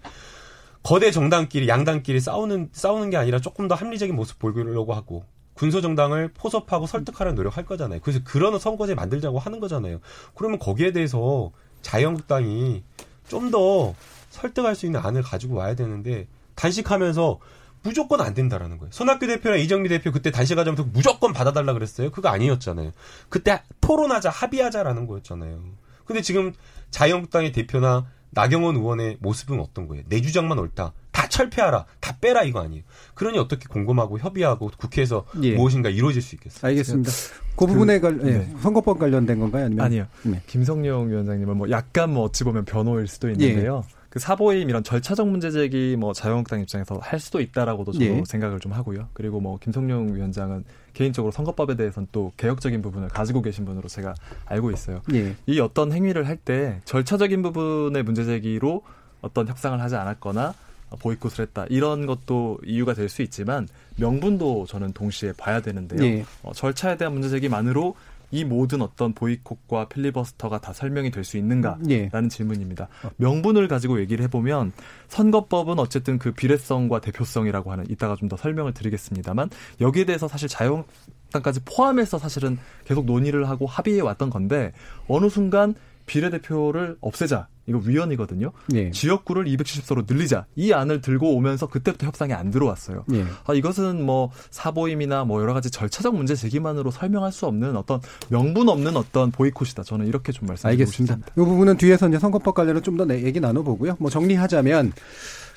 거대 0.84 1.12
정당끼리 1.12 1.68
양당끼리 1.68 2.20
싸우는 2.20 2.70
싸우는 2.72 3.10
게 3.10 3.18
아니라 3.18 3.40
조금 3.40 3.68
더 3.68 3.76
합리적인 3.76 4.16
모습 4.16 4.38
보이려고 4.40 4.94
하고 4.94 5.26
군소 5.56 5.82
정당을 5.82 6.32
포섭하고 6.34 6.86
설득하려는 6.86 7.36
노력할 7.36 7.66
거잖아요. 7.66 8.02
그래서 8.04 8.20
그런 8.24 8.60
선거제 8.60 8.94
만들자고 8.94 9.40
하는 9.40 9.60
거잖아요. 9.60 10.00
그러면 10.36 10.60
거기에 10.60 10.92
대해서 10.92 11.52
자유한국당이 11.82 12.84
좀더 13.28 13.96
설득할 14.36 14.76
수 14.76 14.86
있는 14.86 15.00
안을 15.00 15.22
가지고 15.24 15.56
와야 15.56 15.76
되는데 15.76 16.28
단식하면서 16.56 17.40
무조건 17.84 18.22
안 18.22 18.34
된다라는 18.34 18.78
거예요. 18.78 18.92
손학규 18.92 19.28
대표랑 19.28 19.60
이정미 19.60 19.90
대표 19.90 20.12
그때 20.12 20.32
단식하자면서 20.32 20.90
무조건 20.92 21.34
받아달라 21.34 21.74
그랬어요. 21.74 22.12
그거 22.12 22.30
아니었잖아요. 22.30 22.92
그때 23.30 23.62
토론하자 23.82 24.30
합의하자라는 24.30 25.08
거였잖아요. 25.08 25.60
근데 26.06 26.22
지금 26.22 26.54
자유한국당의 26.90 27.52
대표나 27.52 28.08
나경원 28.32 28.76
의원의 28.76 29.18
모습은 29.22 29.60
어떤 29.60 29.88
거예요? 29.88 30.04
내 30.10 30.20
주장만 30.20 30.60
옳다. 30.60 30.94
다 31.12 31.30
철폐하라. 31.30 31.86
다 32.02 32.18
빼라 32.20 32.44
이거 32.44 32.60
아니에요. 32.60 32.84
그러니 33.14 33.38
어떻게 33.38 33.68
공감하고 33.68 34.20
협의하고 34.20 34.72
국회에서 34.78 35.26
예. 35.44 35.56
무엇인가 35.56 35.90
이루어질 35.90 36.22
수 36.22 36.36
있겠어요? 36.36 36.68
알겠습니다. 36.70 37.12
그 37.56 37.66
부분에 37.66 38.00
관 38.00 38.20
예, 38.28 38.40
네. 38.40 38.54
선거법 38.62 39.00
관련된 39.00 39.40
건가요? 39.40 39.66
아니면 39.66 39.86
아니요. 39.86 40.08
네. 40.24 40.42
김성룡 40.48 41.10
위원장님은 41.10 41.56
뭐 41.56 41.70
약간 41.70 42.14
뭐 42.14 42.26
어찌 42.26 42.44
보면 42.44 42.66
변호일 42.66 43.08
수도 43.08 43.30
있는데요. 43.30 43.86
예. 43.88 44.05
그 44.16 44.20
사보임 44.20 44.70
이런 44.70 44.82
절차적 44.82 45.28
문제 45.28 45.52
제기 45.52 45.98
뭐 45.98 46.14
자유한국당 46.14 46.62
입장에서 46.62 46.98
할 47.02 47.20
수도 47.20 47.42
있다라고도 47.42 47.92
저도 47.92 48.06
예. 48.06 48.24
생각을 48.26 48.62
좀 48.62 48.72
하고요. 48.72 49.10
그리고 49.12 49.42
뭐 49.42 49.60
김성룡 49.60 50.16
위원장은 50.16 50.64
개인적으로 50.94 51.34
선거법에 51.34 51.76
대해서는 51.76 52.08
또 52.14 52.32
개혁적인 52.38 52.82
부분을 52.82 53.10
가지고 53.10 53.42
계신 53.42 53.66
분으로 53.66 53.90
제가 53.90 54.16
알고 54.46 54.72
있어요. 54.72 55.02
예. 55.14 55.36
이 55.48 55.60
어떤 55.60 55.92
행위를 55.92 56.30
할 56.30 56.38
때 56.38 56.80
절차적인 56.86 57.42
부분의 57.42 58.04
문제 58.04 58.24
제기로 58.24 58.84
어떤 59.20 59.50
협상을 59.50 59.82
하지 59.82 59.98
않았거나 59.98 60.54
보이콧을 61.02 61.42
했다 61.48 61.66
이런 61.70 62.06
것도 62.06 62.60
이유가 62.66 62.94
될 62.94 63.10
수 63.10 63.22
있지만 63.22 63.68
명분도 63.98 64.66
저는 64.70 64.94
동시에 64.94 65.34
봐야 65.36 65.60
되는데요. 65.60 66.02
예. 66.06 66.26
어, 66.42 66.54
절차에 66.54 66.96
대한 66.96 67.12
문제 67.12 67.28
제기만으로 67.28 67.96
이 68.32 68.44
모든 68.44 68.82
어떤 68.82 69.14
보이콧과 69.14 69.90
필리버스터가 69.90 70.60
다 70.62 70.74
설명이 70.74 71.12
될 71.12 71.24
수 71.24 71.38
있는가라는 71.38 71.90
예. 71.90 72.10
질문입니다. 72.30 72.88
명분을 73.18 73.68
가지고 73.68 74.00
얘기를 74.00 74.24
해보면 74.26 74.72
선거법은 75.08 75.80
어쨌든 75.80 76.20
그 76.20 76.32
비례성과 76.32 77.02
대표성이라고 77.02 77.72
하는 77.72 77.86
이따가 77.90 78.16
좀 78.16 78.30
더 78.30 78.38
설명을 78.38 78.74
드리겠습니다만 78.74 79.50
여기에 79.82 80.06
대해서 80.06 80.28
사실 80.28 80.48
자유한국당까지 80.50 81.62
포함해서 81.66 82.18
사실은 82.18 82.58
계속 82.86 83.06
논의를 83.06 83.48
하고 83.50 83.68
합의해 83.68 84.02
왔던 84.02 84.30
건데 84.32 84.72
어느 85.08 85.30
순간 85.30 85.76
비례대표를 86.06 86.98
없애자. 87.02 87.48
이거 87.68 87.80
위헌이거든요. 87.84 88.52
예. 88.76 88.92
지역구를 88.92 89.46
270서로 89.46 90.06
늘리자. 90.08 90.46
이 90.56 90.72
안을 90.72 91.02
들고 91.02 91.36
오면서 91.36 91.68
그때부터 91.68 92.06
협상이 92.06 92.34
안 92.34 92.52
들어왔어요. 92.52 93.06
예. 93.14 93.26
아, 93.46 93.54
이것은 93.54 94.06
뭐 94.06 94.30
사보임이나 94.52 95.24
뭐 95.24 95.42
여러 95.42 95.54
가지 95.54 95.72
절차적 95.72 96.16
문제 96.16 96.36
제기만으로 96.36 96.92
설명할 96.92 97.32
수 97.32 97.48
없는 97.48 97.76
어떤 97.76 98.02
명분 98.30 98.70
없는 98.70 98.96
어떤 98.98 99.32
보이콧이다. 99.32 99.84
저는 99.84 100.06
이렇게 100.08 100.32
좀 100.32 100.48
말씀드리고 100.48 100.82
알겠습니다. 100.82 101.16
싶습니다. 101.16 101.32
이 101.42 101.44
부분은 101.44 101.78
뒤에서 101.78 102.08
이제 102.08 102.20
선거법 102.20 102.54
관련해 102.54 102.82
좀더 102.82 103.08
얘기 103.16 103.40
나눠보고요. 103.40 103.98
뭐 104.00 104.12
정리하자면 104.12 104.94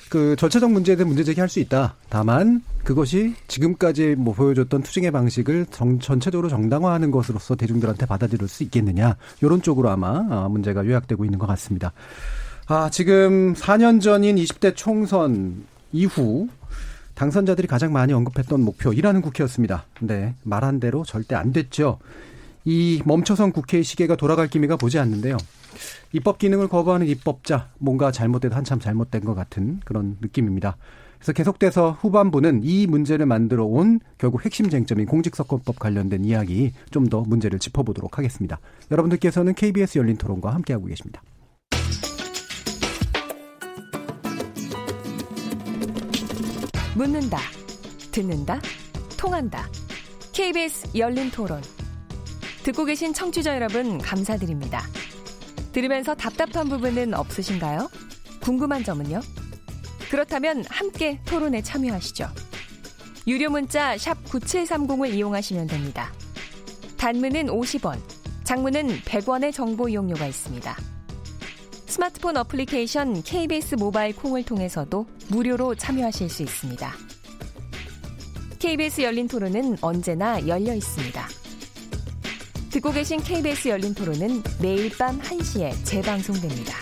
그 0.09 0.35
절차적 0.37 0.71
문제에 0.71 0.95
대해 0.95 1.05
문제 1.05 1.23
제기할 1.23 1.47
수 1.49 1.59
있다. 1.59 1.95
다만 2.09 2.63
그것이 2.83 3.35
지금까지 3.47 4.15
뭐 4.17 4.33
보여줬던 4.33 4.81
투쟁의 4.81 5.11
방식을 5.11 5.67
정- 5.69 5.99
전체적으로 5.99 6.49
정당화하는 6.49 7.11
것으로서 7.11 7.55
대중들한테 7.55 8.05
받아들일 8.07 8.47
수 8.47 8.63
있겠느냐. 8.63 9.15
이런 9.41 9.61
쪽으로 9.61 9.89
아마 9.89 10.25
아, 10.29 10.47
문제가 10.49 10.85
요약되고 10.85 11.25
있는 11.25 11.37
것 11.37 11.45
같습니다. 11.47 11.91
아 12.67 12.89
지금 12.91 13.53
4년 13.53 14.01
전인 14.01 14.35
20대 14.37 14.75
총선 14.75 15.63
이후 15.91 16.47
당선자들이 17.15 17.67
가장 17.67 17.91
많이 17.91 18.13
언급했던 18.13 18.61
목표 18.61 18.93
일하는 18.93 19.21
국회였습니다. 19.21 19.85
근데 19.97 20.33
말한 20.43 20.79
대로 20.79 21.03
절대 21.03 21.35
안 21.35 21.51
됐죠. 21.51 21.99
이 22.65 23.01
멈춰선 23.05 23.51
국회의 23.51 23.83
시계가 23.83 24.15
돌아갈 24.15 24.47
기미가 24.47 24.75
보지 24.77 24.99
않는데요. 24.99 25.37
입법 26.13 26.37
기능을 26.37 26.67
거부하는 26.67 27.07
입법자 27.07 27.69
뭔가 27.77 28.11
잘못돼도 28.11 28.55
한참 28.55 28.79
잘못된 28.79 29.23
것 29.23 29.35
같은 29.35 29.79
그런 29.85 30.17
느낌입니다. 30.21 30.77
그래서 31.19 31.33
계속돼서 31.33 31.91
후반부는 31.99 32.61
이 32.63 32.87
문제를 32.87 33.25
만들어 33.25 33.65
온 33.65 33.99
결국 34.17 34.45
핵심 34.45 34.69
쟁점인 34.69 35.05
공직선거법 35.05 35.77
관련된 35.77 36.23
이야기 36.23 36.71
좀 36.91 37.09
더 37.09 37.21
문제를 37.21 37.59
짚어보도록 37.59 38.17
하겠습니다. 38.17 38.59
여러분들께서는 38.91 39.53
KBS 39.55 39.97
열린 39.97 40.15
토론과 40.15 40.53
함께하고 40.53 40.85
계십니다. 40.85 41.21
묻는다, 46.95 47.37
듣는다, 48.11 48.59
통한다. 49.17 49.67
KBS 50.33 50.97
열린 50.97 51.31
토론. 51.31 51.61
듣고 52.63 52.85
계신 52.85 53.13
청취자 53.13 53.55
여러분, 53.55 53.97
감사드립니다. 53.99 54.81
들으면서 55.71 56.15
답답한 56.15 56.69
부분은 56.69 57.13
없으신가요? 57.13 57.89
궁금한 58.41 58.83
점은요? 58.83 59.21
그렇다면 60.09 60.65
함께 60.69 61.19
토론에 61.25 61.61
참여하시죠. 61.61 62.27
유료 63.27 63.49
문자 63.49 63.95
9730을 63.95 65.13
이용하시면 65.13 65.67
됩니다. 65.67 66.11
단문은 66.97 67.47
50원, 67.47 67.99
장문은 68.43 69.01
100원의 69.01 69.53
정보 69.53 69.87
이용료가 69.87 70.25
있습니다. 70.25 70.75
스마트폰 71.85 72.37
어플리케이션 72.37 73.21
KBS 73.23 73.75
모바일 73.75 74.15
콩을 74.15 74.43
통해서도 74.43 75.05
무료로 75.27 75.75
참여하실 75.75 76.29
수 76.29 76.43
있습니다. 76.43 76.93
KBS 78.59 79.01
열린 79.01 79.27
토론은 79.27 79.77
언제나 79.81 80.45
열려 80.47 80.73
있습니다. 80.73 81.27
듣고 82.69 82.91
계신 82.91 83.19
KBS 83.19 83.69
열린 83.69 83.93
토론은 83.93 84.43
매일 84.61 84.89
밤 84.97 85.19
1시에 85.19 85.73
재방송됩니다. 85.85 86.73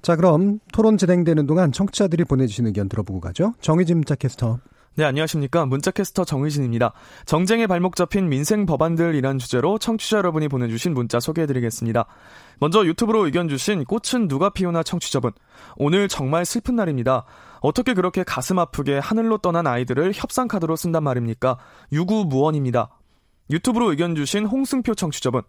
자, 0.00 0.16
그럼 0.16 0.58
토론 0.72 0.96
진행되는 0.96 1.46
동안 1.46 1.70
청취자들이 1.72 2.24
보내주신 2.24 2.66
의견 2.66 2.88
들어보고 2.88 3.20
가죠. 3.20 3.54
정의진 3.60 3.98
문자 3.98 4.14
캐스터. 4.14 4.58
네, 4.94 5.04
안녕하십니까. 5.04 5.64
문자캐스터 5.64 6.26
정의진입니다. 6.26 6.92
정쟁의 7.24 7.66
발목 7.66 7.96
잡힌 7.96 8.28
민생 8.28 8.66
법안들이란 8.66 9.38
주제로 9.38 9.78
청취자 9.78 10.18
여러분이 10.18 10.48
보내주신 10.48 10.92
문자 10.92 11.18
소개해드리겠습니다. 11.18 12.04
먼저 12.58 12.84
유튜브로 12.84 13.24
의견 13.24 13.48
주신 13.48 13.84
꽃은 13.84 14.28
누가 14.28 14.50
피우나 14.50 14.82
청취자분. 14.82 15.32
오늘 15.76 16.08
정말 16.08 16.44
슬픈 16.44 16.76
날입니다. 16.76 17.24
어떻게 17.60 17.94
그렇게 17.94 18.22
가슴 18.22 18.58
아프게 18.58 18.98
하늘로 18.98 19.38
떠난 19.38 19.66
아이들을 19.66 20.12
협상카드로 20.14 20.76
쓴단 20.76 21.02
말입니까? 21.02 21.56
유구무원입니다. 21.90 22.90
유튜브로 23.52 23.90
의견 23.90 24.14
주신 24.14 24.46
홍승표 24.46 24.94
청취자분. 24.94 25.42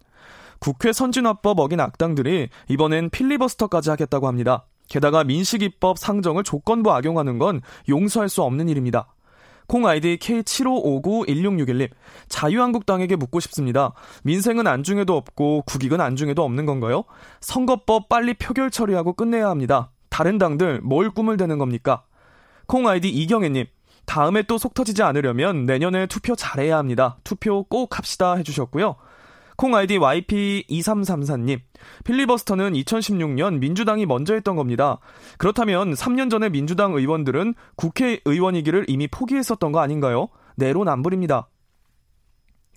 국회 0.60 0.92
선진화법 0.92 1.58
어긴 1.58 1.80
악당들이 1.80 2.48
이번엔 2.68 3.10
필리버스터까지 3.10 3.90
하겠다고 3.90 4.28
합니다. 4.28 4.66
게다가 4.88 5.24
민식이법 5.24 5.98
상정을 5.98 6.44
조건부 6.44 6.92
악용하는 6.92 7.38
건 7.38 7.60
용서할 7.88 8.28
수 8.28 8.42
없는 8.42 8.68
일입니다. 8.68 9.08
콩 9.66 9.86
아이디 9.86 10.18
K75591661님, 10.20 11.88
자유한국당에게 12.28 13.16
묻고 13.16 13.40
싶습니다. 13.40 13.94
민생은 14.22 14.66
안중에도 14.66 15.16
없고 15.16 15.62
국익은 15.62 16.02
안중에도 16.02 16.44
없는 16.44 16.66
건가요? 16.66 17.04
선거법 17.40 18.10
빨리 18.10 18.34
표결 18.34 18.70
처리하고 18.70 19.14
끝내야 19.14 19.48
합니다. 19.48 19.90
다른 20.10 20.36
당들 20.36 20.82
뭘 20.82 21.10
꿈을 21.10 21.38
대는 21.38 21.56
겁니까? 21.56 22.04
콩 22.66 22.86
아이디 22.86 23.08
이경애님, 23.08 23.66
다음에 24.06 24.42
또 24.42 24.58
속 24.58 24.74
터지지 24.74 25.02
않으려면 25.02 25.66
내년에 25.66 26.06
투표 26.06 26.34
잘해야 26.34 26.78
합니다. 26.78 27.18
투표 27.24 27.64
꼭 27.64 27.98
합시다 27.98 28.34
해주셨고요. 28.36 28.96
콩 29.56 29.74
아이디 29.74 29.98
YP2334님, 29.98 31.60
필리버스터는 32.04 32.72
2016년 32.72 33.58
민주당이 33.58 34.06
먼저 34.06 34.34
했던 34.34 34.56
겁니다. 34.56 34.98
그렇다면 35.38 35.92
3년 35.94 36.30
전에 36.30 36.48
민주당 36.48 36.94
의원들은 36.94 37.54
국회의원이기를 37.76 38.86
이미 38.88 39.06
포기했었던 39.06 39.70
거 39.70 39.80
아닌가요? 39.80 40.28
내로남불입니다. 40.56 41.48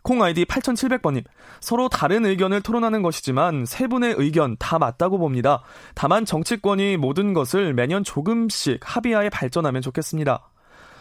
콩 0.03 0.21
아이디 0.23 0.45
8700번님, 0.45 1.23
서로 1.59 1.89
다른 1.89 2.25
의견을 2.25 2.61
토론하는 2.61 3.01
것이지만 3.01 3.65
세 3.65 3.87
분의 3.87 4.15
의견 4.17 4.55
다 4.57 4.79
맞다고 4.79 5.17
봅니다. 5.17 5.63
다만 5.95 6.25
정치권이 6.25 6.97
모든 6.97 7.33
것을 7.33 7.73
매년 7.73 8.03
조금씩 8.03 8.79
합의하에 8.83 9.29
발전하면 9.29 9.81
좋겠습니다. 9.81 10.49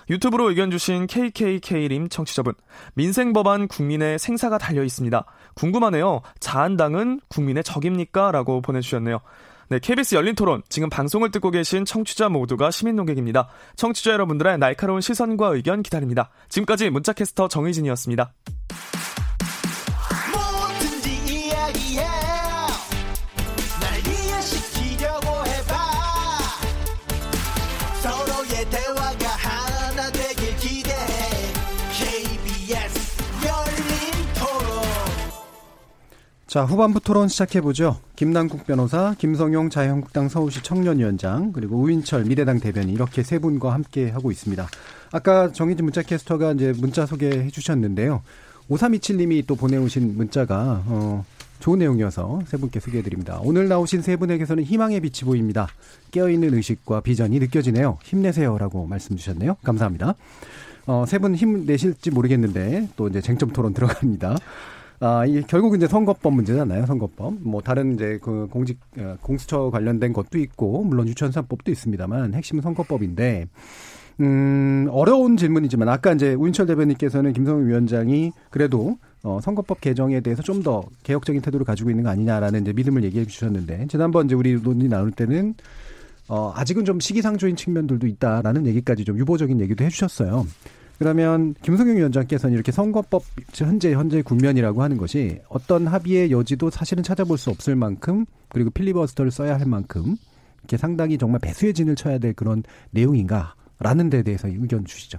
유튜브로 0.08 0.48
의견 0.50 0.70
주신 0.70 1.06
KKK림 1.06 2.08
청취자분. 2.08 2.54
민생 2.94 3.32
법안 3.32 3.68
국민의 3.68 4.18
생사가 4.18 4.58
달려 4.58 4.84
있습니다. 4.84 5.24
궁금하네요. 5.54 6.22
자한당은 6.40 7.20
국민의 7.28 7.64
적입니까? 7.64 8.30
라고 8.32 8.60
보내주셨네요. 8.60 9.20
네, 9.68 9.80
KBS 9.80 10.14
열린 10.14 10.36
토론. 10.36 10.62
지금 10.68 10.88
방송을 10.88 11.32
듣고 11.32 11.50
계신 11.50 11.84
청취자 11.84 12.28
모두가 12.28 12.70
시민 12.70 12.94
농객입니다. 12.94 13.48
청취자 13.74 14.12
여러분들의 14.12 14.58
날카로운 14.58 15.00
시선과 15.00 15.48
의견 15.48 15.82
기다립니다. 15.82 16.30
지금까지 16.48 16.90
문자캐스터 16.90 17.48
정의진이었습니다. 17.48 18.32
자, 36.46 36.64
후반부 36.64 37.00
토론 37.00 37.26
시작해보죠. 37.26 37.98
김남국 38.14 38.66
변호사, 38.66 39.14
김성용 39.18 39.68
자유한국당 39.68 40.28
서울시 40.28 40.62
청년위원장, 40.62 41.50
그리고 41.52 41.76
우인철 41.76 42.24
미래당 42.24 42.60
대변인, 42.60 42.94
이렇게 42.94 43.24
세 43.24 43.40
분과 43.40 43.72
함께 43.74 44.10
하고 44.10 44.30
있습니다. 44.30 44.66
아까 45.10 45.50
정희진 45.50 45.84
문자 45.84 46.02
캐스터가 46.02 46.52
이제 46.52 46.72
문자 46.76 47.04
소개해 47.04 47.50
주셨는데요. 47.50 48.22
5327님이 48.70 49.44
또 49.46 49.56
보내오신 49.56 50.16
문자가, 50.16 50.84
어, 50.86 51.24
좋은 51.58 51.80
내용이어서 51.80 52.40
세 52.46 52.56
분께 52.58 52.78
소개해드립니다. 52.78 53.40
오늘 53.42 53.66
나오신 53.68 54.02
세 54.02 54.14
분에게서는 54.16 54.62
희망의 54.62 55.00
빛이 55.00 55.24
보입니다. 55.28 55.66
깨어있는 56.12 56.54
의식과 56.54 57.00
비전이 57.00 57.40
느껴지네요. 57.40 57.98
힘내세요 58.04 58.56
라고 58.58 58.86
말씀 58.86 59.16
주셨네요. 59.16 59.56
감사합니다. 59.64 60.14
어, 60.86 61.04
세 61.08 61.18
분 61.18 61.34
힘내실지 61.34 62.10
모르겠는데, 62.12 62.90
또 62.94 63.08
이제 63.08 63.20
쟁점 63.20 63.50
토론 63.52 63.74
들어갑니다. 63.74 64.36
아, 65.00 65.26
이 65.26 65.42
결국 65.46 65.76
이제 65.76 65.86
선거법 65.86 66.34
문제잖아요. 66.34 66.86
선거법. 66.86 67.34
뭐 67.40 67.60
다른 67.60 67.94
이제 67.94 68.18
그 68.22 68.46
공직 68.50 68.78
어, 68.98 69.16
공수처 69.20 69.70
관련된 69.70 70.12
것도 70.12 70.38
있고 70.38 70.84
물론 70.84 71.06
유치원사법도 71.08 71.70
있습니다만 71.70 72.34
핵심은 72.34 72.62
선거법인데 72.62 73.46
음, 74.20 74.88
어려운 74.90 75.36
질문이지만 75.36 75.88
아까 75.90 76.12
이제 76.12 76.32
우인철 76.32 76.64
대변인께서는 76.66 77.34
김성훈 77.34 77.68
위원장이 77.68 78.32
그래도 78.50 78.96
어, 79.22 79.40
선거법 79.42 79.80
개정에 79.82 80.20
대해서 80.20 80.42
좀 80.42 80.62
더 80.62 80.82
개혁적인 81.02 81.42
태도를 81.42 81.66
가지고 81.66 81.90
있는 81.90 82.02
거 82.04 82.10
아니냐라는 82.10 82.62
이제 82.62 82.72
믿음을 82.72 83.04
얘기해 83.04 83.26
주셨는데 83.26 83.86
지난번 83.88 84.24
이제 84.26 84.34
우리 84.34 84.54
논의 84.60 84.88
나눌 84.88 85.12
때는 85.12 85.54
어, 86.28 86.52
아직은 86.56 86.84
좀 86.86 86.98
시기상조인 86.98 87.54
측면들도 87.54 88.06
있다라는 88.06 88.66
얘기까지 88.66 89.04
좀 89.04 89.18
유보적인 89.18 89.60
얘기도 89.60 89.84
해 89.84 89.90
주셨어요. 89.90 90.46
그러면 90.98 91.54
김성용 91.62 91.96
위원장께서는 91.96 92.54
이렇게 92.54 92.72
선거법 92.72 93.22
현재 93.52 93.92
현재 93.92 94.22
국면이라고 94.22 94.82
하는 94.82 94.96
것이 94.96 95.40
어떤 95.48 95.86
합의의 95.86 96.30
여지도 96.30 96.70
사실은 96.70 97.02
찾아볼 97.02 97.36
수 97.36 97.50
없을 97.50 97.76
만큼 97.76 98.24
그리고 98.48 98.70
필리버스터를 98.70 99.30
써야 99.30 99.58
할 99.58 99.66
만큼 99.66 100.16
이렇게 100.60 100.76
상당히 100.76 101.18
정말 101.18 101.40
배수의 101.40 101.74
진을 101.74 101.96
쳐야 101.96 102.18
될 102.18 102.32
그런 102.32 102.62
내용인가라는 102.90 104.10
데 104.10 104.22
대해서 104.22 104.48
의견 104.48 104.84
주시죠. 104.84 105.18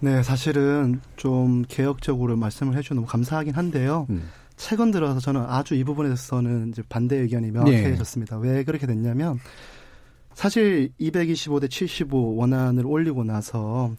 네, 0.00 0.22
사실은 0.22 1.00
좀 1.16 1.64
개혁적으로 1.68 2.36
말씀을 2.36 2.76
해주셔서 2.76 2.96
너무 2.96 3.06
감사하긴 3.06 3.54
한데요. 3.54 4.06
음. 4.10 4.28
최근 4.56 4.90
들어서 4.90 5.20
저는 5.20 5.40
아주 5.42 5.74
이 5.74 5.84
부분에 5.84 6.08
대해서는 6.08 6.70
이제 6.70 6.82
반대 6.88 7.16
의견이 7.16 7.50
명확해졌습니다. 7.50 8.38
네. 8.40 8.48
왜 8.48 8.64
그렇게 8.64 8.86
됐냐면 8.86 9.38
사실 10.34 10.90
225대 11.00 11.70
75 11.70 12.36
원안을 12.36 12.86
올리고 12.86 13.24
나서 13.24 13.92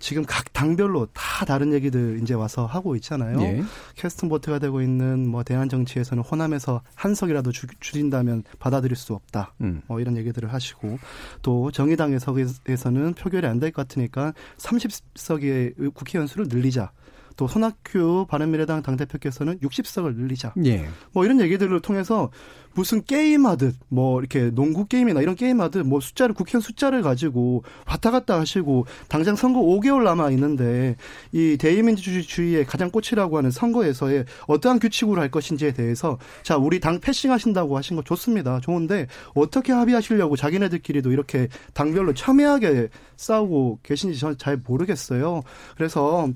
지금 0.00 0.24
각 0.26 0.52
당별로 0.52 1.06
다 1.12 1.44
다른 1.44 1.72
얘기들 1.74 2.18
이제 2.22 2.34
와서 2.34 2.66
하고 2.66 2.96
있잖아요. 2.96 3.40
예. 3.42 3.62
캐스팅 3.96 4.28
보트가 4.30 4.58
되고 4.58 4.80
있는 4.82 5.28
뭐 5.28 5.42
대한 5.44 5.68
정치에서는 5.68 6.22
호남에서 6.24 6.80
한 6.94 7.14
석이라도 7.14 7.52
주, 7.52 7.66
줄인다면 7.80 8.42
받아들일 8.58 8.96
수 8.96 9.12
없다. 9.14 9.54
음. 9.60 9.82
뭐 9.86 10.00
이런 10.00 10.16
얘기들을 10.16 10.52
하시고 10.52 10.98
또 11.42 11.70
정의당에서는 11.70 13.14
표결이 13.14 13.46
안 13.46 13.60
될 13.60 13.70
것 13.72 13.86
같으니까 13.88 14.32
30석의 14.56 15.94
국회의원 15.94 16.26
수를 16.26 16.46
늘리자. 16.48 16.90
또 17.36 17.48
손학규 17.48 18.26
바른미래당 18.28 18.82
당대표께서는 18.82 19.58
60석을 19.60 20.16
늘리자. 20.16 20.54
예. 20.64 20.88
뭐 21.12 21.24
이런 21.24 21.40
얘기들을 21.40 21.80
통해서 21.80 22.30
무슨 22.74 23.02
게임하듯 23.02 23.74
뭐 23.88 24.20
이렇게 24.20 24.50
농구 24.50 24.86
게임이나 24.86 25.20
이런 25.20 25.34
게임하듯 25.34 25.86
뭐 25.86 26.00
숫자를 26.00 26.34
국회의원 26.34 26.60
숫자를 26.60 27.02
가지고 27.02 27.64
왔다 27.86 28.10
갔다 28.10 28.38
하시고 28.38 28.86
당장 29.08 29.34
선거 29.34 29.60
5개월 29.60 30.04
남아 30.04 30.30
있는데 30.30 30.96
이 31.32 31.56
대의민주주의의 31.58 32.64
가장 32.66 32.90
꽃이라고 32.90 33.38
하는 33.38 33.50
선거에서의 33.50 34.24
어떠한 34.46 34.78
규칙으로 34.78 35.20
할 35.20 35.30
것인지에 35.30 35.72
대해서 35.72 36.18
자 36.42 36.56
우리 36.56 36.78
당 36.78 37.00
패싱하신다고 37.00 37.76
하신 37.76 37.96
거 37.96 38.02
좋습니다. 38.02 38.60
좋은데 38.60 39.08
어떻게 39.34 39.72
합의하시려고 39.72 40.36
자기네들끼리도 40.36 41.10
이렇게 41.10 41.48
당별로 41.74 42.14
첨예하게 42.14 42.88
싸우고 43.16 43.80
계신지 43.82 44.18
저는 44.18 44.38
잘 44.38 44.60
모르겠어요. 44.64 45.42
그래서 45.76 46.28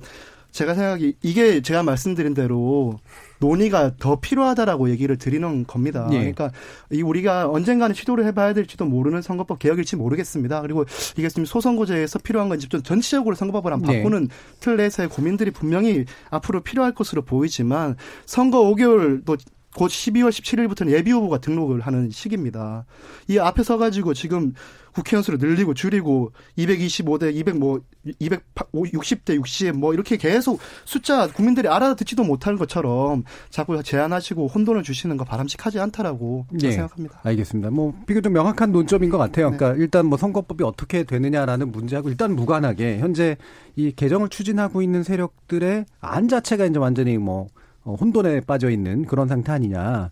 제가 0.54 0.74
생각이 0.74 1.16
이게 1.20 1.60
제가 1.62 1.82
말씀드린 1.82 2.32
대로 2.32 3.00
논의가 3.40 3.96
더 3.98 4.20
필요하다라고 4.20 4.88
얘기를 4.90 5.18
드리는 5.18 5.66
겁니다. 5.66 6.08
예. 6.12 6.18
그러니까 6.18 6.52
이 6.92 7.02
우리가 7.02 7.50
언젠가는 7.50 7.92
시도를 7.92 8.24
해봐야 8.26 8.54
될지도 8.54 8.84
모르는 8.84 9.20
선거법 9.20 9.58
개혁일지 9.58 9.96
모르겠습니다. 9.96 10.62
그리고 10.62 10.84
이게 11.18 11.28
지금 11.28 11.44
소선거제에서 11.44 12.20
필요한 12.20 12.48
건지 12.48 12.68
좀 12.68 12.82
전체적으로 12.82 13.34
선거법을 13.34 13.72
한 13.72 13.82
네. 13.82 13.96
바꾸는 13.98 14.28
네. 14.28 14.34
틀 14.60 14.76
내에서의 14.76 15.08
고민들이 15.08 15.50
분명히 15.50 16.04
앞으로 16.30 16.60
필요할 16.60 16.94
것으로 16.94 17.22
보이지만 17.22 17.96
선거 18.24 18.62
5개월도 18.62 19.36
곧 19.74 19.88
12월 19.88 20.30
17일부터는 20.30 20.92
예비 20.92 21.10
후보가 21.10 21.38
등록을 21.38 21.80
하는 21.80 22.10
시기입니다. 22.10 22.86
이 23.26 23.38
앞에 23.38 23.64
서가지고 23.64 24.14
지금 24.14 24.54
국회의원 24.94 25.22
수를 25.22 25.38
늘리고 25.38 25.74
줄이고 25.74 26.32
225대 26.56 27.34
200 27.34 27.58
뭐 27.58 27.80
260대 28.04 29.34
60 29.34 29.76
뭐 29.76 29.92
이렇게 29.92 30.16
계속 30.16 30.60
숫자 30.84 31.26
국민들이 31.26 31.68
알아듣지도 31.68 32.24
못하는 32.24 32.58
것처럼 32.58 33.24
자꾸 33.50 33.82
제안하시고 33.82 34.48
혼돈을 34.48 34.82
주시는 34.82 35.16
거 35.16 35.24
바람직하지 35.24 35.80
않다라고 35.80 36.46
네. 36.52 36.70
생각합니다. 36.72 37.20
알겠습니다. 37.24 37.70
뭐 37.70 37.94
비교적 38.06 38.32
명확한 38.32 38.72
논점인 38.72 39.10
것 39.10 39.18
같아요. 39.18 39.50
네. 39.50 39.56
그러니까 39.56 39.82
일단 39.82 40.06
뭐 40.06 40.16
선거법이 40.16 40.64
어떻게 40.64 41.02
되느냐라는 41.02 41.72
문제하고 41.72 42.08
일단 42.08 42.34
무관하게 42.34 42.98
현재 42.98 43.36
이 43.76 43.92
개정을 43.92 44.28
추진하고 44.28 44.82
있는 44.82 45.02
세력들의 45.02 45.86
안 46.00 46.28
자체가 46.28 46.66
이제 46.66 46.78
완전히 46.78 47.18
뭐 47.18 47.48
어, 47.82 47.94
혼돈에 47.94 48.40
빠져 48.40 48.70
있는 48.70 49.04
그런 49.04 49.28
상태 49.28 49.52
아니냐. 49.52 50.10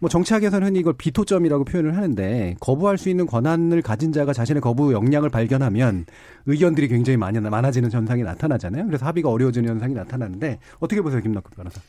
뭐 0.00 0.08
정치학에서는 0.08 0.66
흔히 0.66 0.80
이걸 0.80 0.94
비토점이라고 0.94 1.64
표현을 1.64 1.96
하는데 1.96 2.56
거부할 2.58 2.96
수 2.96 3.10
있는 3.10 3.26
권한을 3.26 3.82
가진 3.82 4.12
자가 4.12 4.32
자신의 4.32 4.62
거부 4.62 4.92
역량을 4.94 5.28
발견하면 5.28 6.06
의견들이 6.46 6.88
굉장히 6.88 7.18
많이 7.18 7.38
많아지는 7.38 7.92
현상이 7.92 8.22
나타나잖아요. 8.22 8.86
그래서 8.86 9.06
합의가 9.06 9.30
어려워지는 9.30 9.68
현상이 9.68 9.94
나타나는데 9.94 10.58
어떻게 10.78 11.02
보세요, 11.02 11.20
김낙국 11.20 11.54
변호사? 11.54 11.80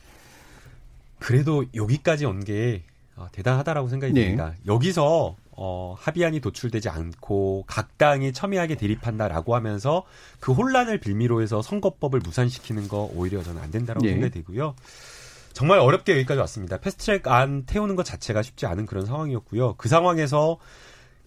그래도 1.19 1.63
여기까지 1.73 2.25
온게 2.25 2.83
어, 3.15 3.27
대단하다라고 3.31 3.87
생각이 3.87 4.13
네. 4.13 4.25
듭니다. 4.25 4.53
여기서 4.67 5.35
어, 5.51 5.95
합의안이 5.97 6.41
도출되지 6.41 6.89
않고 6.89 7.65
각 7.67 7.97
당이 7.97 8.33
첨예하게 8.33 8.75
대립한다라고 8.75 9.55
하면서 9.55 10.03
그 10.39 10.51
혼란을 10.51 10.99
빌미로 10.99 11.41
해서 11.41 11.61
선거법을 11.61 12.19
무산시키는 12.19 12.87
거 12.87 13.09
오히려 13.13 13.43
저는 13.43 13.61
안 13.61 13.71
된다라고 13.71 14.05
네. 14.05 14.13
생각이 14.13 14.33
되고요. 14.33 14.75
정말 15.53 15.79
어렵게 15.79 16.13
여기까지 16.13 16.39
왔습니다. 16.39 16.77
패스트트랙 16.77 17.27
안 17.27 17.65
태우는 17.65 17.95
것 17.95 18.03
자체가 18.03 18.41
쉽지 18.41 18.65
않은 18.65 18.85
그런 18.85 19.05
상황이었고요. 19.05 19.75
그 19.77 19.89
상황에서 19.89 20.57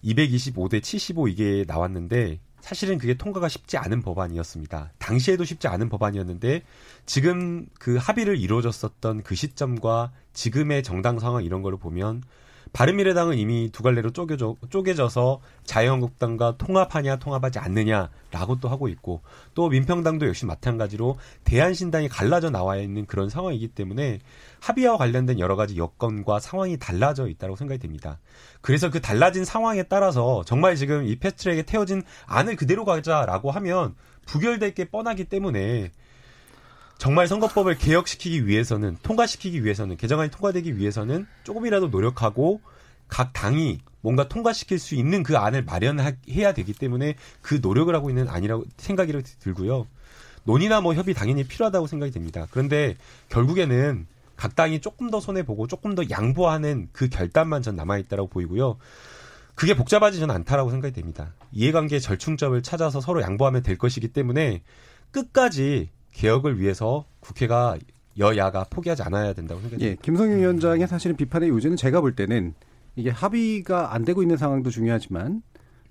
225대 0.03 0.81
75 0.81 1.27
이게 1.27 1.63
나왔는데 1.67 2.39
사실은 2.65 2.97
그게 2.97 3.13
통과가 3.13 3.47
쉽지 3.47 3.77
않은 3.77 4.01
법안이었습니다. 4.01 4.93
당시에도 4.97 5.43
쉽지 5.43 5.67
않은 5.67 5.87
법안이었는데 5.89 6.63
지금 7.05 7.67
그 7.77 7.97
합의를 7.97 8.39
이루어졌었던 8.39 9.21
그 9.21 9.35
시점과 9.35 10.11
지금의 10.33 10.81
정당 10.81 11.19
상황 11.19 11.43
이런 11.43 11.61
거를 11.61 11.77
보면 11.77 12.23
바른미래당은 12.75 13.37
이미 13.37 13.69
두 13.71 13.83
갈래로 13.83 14.11
쪼개져, 14.11 14.57
쪼개져서 14.69 15.39
자유한국당과 15.63 16.57
통합하냐 16.57 17.15
통합하지 17.15 17.57
않느냐라고 17.57 18.59
또 18.59 18.67
하고 18.67 18.89
있고 18.89 19.21
또 19.53 19.69
민평당도 19.69 20.27
역시 20.27 20.45
마찬가지로 20.45 21.17
대한신당이 21.45 22.09
갈라져 22.09 22.49
나와 22.49 22.75
있는 22.75 23.05
그런 23.05 23.29
상황이기 23.29 23.69
때문에 23.69 24.19
합의와 24.59 24.97
관련된 24.97 25.39
여러 25.39 25.55
가지 25.55 25.77
여건과 25.77 26.41
상황이 26.41 26.77
달라져 26.77 27.29
있다고 27.29 27.55
생각이 27.55 27.79
됩니다. 27.79 28.19
그래서 28.59 28.91
그 28.91 28.99
달라진 28.99 29.45
상황에 29.45 29.83
따라서 29.83 30.43
정말 30.45 30.75
지금 30.75 31.07
이 31.07 31.15
패스트트랙에 31.15 31.61
태워진 31.61 32.03
안을 32.25 32.57
그대로 32.57 32.83
가자라고 32.83 33.51
하면 33.51 33.95
부결될 34.25 34.73
게 34.73 34.83
뻔하기 34.83 35.23
때문에 35.25 35.91
정말 36.97 37.27
선거법을 37.27 37.77
개혁시키기 37.77 38.47
위해서는 38.47 38.97
통과시키기 39.03 39.63
위해서는 39.63 39.97
개정안이 39.97 40.31
통과되기 40.31 40.77
위해서는 40.77 41.27
조금이라도 41.43 41.87
노력하고 41.87 42.61
각 43.07 43.33
당이 43.33 43.79
뭔가 44.01 44.27
통과시킬 44.27 44.79
수 44.79 44.95
있는 44.95 45.23
그 45.23 45.37
안을 45.37 45.63
마련해야 45.63 46.53
되기 46.53 46.73
때문에 46.73 47.15
그 47.41 47.59
노력을 47.61 47.93
하고 47.93 48.09
있는 48.09 48.27
안이라고 48.29 48.65
생각이 48.77 49.13
들고요. 49.39 49.87
논의나 50.43 50.81
뭐 50.81 50.93
협의 50.93 51.13
당연히 51.13 51.43
필요하다고 51.43 51.87
생각이 51.87 52.11
됩니다. 52.11 52.47
그런데 52.51 52.95
결국에는 53.29 54.05
각 54.35 54.55
당이 54.55 54.81
조금 54.81 55.09
더 55.09 55.19
손해 55.19 55.43
보고 55.43 55.67
조금 55.67 55.95
더 55.95 56.03
양보하는 56.09 56.89
그 56.91 57.09
결단만 57.09 57.61
전 57.61 57.75
남아 57.75 57.97
있다라고 57.97 58.29
보이고요. 58.29 58.77
그게 59.55 59.75
복잡하지는 59.75 60.29
않다라고 60.29 60.69
생각이 60.69 60.93
됩니다. 60.93 61.33
이해관계 61.51 61.99
절충점을 61.99 62.61
찾아서 62.61 62.99
서로 63.01 63.21
양보하면 63.21 63.63
될 63.63 63.77
것이기 63.77 64.09
때문에 64.09 64.61
끝까지 65.11 65.89
개혁을 66.15 66.59
위해서 66.59 67.05
국회가 67.19 67.77
여야가 68.17 68.65
포기하지 68.69 69.03
않아야 69.03 69.33
된다고 69.33 69.59
생각합니다. 69.61 69.91
예, 69.91 69.97
김성윤 70.01 70.39
위원장의 70.39 70.87
사실은 70.87 71.17
비판의 71.17 71.49
요지는 71.49 71.75
제가 71.75 71.99
볼 72.01 72.15
때는 72.15 72.53
이게 72.95 73.09
합의가 73.09 73.93
안 73.93 74.05
되고 74.05 74.21
있는 74.21 74.37
상황도 74.37 74.69
중요하지만 74.69 75.41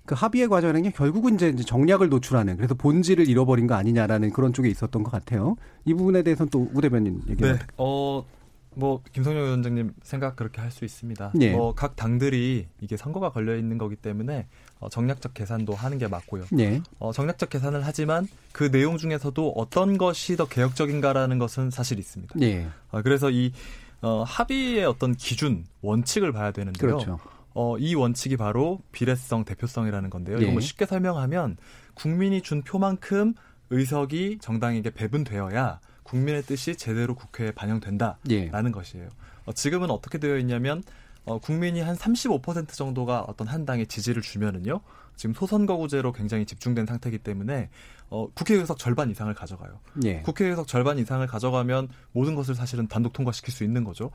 그 0.05 0.15
합의의 0.15 0.47
과정이라는 0.47 0.83
게 0.83 0.91
결국은 0.91 1.35
이제 1.35 1.55
정략을 1.55 2.09
노출하는 2.09 2.57
그래서 2.57 2.73
본질을 2.73 3.27
잃어버린 3.27 3.67
거 3.67 3.75
아니냐라는 3.75 4.31
그런 4.31 4.53
쪽에 4.53 4.69
있었던 4.69 5.03
것 5.03 5.11
같아요. 5.11 5.55
이 5.85 5.93
부분에 5.93 6.23
대해서는 6.23 6.49
또 6.49 6.67
우 6.73 6.81
대변인 6.81 7.21
얘기 7.29 7.43
네. 7.43 7.57
어, 7.77 8.23
뭐 8.75 9.01
김성현 9.13 9.43
위원장님 9.45 9.93
생각 10.03 10.35
그렇게 10.35 10.61
할 10.61 10.71
수 10.71 10.85
있습니다. 10.85 11.33
예. 11.41 11.51
뭐각 11.51 11.95
당들이 11.95 12.67
이게 12.81 12.97
선거가 12.97 13.29
걸려 13.31 13.55
있는 13.55 13.77
거기 13.77 13.95
때문에 13.95 14.47
어, 14.79 14.89
정략적 14.89 15.33
계산도 15.33 15.73
하는 15.73 15.97
게 15.97 16.07
맞고요. 16.07 16.45
네. 16.51 16.81
어, 16.99 17.11
정략적 17.11 17.49
계산을 17.49 17.85
하지만 17.85 18.27
그 18.51 18.71
내용 18.71 18.97
중에서도 18.97 19.53
어떤 19.55 19.97
것이 19.97 20.35
더 20.35 20.47
개혁적인가라는 20.47 21.39
것은 21.39 21.71
사실 21.71 21.99
있습니다. 21.99 22.33
네. 22.37 22.67
어, 22.91 23.01
그래서 23.01 23.29
이 23.29 23.51
어, 24.01 24.23
합의의 24.23 24.85
어떤 24.85 25.15
기준 25.15 25.65
원칙을 25.81 26.31
봐야 26.31 26.51
되는데요. 26.51 26.97
그렇죠. 26.97 27.19
어, 27.53 27.77
이 27.77 27.95
원칙이 27.95 28.35
바로 28.35 28.81
비례성, 28.91 29.45
대표성이라는 29.45 30.09
건데요. 30.09 30.37
예. 30.39 30.43
이거 30.43 30.51
뭐 30.51 30.61
쉽게 30.61 30.85
설명하면 30.85 31.57
국민이 31.93 32.41
준 32.41 32.61
표만큼 32.61 33.33
의석이 33.69 34.39
정당에게 34.41 34.91
배분되어야 34.91 35.79
국민의 36.03 36.43
뜻이 36.43 36.75
제대로 36.75 37.15
국회에 37.15 37.51
반영된다라는 37.51 38.19
예. 38.29 38.49
것이에요. 38.49 39.07
어, 39.45 39.53
지금은 39.53 39.89
어떻게 39.89 40.17
되어 40.17 40.37
있냐면 40.37 40.83
어, 41.25 41.39
국민이 41.39 41.81
한 41.81 41.95
35% 41.95 42.69
정도가 42.69 43.21
어떤 43.27 43.47
한 43.47 43.65
당에 43.65 43.85
지지를 43.85 44.21
주면은요. 44.21 44.81
지금 45.15 45.33
소선거구제로 45.33 46.11
굉장히 46.11 46.45
집중된 46.45 46.85
상태이기 46.85 47.19
때문에 47.19 47.69
어, 48.09 48.27
국회의석 48.33 48.77
절반 48.77 49.09
이상을 49.09 49.33
가져가요. 49.33 49.79
예. 50.03 50.21
국회의석 50.21 50.67
절반 50.67 50.99
이상을 50.99 51.25
가져가면 51.25 51.89
모든 52.11 52.35
것을 52.35 52.53
사실은 52.55 52.87
단독 52.87 53.13
통과시킬 53.13 53.53
수 53.53 53.63
있는 53.63 53.83
거죠. 53.83 54.11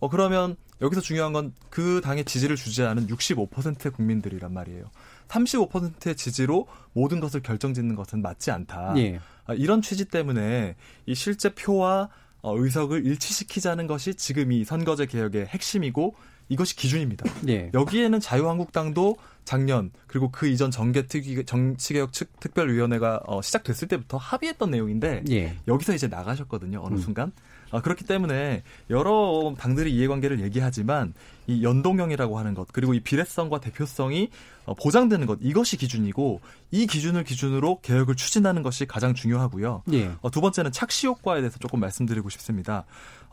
어, 0.00 0.08
그러면 0.08 0.56
여기서 0.80 1.00
중요한 1.00 1.32
건 1.32 1.52
그 1.70 2.00
당의 2.02 2.24
지지를 2.24 2.56
주지 2.56 2.82
않은 2.82 3.08
65%의 3.08 3.92
국민들이란 3.92 4.52
말이에요. 4.52 4.84
35%의 5.28 6.14
지지로 6.14 6.68
모든 6.92 7.20
것을 7.20 7.42
결정짓는 7.42 7.96
것은 7.96 8.22
맞지 8.22 8.50
않다. 8.50 8.94
예. 8.98 9.18
아, 9.46 9.54
이런 9.54 9.82
취지 9.82 10.04
때문에 10.04 10.76
이 11.06 11.14
실제 11.14 11.52
표와 11.54 12.08
어, 12.42 12.56
의석을 12.56 13.06
일치시키자는 13.06 13.86
것이 13.86 14.14
지금 14.14 14.52
이 14.52 14.64
선거제 14.64 15.06
개혁의 15.06 15.46
핵심이고 15.46 16.14
이것이 16.48 16.76
기준입니다. 16.76 17.24
예. 17.48 17.70
여기에는 17.74 18.20
자유한국당도 18.20 19.16
작년 19.44 19.90
그리고 20.06 20.30
그 20.30 20.46
이전 20.46 20.70
정개특위 20.70 21.44
정치개혁 21.44 22.12
측 22.12 22.40
특별위원회가 22.40 23.20
어, 23.26 23.42
시작됐을 23.42 23.88
때부터 23.88 24.16
합의했던 24.16 24.70
내용인데 24.70 25.24
예. 25.30 25.56
여기서 25.68 25.94
이제 25.94 26.08
나가셨거든요 26.08 26.80
어느 26.82 26.94
음. 26.94 26.98
순간 26.98 27.32
아, 27.70 27.80
그렇기 27.80 28.04
때문에 28.04 28.62
여러 28.88 29.54
당들이 29.58 29.92
이해관계를 29.94 30.40
얘기하지만 30.40 31.12
이 31.46 31.62
연동형이라고 31.62 32.38
하는 32.38 32.54
것 32.54 32.68
그리고 32.72 32.94
이 32.94 33.00
비례성과 33.00 33.60
대표성이 33.60 34.30
어, 34.64 34.74
보장되는 34.74 35.26
것 35.26 35.38
이것이 35.42 35.76
기준이고 35.76 36.40
이 36.70 36.86
기준을 36.86 37.24
기준으로 37.24 37.80
개혁을 37.82 38.14
추진하는 38.14 38.62
것이 38.62 38.86
가장 38.86 39.12
중요하고요. 39.12 39.82
예. 39.92 40.12
어, 40.22 40.30
두 40.30 40.40
번째는 40.40 40.72
착시 40.72 41.06
효과에 41.06 41.40
대해서 41.40 41.58
조금 41.58 41.80
말씀드리고 41.80 42.30
싶습니다. 42.30 42.84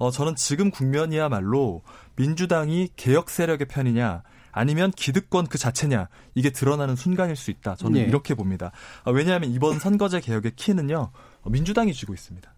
어, 0.02 0.10
저는 0.10 0.36
지금 0.36 0.72
국면이야말로 0.72 1.84
민주당이 2.16 2.90
개혁 2.96 3.30
세력의 3.30 3.68
편이냐 3.68 4.24
아니면 4.52 4.90
기득권 4.90 5.46
그 5.46 5.60
자체냐 5.60 6.10
이게 6.34 6.50
드러나는 6.50 6.96
순간일 6.96 7.36
수 7.36 7.52
있다. 7.52 7.76
저는 7.76 8.00
예. 8.00 8.06
이렇게 8.06 8.34
봅니다. 8.34 8.72
어, 9.06 9.12
왜냐하면 9.12 9.52
이번 9.52 9.78
선거제 9.78 10.20
개혁의 10.22 10.54
키는요 10.56 11.12
어, 11.44 11.50
민주당이 11.52 11.94
쥐고 11.94 12.16
있습니다. 12.16 12.52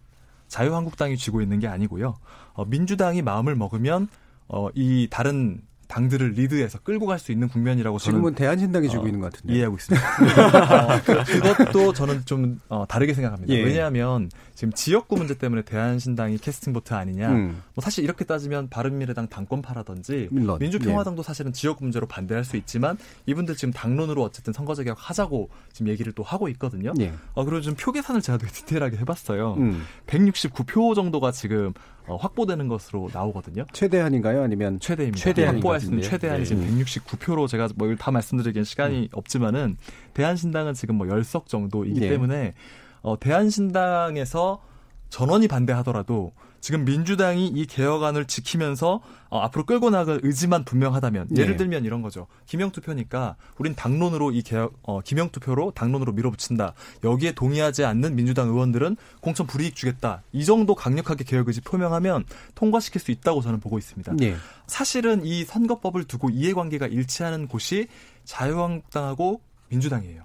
자유한국당이 0.48 1.18
쥐고 1.18 1.42
있는 1.42 1.60
게 1.60 1.68
아니고요. 1.68 2.16
어, 2.54 2.64
민주당이 2.64 3.22
마음을 3.22 3.56
먹으면 3.56 4.08
어, 4.48 4.70
이 4.74 5.10
다른 5.12 5.62
당들을 5.94 6.32
리드해서 6.32 6.80
끌고 6.80 7.06
갈 7.06 7.20
수 7.20 7.32
있는 7.32 7.48
국면이라고 7.48 8.00
저는 8.00 8.18
지금은 8.18 8.34
대한신당이 8.36 8.88
어, 8.88 9.06
있는 9.06 9.20
것 9.20 9.32
같은데. 9.32 9.54
이해하고 9.54 9.76
있습니다. 9.78 10.08
어, 10.08 11.02
그- 11.06 11.24
그것도 11.24 11.94
저는 11.94 12.26
좀 12.26 12.60
어, 12.68 12.86
다르게 12.88 13.14
생각합니다. 13.14 13.54
예. 13.54 13.62
왜냐하면 13.64 14.30
지금 14.56 14.74
지역구 14.74 15.16
문제 15.18 15.38
때문에 15.38 15.62
대한신당이 15.62 16.40
캐스팅 16.40 16.74
보트 16.74 16.94
아니냐. 16.96 17.30
음. 17.30 17.62
뭐 17.76 17.82
사실 17.84 18.04
이렇게 18.04 18.26
따지면 18.26 18.70
바른미래당 18.70 19.28
당권파라든지 19.30 20.30
물론. 20.32 20.58
민주평화당도 20.60 21.22
사실은 21.22 21.54
지역구 21.54 21.84
문제로 21.86 22.08
반대할 22.08 22.44
수 22.44 22.58
있지만 22.58 22.98
이분들 23.28 23.56
지금 23.56 23.72
당론으로 23.72 24.24
어쨌든 24.24 24.52
선거제 24.54 24.84
개혁 24.84 24.98
하자고 25.00 25.50
지금 25.72 25.90
얘기를 25.92 26.12
또 26.14 26.24
하고 26.24 26.50
있거든요. 26.50 26.94
예. 27.00 27.14
어, 27.36 27.46
그리고 27.46 27.62
좀 27.62 27.76
표 27.76 27.92
계산을 27.92 28.22
제가 28.22 28.38
되게 28.38 28.52
디테일하게 28.52 28.98
해봤어요. 28.98 29.56
음. 29.60 29.84
169표 30.08 30.96
정도가 30.96 31.32
지금 31.32 31.74
어, 32.08 32.16
확보되는 32.18 32.68
것으로 32.68 33.10
나오거든요. 33.14 33.66
최대한인가요? 33.72 34.42
아니면 34.44 34.80
최대입니다. 34.80 35.20
있는 35.52 35.62
같은데요. 36.02 36.10
최대한이 36.10 36.46
지금 36.46 36.64
네. 36.64 36.84
169표로 36.84 37.48
제가 37.48 37.70
뭐 37.76 37.94
다 37.96 38.12
말씀드리기엔 38.12 38.66
시간이 38.66 39.10
없지만은 39.14 39.78
대한신당은 40.14 40.74
지금 40.74 40.96
뭐 40.96 41.08
10석 41.08 41.48
정도이기 41.48 42.00
네. 42.02 42.10
때문에 42.10 42.54
어, 43.02 43.18
대한신당에서 43.20 44.62
전원이 45.10 45.48
반대하더라도 45.48 46.34
지금 46.64 46.86
민주당이 46.86 47.48
이 47.48 47.66
개혁안을 47.66 48.24
지키면서 48.24 49.02
어, 49.28 49.40
앞으로 49.40 49.66
끌고 49.66 49.90
나갈 49.90 50.22
의지만 50.24 50.64
분명하다면 50.64 51.28
네. 51.32 51.42
예를 51.42 51.58
들면 51.58 51.84
이런 51.84 52.02
거죠. 52.02 52.28
기명 52.46 52.72
투표니까 52.72 53.36
우린 53.58 53.76
당론으로 53.76 54.32
이 54.32 54.44
개혁 54.44 54.74
어, 54.84 55.02
기명 55.02 55.30
투표로 55.30 55.72
당론으로 55.72 56.14
밀어붙인다. 56.14 56.74
여기에 57.04 57.34
동의하지 57.34 57.84
않는 57.84 58.16
민주당 58.16 58.48
의원들은 58.48 58.96
공천 59.20 59.46
불이익 59.46 59.76
주겠다. 59.76 60.24
이 60.32 60.46
정도 60.46 60.74
강력하게 60.74 61.26
개혁 61.26 61.50
의지 61.50 61.60
표명하면 61.60 62.24
통과시킬 62.56 63.02
수 63.02 63.12
있다고 63.12 63.42
저는 63.42 63.60
보고 63.60 63.78
있습니다. 63.78 64.14
예. 64.22 64.38
사실은 64.66 65.26
이 65.26 65.44
선거법을 65.44 66.06
두고 66.06 66.30
이해관계가 66.30 66.88
일치하는 66.88 67.50
곳이 67.50 67.90
자유한국당하고 68.24 69.42
민주당이에요. 69.68 70.24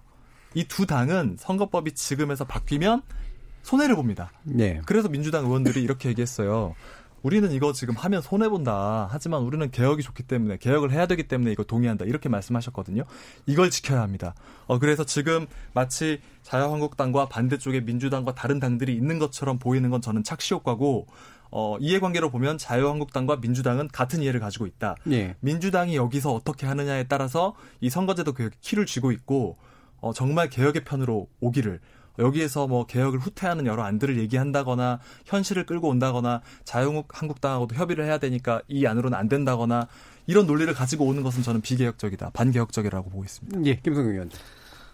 이 0.55 0.65
두 0.65 0.87
당은 0.87 1.37
선거법이 1.39 1.93
지금에서 1.93 2.45
바뀌면 2.45 3.03
손해를 3.69 3.97
봅니다. 3.97 4.33
예. 4.59 4.81
그래서 4.87 5.11
민주당 5.11 5.45
의원들이 5.45 5.83
이렇게 5.83 6.09
얘기했어요. 6.09 6.75
우리는 7.23 7.53
이거 7.53 7.75
지금 7.75 7.95
하면 7.97 8.23
손해 8.23 8.49
본다. 8.49 9.09
하지만 9.11 9.43
우리는 9.43 9.71
개혁이 9.71 10.03
좋기 10.03 10.23
때문에 10.23 10.57
개혁을 10.57 10.91
해야 10.91 11.05
되기 11.05 11.29
때문에 11.29 11.53
이거 11.53 11.65
동의한다. 11.65 12.07
이렇게 12.07 12.31
말씀하셨거든요. 12.31 13.05
이걸 13.45 13.69
지켜야 13.69 14.01
합니다. 14.01 14.35
어 14.69 14.79
그래서 14.79 15.05
지금 15.05 15.47
마치 15.75 16.23
자유한국당과 16.43 17.29
반대쪽에 17.29 17.83
민주당과 17.83 18.35
다른 18.35 18.59
당들이 18.59 18.95
있는 18.95 19.19
것처럼 19.19 19.59
보이는 19.59 19.91
건 19.91 20.01
저는 20.01 20.25
착시 20.25 20.55
효과고 20.55 21.07
어 21.51 21.77
이해관계로 21.79 22.31
보면 22.31 22.57
자유한국당과 22.57 23.37
민주당은 23.37 23.89
같은 23.89 24.23
이해를 24.23 24.41
가지고 24.41 24.65
있다. 24.65 24.97
예. 25.11 25.35
민주당이 25.41 25.95
여기서 25.95 26.33
어떻게 26.33 26.67
하느냐에 26.67 27.05
따라서 27.05 27.55
이 27.83 27.91
선거제도 27.91 28.33
개혁에 28.33 28.57
키를 28.63 28.87
쥐고 28.87 29.13
있고 29.13 29.59
어, 30.01 30.13
정말 30.15 30.49
개혁의 30.49 30.85
편으로 30.85 31.29
오기를 31.41 31.81
여기에서 32.19 32.67
뭐 32.67 32.87
개혁을 32.87 33.19
후퇴하는 33.19 33.67
여러 33.67 33.83
안들을 33.85 34.19
얘기한다거나 34.19 35.01
현실을 35.27 35.67
끌고 35.67 35.89
온다거나 35.89 36.43
자유한국당하고도 36.65 37.75
협의를 37.75 38.05
해야 38.05 38.19
되니까 38.19 38.63
이 38.69 38.87
안으로는 38.87 39.17
안 39.17 39.29
된다거나 39.29 39.89
이런 40.27 40.47
논리를 40.47 40.73
가지고 40.75 41.07
오는 41.07 41.23
것은 41.23 41.43
저는 41.43 41.61
비개혁적이다 41.61 42.31
반개혁적이라고 42.31 43.11
보고 43.11 43.25
있습니다. 43.25 43.65
예. 43.65 43.77
김성경 43.77 44.13
의원. 44.13 44.31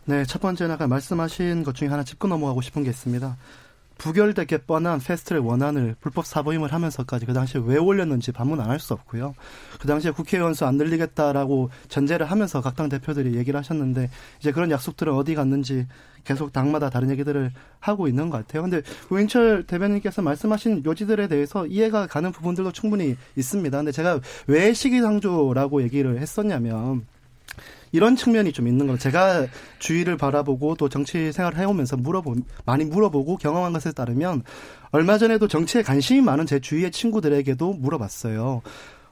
네, 0.07 0.25
첫 0.25 0.41
번째는 0.41 0.75
아까 0.75 0.87
말씀하신 0.87 1.65
것 1.65 1.75
중에 1.75 1.89
하나 1.89 2.05
짚고 2.05 2.29
넘어가고 2.29 2.61
싶은 2.61 2.85
게 2.85 2.91
있습니다. 2.91 3.37
부결되게 3.99 4.59
뻔한 4.59 4.99
패스트트랙 5.01 5.45
원안을 5.47 5.97
불법 6.01 6.27
사보임을 6.27 6.73
하면서까지 6.73 7.27
그 7.27 7.33
당시에 7.33 7.63
왜 7.65 7.77
올렸는지 7.79 8.33
반문 8.33 8.61
안 8.61 8.69
할 8.71 8.81
수 8.81 8.93
없고요. 8.95 9.35
그 9.81 9.87
당시에 9.87 10.11
국회의원 10.11 10.53
수 10.55 10.65
안 10.65 10.77
늘리겠다라고 10.77 11.71
전제를 11.89 12.31
하면서 12.31 12.61
각 12.61 12.75
당 12.75 12.89
대표들이 12.89 13.37
얘기를 13.37 13.59
하셨는데 13.59 14.11
이제 14.41 14.51
그런 14.53 14.71
약속들은 14.71 15.13
어디 15.15 15.35
갔는지 15.35 15.87
계속 16.25 16.53
당마다 16.53 16.91
다른 16.91 17.09
얘기들을 17.11 17.53
하고 17.81 18.09
있는 18.09 18.31
것 18.31 18.39
같아요. 18.39 18.63
근데 18.63 18.83
우인철 19.11 19.65
대변인께서 19.67 20.23
말씀하신 20.23 20.83
요지들에 20.85 21.29
대해서 21.29 21.67
이해가 21.67 22.07
가는 22.09 22.33
부분들도 22.33 22.73
충분히 22.73 23.17
있습니다. 23.37 23.77
근데 23.77 23.93
제가 23.93 24.21
왜 24.49 24.73
시기상조라고 24.73 25.83
얘기를 25.83 26.19
했었냐면 26.19 27.07
이런 27.95 28.17
측면이 28.17 28.51
좀 28.51 28.67
있는 28.67 28.87
거예요. 28.87 28.99
제가 28.99 29.47
주위를 29.79 30.17
바라보고 30.17 30.75
또 30.75 30.89
정치 30.89 31.31
생활을 31.31 31.61
해오면서 31.61 31.97
물어보 31.97 32.35
많이 32.65 32.85
물어보고 32.85 33.37
경험한 33.37 33.73
것에 33.73 33.93
따르면 33.93 34.43
얼마 34.91 35.17
전에도 35.17 35.47
정치에 35.47 35.83
관심이 35.83 36.21
많은 36.21 36.45
제 36.45 36.59
주위의 36.59 36.91
친구들에게도 36.91 37.75
물어봤어요. 37.75 38.63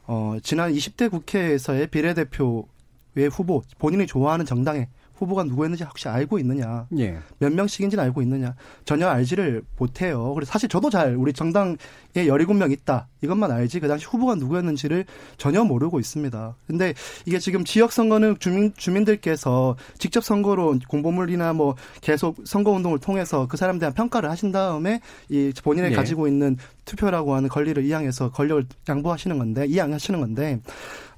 어, 0.08 0.36
지난 0.42 0.72
20대 0.72 1.12
국회에서의 1.12 1.86
비례대표 1.86 2.66
의 3.14 3.28
후보, 3.28 3.62
본인이 3.78 4.06
좋아하는 4.06 4.46
정당의 4.46 4.88
후보가 5.22 5.44
누구였는지 5.44 5.84
혹시 5.84 6.08
알고 6.08 6.38
있느냐? 6.40 6.86
예. 6.98 7.18
몇 7.38 7.52
명씩인지는 7.52 8.02
알고 8.04 8.22
있느냐? 8.22 8.54
전혀 8.84 9.08
알지를 9.08 9.62
못해요. 9.78 10.34
그래서 10.34 10.50
사실 10.50 10.68
저도 10.68 10.90
잘 10.90 11.14
우리 11.16 11.32
정당에 11.32 11.76
17명 12.14 12.72
있다. 12.72 13.08
이것만 13.22 13.50
알지 13.50 13.80
그 13.80 13.88
당시 13.88 14.06
후보가 14.06 14.34
누구였는지를 14.34 15.04
전혀 15.36 15.62
모르고 15.64 16.00
있습니다. 16.00 16.56
근데 16.66 16.94
이게 17.24 17.38
지금 17.38 17.64
지역 17.64 17.92
선거는 17.92 18.36
주민 18.38 18.72
주민들께서 18.76 19.76
직접 19.98 20.24
선거로 20.24 20.78
공보물이나 20.88 21.52
뭐 21.52 21.76
계속 22.00 22.36
선거 22.44 22.72
운동을 22.72 22.98
통해서 22.98 23.46
그 23.46 23.56
사람에 23.56 23.78
대한 23.78 23.94
평가를 23.94 24.30
하신 24.30 24.52
다음에 24.52 25.00
이 25.28 25.52
본인이 25.62 25.88
예. 25.88 25.92
가지고 25.92 26.26
있는 26.26 26.56
투표라고 26.84 27.34
하는 27.34 27.48
권리를 27.48 27.84
이양해서 27.84 28.30
권력을 28.30 28.66
양보하시는 28.88 29.38
건데 29.38 29.66
이양하시는 29.66 30.18
건데 30.18 30.60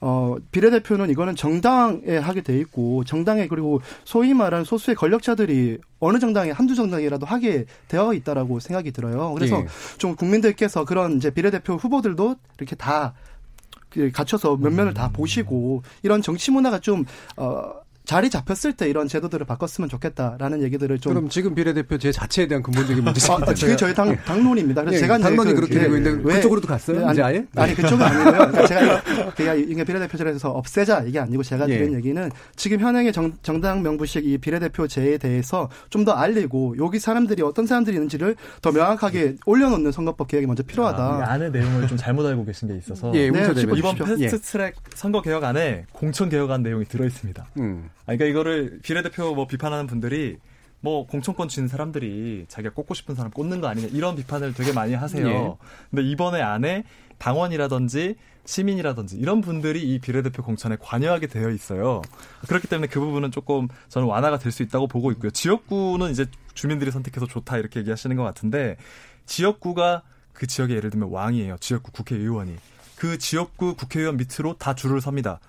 어 0.01 0.36
비례대표는 0.51 1.11
이거는 1.11 1.36
정당에 1.36 2.18
하게 2.18 2.42
돼 2.42 2.59
있고 2.59 3.05
정당에 3.05 3.47
그리고 3.49 3.80
소위 4.05 4.34
말하는 4.34 4.64
소수의 4.64 4.95
권력자들이 4.97 5.78
어느 6.01 6.18
정당에 6.18 6.51
한두 6.51 6.74
정당이라도 6.74 7.26
하게 7.26 7.64
되어 7.88 8.12
있다라고 8.12 8.61
생각이 8.61 8.92
들어요. 8.92 9.32
그래서 9.34 9.61
예. 9.61 9.66
좀 9.99 10.16
국민들께서 10.16 10.84
그런 10.84 11.16
이제 11.16 11.30
비례대표 11.30 11.74
후보들도 11.74 12.36
이렇게 12.59 12.76
다그 12.76 14.11
갖춰서 14.12 14.57
면면을 14.57 14.95
다 14.95 15.11
보시고 15.12 15.82
이런 16.03 16.22
정치 16.22 16.51
문화가 16.51 16.78
좀 16.78 17.05
어. 17.36 17.84
자리 18.05 18.29
잡혔을 18.29 18.75
때 18.75 18.89
이런 18.89 19.09
제도들을 19.09 19.47
바꿨으면 19.47 19.89
좋겠다라는 19.89 20.63
얘기들을 20.63 20.99
좀 20.99 21.15
그럼 21.15 21.29
지금 21.31 21.55
비례대표 21.55 21.97
제 21.97 22.13
자체에 22.13 22.47
대한 22.47 22.63
근본적인 22.63 23.03
문제가 23.03 23.35
아, 23.35 23.39
그게 23.39 23.77
저희 23.77 23.95
당 23.95 24.15
당론입니다. 24.25 24.83
그래서 24.83 24.97
예, 24.97 25.01
제가 25.01 25.17
이제 25.17 25.23
당론이 25.25 25.51
그- 25.51 25.57
그렇게 25.57 25.75
예, 25.77 25.81
되고 25.81 25.97
있는데 25.97 26.23
왜- 26.23 26.35
그쪽으로도 26.37 26.69
갔어요? 26.69 26.99
네, 26.99 27.05
아니, 27.05 27.13
이제 27.15 27.23
아예? 27.23 27.47
아니 27.57 27.75
그쪽은 27.75 28.03
아니고요. 28.05 28.33
그러니까 28.33 28.67
제가 28.67 29.03
그냥 29.35 29.59
이게 29.59 29.85
비례대표제에서 29.85 30.51
없애자 30.51 31.05
이게 31.07 31.19
아니고 31.19 31.43
제가 31.43 31.67
예. 31.71 31.79
드린 31.79 31.95
얘기는 31.95 32.31
지금 32.57 32.81
현행의 32.81 33.13
정, 33.15 33.33
정당 33.43 33.83
명부식 33.83 34.27
이 34.27 34.37
비례대표제에 34.39 35.19
대해서 35.19 35.71
좀 35.91 36.05
더 36.05 36.13
알리고 36.13 36.77
여기 36.79 36.99
사람들이 36.99 37.41
어떤 37.41 37.67
사람들이 37.67 37.97
있는지를 37.97 38.37
더 38.61 38.71
명확하게 38.71 39.37
올려놓는 39.47 39.91
선거법 39.91 40.29
개혁이 40.29 40.47
먼저 40.47 40.63
필요하다. 40.63 41.03
아, 41.03 41.21
이 41.21 41.23
안의 41.23 41.51
내용을 41.53 41.87
좀 41.89 41.97
잘못 41.97 42.27
알고 42.27 42.45
계신 42.45 42.69
게 42.69 42.77
있어서 42.77 43.11
예, 43.15 43.31
네. 43.31 43.53
이번. 43.65 43.97
패스트트랙 43.97 44.75
선거 44.95 45.23
개혁 45.23 45.45
안에 45.45 45.87
공천 45.93 46.29
개혁안 46.29 46.63
내용이 46.63 46.85
들어 46.85 47.07
있습니다. 47.07 47.47
음. 47.57 47.89
아, 48.07 48.15
그러니까 48.15 48.27
이거를 48.27 48.81
비례대표 48.83 49.35
뭐 49.35 49.47
비판하는 49.47 49.87
분들이 49.87 50.37
뭐 50.81 51.07
공천권 51.07 51.49
쥐는 51.49 51.69
사람들이 51.69 52.45
자기가 52.49 52.75
꽂고 52.75 52.93
싶은 52.95 53.15
사람 53.15 53.31
꽂는 53.31 53.61
거 53.63 53.69
아니냐 53.69 53.89
이런 53.93 54.17
비판을 54.17 54.53
되게 54.53 54.73
많이 54.73 54.93
하세요. 54.95 55.27
예. 55.27 55.55
근데 55.91 56.03
이번에 56.03 56.43
안에 56.43 56.85
당원이라든지 57.19 58.17
시민이라든지 58.45 59.17
이런 59.17 59.41
분들이 59.41 59.83
이 59.83 59.99
비례대표 59.99 60.43
공천에 60.43 60.77
관여하게 60.79 61.29
되어 61.29 61.49
있어요. 61.51 62.03
그렇기 62.47 62.69
때문에 62.69 62.89
그 62.89 63.01
부분은 63.01 63.31
조금 63.31 63.69
저는 63.89 64.07
완화가 64.07 64.39
될 64.39 64.53
수 64.53 64.63
있다고 64.63 64.87
보고 64.87 65.11
있고요. 65.13 65.31
지역구는 65.31 66.11
이제 66.11 66.27
주민들이 66.53 66.91
선택해서 66.91 67.27
좋다 67.27 67.57
이렇게 67.57 67.81
얘기하시는 67.81 68.15
것 68.17 68.23
같은데 68.23 68.77
지역구가 69.25 70.03
그 70.35 70.47
지역의 70.47 70.77
예를 70.77 70.91
들면 70.91 71.09
왕이에요. 71.11 71.57
지역구 71.61 71.91
국회의원이. 71.93 72.57
그 72.97 73.17
지역구 73.17 73.75
국회의원 73.75 74.19
밑으로 74.19 74.59
다 74.59 74.75
줄을 74.75 75.01
섭니다. 75.01 75.41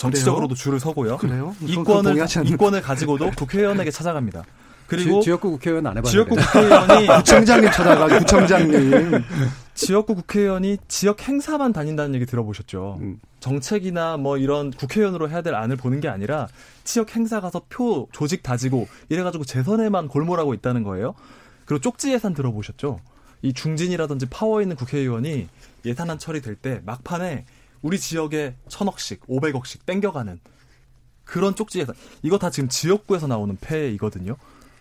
정치적으로도 0.00 0.54
줄을 0.54 0.80
서고요. 0.80 1.18
그래요? 1.18 1.54
이권을 1.60 2.16
이권을 2.46 2.80
가지고도 2.80 3.32
국회의원에게 3.32 3.90
찾아갑니다. 3.90 4.44
그리고 4.86 5.20
지, 5.20 5.30
역구 5.30 5.52
국회의원 5.52 5.86
안 5.86 5.98
해봤는데. 5.98 6.10
지역구 6.10 6.34
국회의원이 6.34 7.06
구청장님 7.18 7.70
찾아가 7.70 8.18
구청장님. 8.18 9.22
지역구 9.74 10.14
국회의원이 10.16 10.78
지역 10.88 11.28
행사만 11.28 11.72
다닌다는 11.72 12.14
얘기 12.14 12.26
들어보셨죠? 12.26 12.98
음. 13.00 13.20
정책이나 13.40 14.16
뭐 14.16 14.36
이런 14.38 14.70
국회의원으로 14.72 15.28
해야 15.30 15.42
될 15.42 15.54
안을 15.54 15.76
보는 15.76 16.00
게 16.00 16.08
아니라 16.08 16.48
지역 16.82 17.14
행사 17.14 17.40
가서 17.40 17.62
표 17.68 18.08
조직 18.10 18.42
다지고 18.42 18.88
이래가지고 19.10 19.44
재선에만 19.44 20.08
골몰하고 20.08 20.54
있다는 20.54 20.82
거예요. 20.82 21.14
그리고 21.66 21.80
쪽지 21.82 22.12
예산 22.12 22.34
들어보셨죠? 22.34 23.00
이 23.42 23.52
중진이라든지 23.52 24.26
파워 24.26 24.60
있는 24.60 24.76
국회의원이 24.76 25.46
예산안 25.84 26.18
처리될 26.18 26.56
때 26.56 26.80
막판에 26.84 27.44
우리 27.82 27.98
지역에 27.98 28.54
천억씩, 28.68 29.22
오백억씩 29.26 29.86
땡겨가는 29.86 30.40
그런 31.24 31.54
쪽지 31.54 31.80
예산. 31.80 31.94
이거 32.22 32.38
다 32.38 32.50
지금 32.50 32.68
지역구에서 32.68 33.26
나오는 33.26 33.56
폐이거든요. 33.60 34.36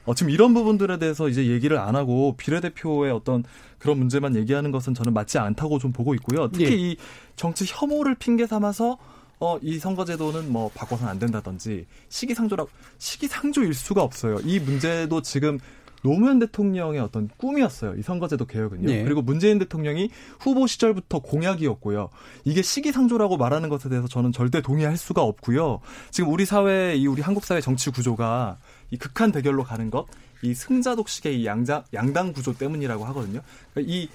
어, 0.06 0.16
지금 0.16 0.32
이런 0.32 0.54
부분들에 0.54 0.97
대해서 0.97 1.30
이제 1.30 1.47
얘기를 1.47 1.78
안 1.78 1.95
하고 1.95 2.36
비례대표의 2.38 3.12
어떤 3.12 3.43
그런 3.78 4.00
문제만 4.00 4.36
얘기하는 4.36 4.72
것은 4.72 4.95
저는 4.95 5.14
맞지 5.14 5.38
않다고 5.38 5.78
좀 5.78 5.91
보고 5.91 6.16
있고요. 6.16 6.50
특히 6.50 6.66
예. 6.66 6.76
이 6.76 6.97
정치 7.36 7.66
혐오를 7.68 8.16
핑계 8.16 8.47
삼아서 8.47 8.97
어, 9.39 9.58
이 9.62 9.80
선거제도는 9.80 10.52
뭐 10.52 10.70
바꿔서는 10.74 11.12
안 11.12 11.20
된다든지 11.20 11.86
시기상조라고 12.10 12.70
시기상조일 12.97 13.74
수가 13.74 14.02
없어요. 14.02 14.38
이 14.43 14.60
문제도 14.60 15.22
지금 15.22 15.60
노무현 16.04 16.39
대통령의 16.39 17.00
어떤 17.00 17.30
꿈이었어요. 17.38 17.95
이 17.95 18.02
선거제도 18.02 18.45
개혁은요. 18.45 18.89
예. 18.91 19.04
그리고 19.04 19.22
문재인 19.22 19.60
대통령이 19.60 20.10
후보 20.39 20.68
시절부터 20.68 21.20
공약이었고요. 21.20 22.10
이게 22.45 22.62
시기상조라고 22.62 23.38
말하는 23.38 23.70
것에 23.70 23.89
대해서 23.89 24.08
저는 24.08 24.32
절대 24.32 24.62
동의할 24.62 24.97
수가 24.97 25.22
없고요. 25.22 25.82
지금 26.12 26.32
우리 26.32 26.45
사회, 26.45 26.95
이 26.95 27.08
우리 27.08 27.22
한국 27.22 27.45
사회 27.45 27.62
정치 27.62 27.89
구조가 27.89 28.58
이 28.91 28.97
극한 28.97 29.32
대결로 29.32 29.64
가는 29.64 29.89
것, 29.89 30.08
이 30.41 30.54
승자 30.54 30.95
독식의 30.95 31.41
이 31.41 31.45
양자, 31.45 31.84
양당 31.93 32.34
구조 32.34 32.54
때문이라고 32.54 33.06
하거든요. 33.06 33.41
그러니까 33.74 33.93
이 33.93 34.10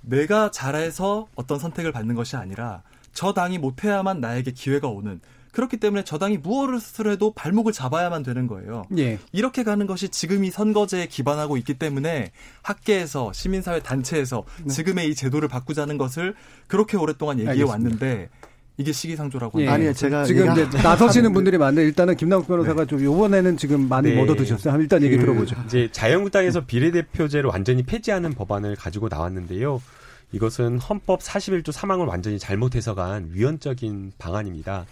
내가 0.00 0.50
잘해서 0.50 1.28
어떤 1.34 1.58
선택을 1.58 1.92
받는 1.92 2.14
것이 2.14 2.36
아니라 2.36 2.82
저 3.12 3.32
당이 3.32 3.58
못해야만 3.58 4.20
나에게 4.20 4.52
기회가 4.52 4.88
오는 4.88 5.20
그렇기 5.58 5.78
때문에 5.78 6.04
저당이 6.04 6.38
무엇을 6.38 7.10
해도 7.10 7.32
발목을 7.32 7.72
잡아야만 7.72 8.22
되는 8.22 8.46
거예요. 8.46 8.84
예. 8.96 9.18
이렇게 9.32 9.64
가는 9.64 9.88
것이 9.88 10.08
지금 10.08 10.44
이 10.44 10.52
선거제에 10.52 11.06
기반하고 11.06 11.56
있기 11.56 11.74
때문에 11.74 12.30
학계에서 12.62 13.32
시민사회 13.32 13.80
단체에서 13.80 14.44
네. 14.62 14.72
지금의 14.72 15.08
이 15.08 15.16
제도를 15.16 15.48
바꾸자는 15.48 15.98
것을 15.98 16.36
그렇게 16.68 16.96
오랫동안 16.96 17.40
얘기해 17.40 17.50
알겠습니다. 17.50 17.72
왔는데 17.72 18.28
이게 18.76 18.92
시기상조라고 18.92 19.60
예. 19.62 19.66
합니다. 19.66 19.74
아니요, 19.74 19.92
제가 19.94 20.22
지금 20.26 20.52
이제 20.52 20.64
나서시는 20.80 21.32
분들이 21.32 21.58
많은데 21.58 21.82
일단은 21.82 22.14
김남국 22.14 22.46
변호사가 22.46 22.84
좀 22.84 23.02
요번에는 23.02 23.56
지금 23.56 23.88
많이 23.88 24.10
네. 24.10 24.14
못 24.14 24.30
얻으셨어요. 24.30 24.80
일단 24.80 25.02
얘기 25.02 25.16
그 25.16 25.22
들어보죠. 25.22 25.56
이제 25.66 25.88
자유한국당에서 25.90 26.66
비례대표제를 26.66 27.50
완전히 27.50 27.82
폐지하는 27.82 28.32
법안을 28.32 28.76
가지고 28.76 29.08
나왔는데요. 29.08 29.82
이것은 30.30 30.78
헌법 30.78 31.18
41조 31.18 31.72
3항을 31.72 32.06
완전히 32.06 32.38
잘못 32.38 32.76
해석한 32.76 33.30
위헌적인 33.32 34.12
방안입니다. 34.18 34.86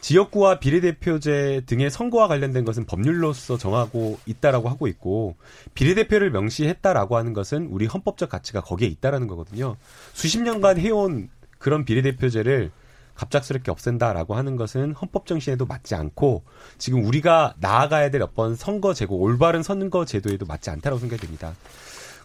지역구와 0.00 0.58
비례대표제 0.60 1.62
등의 1.66 1.90
선거와 1.90 2.28
관련된 2.28 2.64
것은 2.64 2.86
법률로서 2.86 3.58
정하고 3.58 4.18
있다라고 4.26 4.68
하고 4.68 4.86
있고 4.86 5.36
비례대표를 5.74 6.30
명시했다라고 6.30 7.16
하는 7.16 7.32
것은 7.32 7.68
우리 7.70 7.86
헌법적 7.86 8.28
가치가 8.28 8.60
거기에 8.60 8.88
있다라는 8.88 9.26
거거든요. 9.26 9.76
수십 10.12 10.40
년간 10.40 10.78
해온 10.78 11.28
그런 11.58 11.84
비례대표제를 11.84 12.70
갑작스럽게 13.14 13.72
없앤다라고 13.72 14.36
하는 14.36 14.56
것은 14.56 14.92
헌법 14.92 15.26
정신에도 15.26 15.66
맞지 15.66 15.96
않고 15.96 16.44
지금 16.78 17.04
우리가 17.04 17.54
나아가야 17.58 18.10
될 18.10 18.22
어떤 18.22 18.54
선거 18.54 18.94
제도, 18.94 19.16
올바른 19.16 19.64
선거 19.64 20.04
제도에도 20.04 20.46
맞지 20.46 20.70
않다고 20.70 20.98
생각이 20.98 21.22
됩니다. 21.22 21.54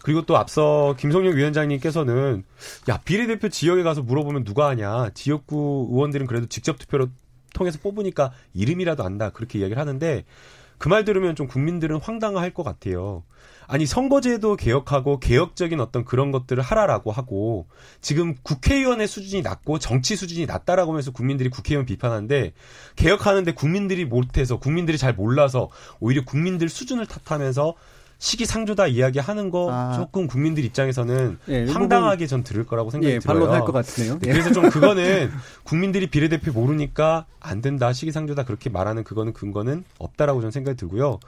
그리고 0.04 0.22
또 0.22 0.36
앞서 0.36 0.94
김성용 0.98 1.34
위원장님께서는 1.34 2.44
야 2.90 3.00
비례대표 3.04 3.48
지역에 3.48 3.82
가서 3.82 4.02
물어보면 4.02 4.44
누가 4.44 4.68
하냐 4.68 5.10
지역구 5.14 5.88
의원들은 5.90 6.26
그래도 6.26 6.46
직접 6.46 6.78
투표로 6.78 7.08
통해서 7.54 7.78
뽑으니까 7.82 8.32
이름이라도 8.52 9.02
안다 9.02 9.30
그렇게 9.30 9.58
이야기를 9.58 9.80
하는데 9.80 10.24
그 10.78 10.88
말 10.88 11.04
들으면 11.04 11.34
좀 11.34 11.46
국민들은 11.46 11.98
황당할 11.98 12.52
것 12.52 12.62
같아요. 12.62 13.22
아니 13.66 13.86
선거제도 13.86 14.56
개혁하고 14.56 15.18
개혁적인 15.18 15.80
어떤 15.80 16.04
그런 16.04 16.30
것들을 16.30 16.62
하라라고 16.62 17.10
하고 17.10 17.66
지금 18.02 18.34
국회의원의 18.42 19.08
수준이 19.08 19.42
낮고 19.42 19.78
정치 19.78 20.16
수준이 20.16 20.44
낮다라고 20.44 20.92
하면서 20.92 21.10
국민들이 21.10 21.48
국회의원 21.48 21.86
비판하는데 21.86 22.52
개혁하는데 22.96 23.52
국민들이 23.52 24.04
못해서 24.04 24.58
국민들이 24.58 24.98
잘 24.98 25.14
몰라서 25.14 25.70
오히려 26.00 26.22
국민들 26.26 26.68
수준을 26.68 27.06
탓하면서 27.06 27.74
시기상조다 28.18 28.86
이야기하는 28.86 29.50
거 29.50 29.70
아. 29.70 29.92
조금 29.96 30.26
국민들 30.26 30.64
입장에서는 30.64 31.38
예, 31.48 31.64
이 31.64 31.70
황당하게 31.70 32.26
전 32.26 32.42
들을 32.42 32.64
거라고 32.64 32.90
생각이 32.90 33.14
예, 33.14 33.18
들어요. 33.18 33.40
반론할 33.40 33.64
것 33.64 33.72
같으네요. 33.72 34.18
예. 34.26 34.32
그래서 34.32 34.52
좀 34.52 34.68
그거는 34.70 35.30
국민들이 35.64 36.06
비례대표 36.06 36.52
모르니까 36.52 37.26
안 37.40 37.60
된다 37.60 37.92
시기상조다 37.92 38.44
그렇게 38.44 38.70
말하는 38.70 39.04
그거는 39.04 39.32
근거는 39.32 39.84
없다라고 39.98 40.40
저는 40.40 40.50
생각이 40.52 40.76
들고요. 40.76 41.18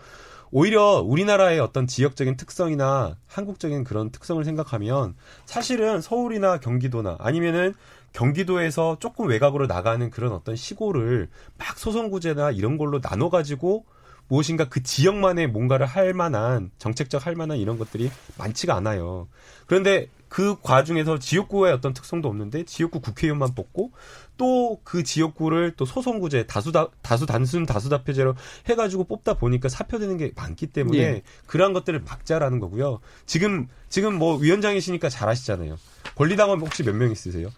오히려 0.53 1.03
우리나라의 1.05 1.59
어떤 1.61 1.87
지역적인 1.87 2.37
특성이나 2.37 3.16
한국적인 3.26 3.84
그런 3.84 4.11
특성을 4.11 4.43
생각하면 4.45 5.14
사실은 5.45 6.01
서울이나 6.01 6.61
경기도나 6.61 7.16
아니면은 7.18 7.74
경기도에서 8.12 8.97
조금 8.99 9.26
외곽으로 9.28 9.66
나가는 9.66 10.09
그런 10.11 10.32
어떤 10.32 10.57
시골을 10.57 11.28
막 11.59 11.78
소선구제나 11.78 12.53
이런 12.53 12.78
걸로 12.78 13.01
나눠 13.01 13.28
가지고 13.28 13.84
무엇인가 14.29 14.68
그 14.68 14.83
지역만의 14.83 15.49
뭔가를 15.49 15.87
할 15.87 16.12
만한 16.14 16.70
정책적 16.79 17.27
할 17.27 17.35
만한 17.35 17.59
이런 17.59 17.79
것들이 17.79 18.11
많지가 18.39 18.74
않아요. 18.74 19.29
그런데 19.66 20.09
그 20.29 20.57
과중에서 20.61 21.18
지역구의 21.18 21.72
어떤 21.72 21.95
특성도 21.95 22.29
없는데 22.29 22.64
지역구 22.64 23.01
국회의원만 23.01 23.55
뽑고 23.55 23.93
또 24.37 24.66
그 24.85 25.03
지역구를 25.03 25.74
또 25.77 25.85
소선구제 25.85 26.47
다수 26.47 26.70
다, 26.72 26.89
다수 27.03 27.27
단순 27.27 27.64
다수 27.64 27.89
다표제로 27.89 28.35
해가지고 28.68 29.05
뽑다 29.05 29.35
보니까 29.35 29.68
사표되는 29.68 30.16
게 30.18 30.33
많기 30.37 30.66
때문에 30.66 30.99
예. 30.99 31.22
그러한 31.47 31.72
것들을 31.72 32.01
막자라는 32.01 32.61
거고요. 32.61 33.01
지금 33.24 33.68
지금 33.89 34.14
뭐 34.18 34.37
위원장이시니까 34.37 35.09
잘 35.09 35.29
아시잖아요. 35.29 35.79
권리당원 36.16 36.61
혹시 36.61 36.83
몇 36.83 36.95
명 36.95 37.11
있으세요? 37.11 37.49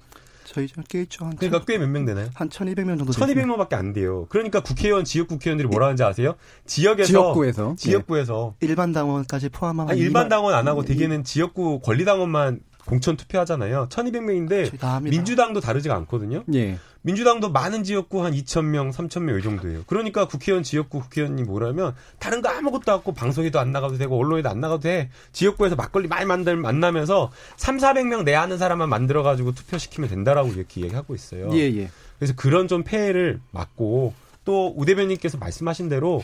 저희 0.48 0.66
꽤 0.88 1.02
있죠. 1.02 1.24
한, 1.24 1.36
그러니까 1.36 1.64
꽤 1.64 1.76
몇 1.78 1.88
명 1.88 2.04
되나요? 2.06 2.28
한 2.34 2.48
1200명 2.48 2.98
정도 2.98 3.12
되죠. 3.12 3.24
1200명밖에 3.24 3.74
안 3.74 3.92
돼요. 3.92 4.26
그러니까 4.30 4.60
국회의원, 4.60 5.04
지역 5.04 5.28
국회의원들이 5.28 5.68
뭐라 5.68 5.86
하는지 5.86 6.02
아세요? 6.02 6.34
지역에서 6.66 7.06
지역구에서 7.06 7.74
지역구에서 7.78 8.54
일반 8.60 8.92
당원까지 8.92 9.50
포함하면 9.50 9.90
아니, 9.92 10.00
일반 10.00 10.28
당원 10.28 10.54
안 10.54 10.66
하고 10.68 10.82
이- 10.82 10.86
대개는 10.86 11.24
지역구 11.24 11.80
권리 11.80 12.04
당원만 12.04 12.60
공천 12.86 13.16
투표하잖아요. 13.18 13.88
1200명인데 13.90 14.68
저희 14.70 14.78
다 14.78 14.94
합니다. 14.94 15.14
민주당도 15.14 15.60
다르지가 15.60 15.94
않거든요. 15.96 16.44
예. 16.54 16.78
민주당도 17.02 17.50
많은 17.50 17.84
지역구 17.84 18.24
한 18.24 18.32
2,000명, 18.32 18.92
3,000명 18.92 19.38
이 19.38 19.42
정도예요. 19.42 19.84
그러니까 19.86 20.26
국회의원, 20.26 20.62
지역구 20.62 21.00
국회의원님 21.00 21.46
뭐라면 21.46 21.94
다른 22.18 22.42
거 22.42 22.48
아무것도 22.48 22.92
없고 22.92 23.14
방송에도 23.14 23.60
안 23.60 23.72
나가도 23.72 23.98
되고 23.98 24.18
언론에도 24.18 24.48
안 24.48 24.60
나가도 24.60 24.80
돼. 24.80 25.10
지역구에서 25.32 25.76
막걸리 25.76 26.08
많이 26.08 26.26
만들, 26.26 26.56
만나면서 26.56 27.30
3, 27.56 27.78
400명 27.78 28.24
내 28.24 28.34
아는 28.34 28.58
사람만 28.58 28.88
만들어가지고 28.88 29.52
투표시키면 29.52 30.10
된다라고 30.10 30.50
이렇게 30.50 30.82
얘기하고 30.82 31.14
있어요. 31.14 31.50
예, 31.52 31.60
예. 31.76 31.90
그래서 32.18 32.34
그런 32.36 32.68
좀 32.68 32.82
폐해를 32.82 33.40
막고 33.52 34.14
또 34.48 34.72
우 34.74 34.86
대변인께서 34.86 35.36
말씀하신 35.36 35.90
대로 35.90 36.22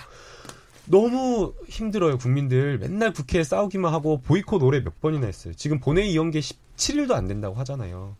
너무 0.86 1.52
힘들어요 1.68 2.16
국민들 2.16 2.78
맨날 2.78 3.12
국회에 3.12 3.44
싸우기만 3.44 3.92
하고 3.92 4.20
보이콧 4.22 4.62
올해 4.62 4.82
몇 4.82 4.98
번이나 5.00 5.26
했어요 5.26 5.52
지금 5.54 5.78
본회의 5.78 6.14
게 6.30 6.40
17일도 6.40 7.12
안 7.12 7.28
된다고 7.28 7.54
하잖아요 7.56 8.16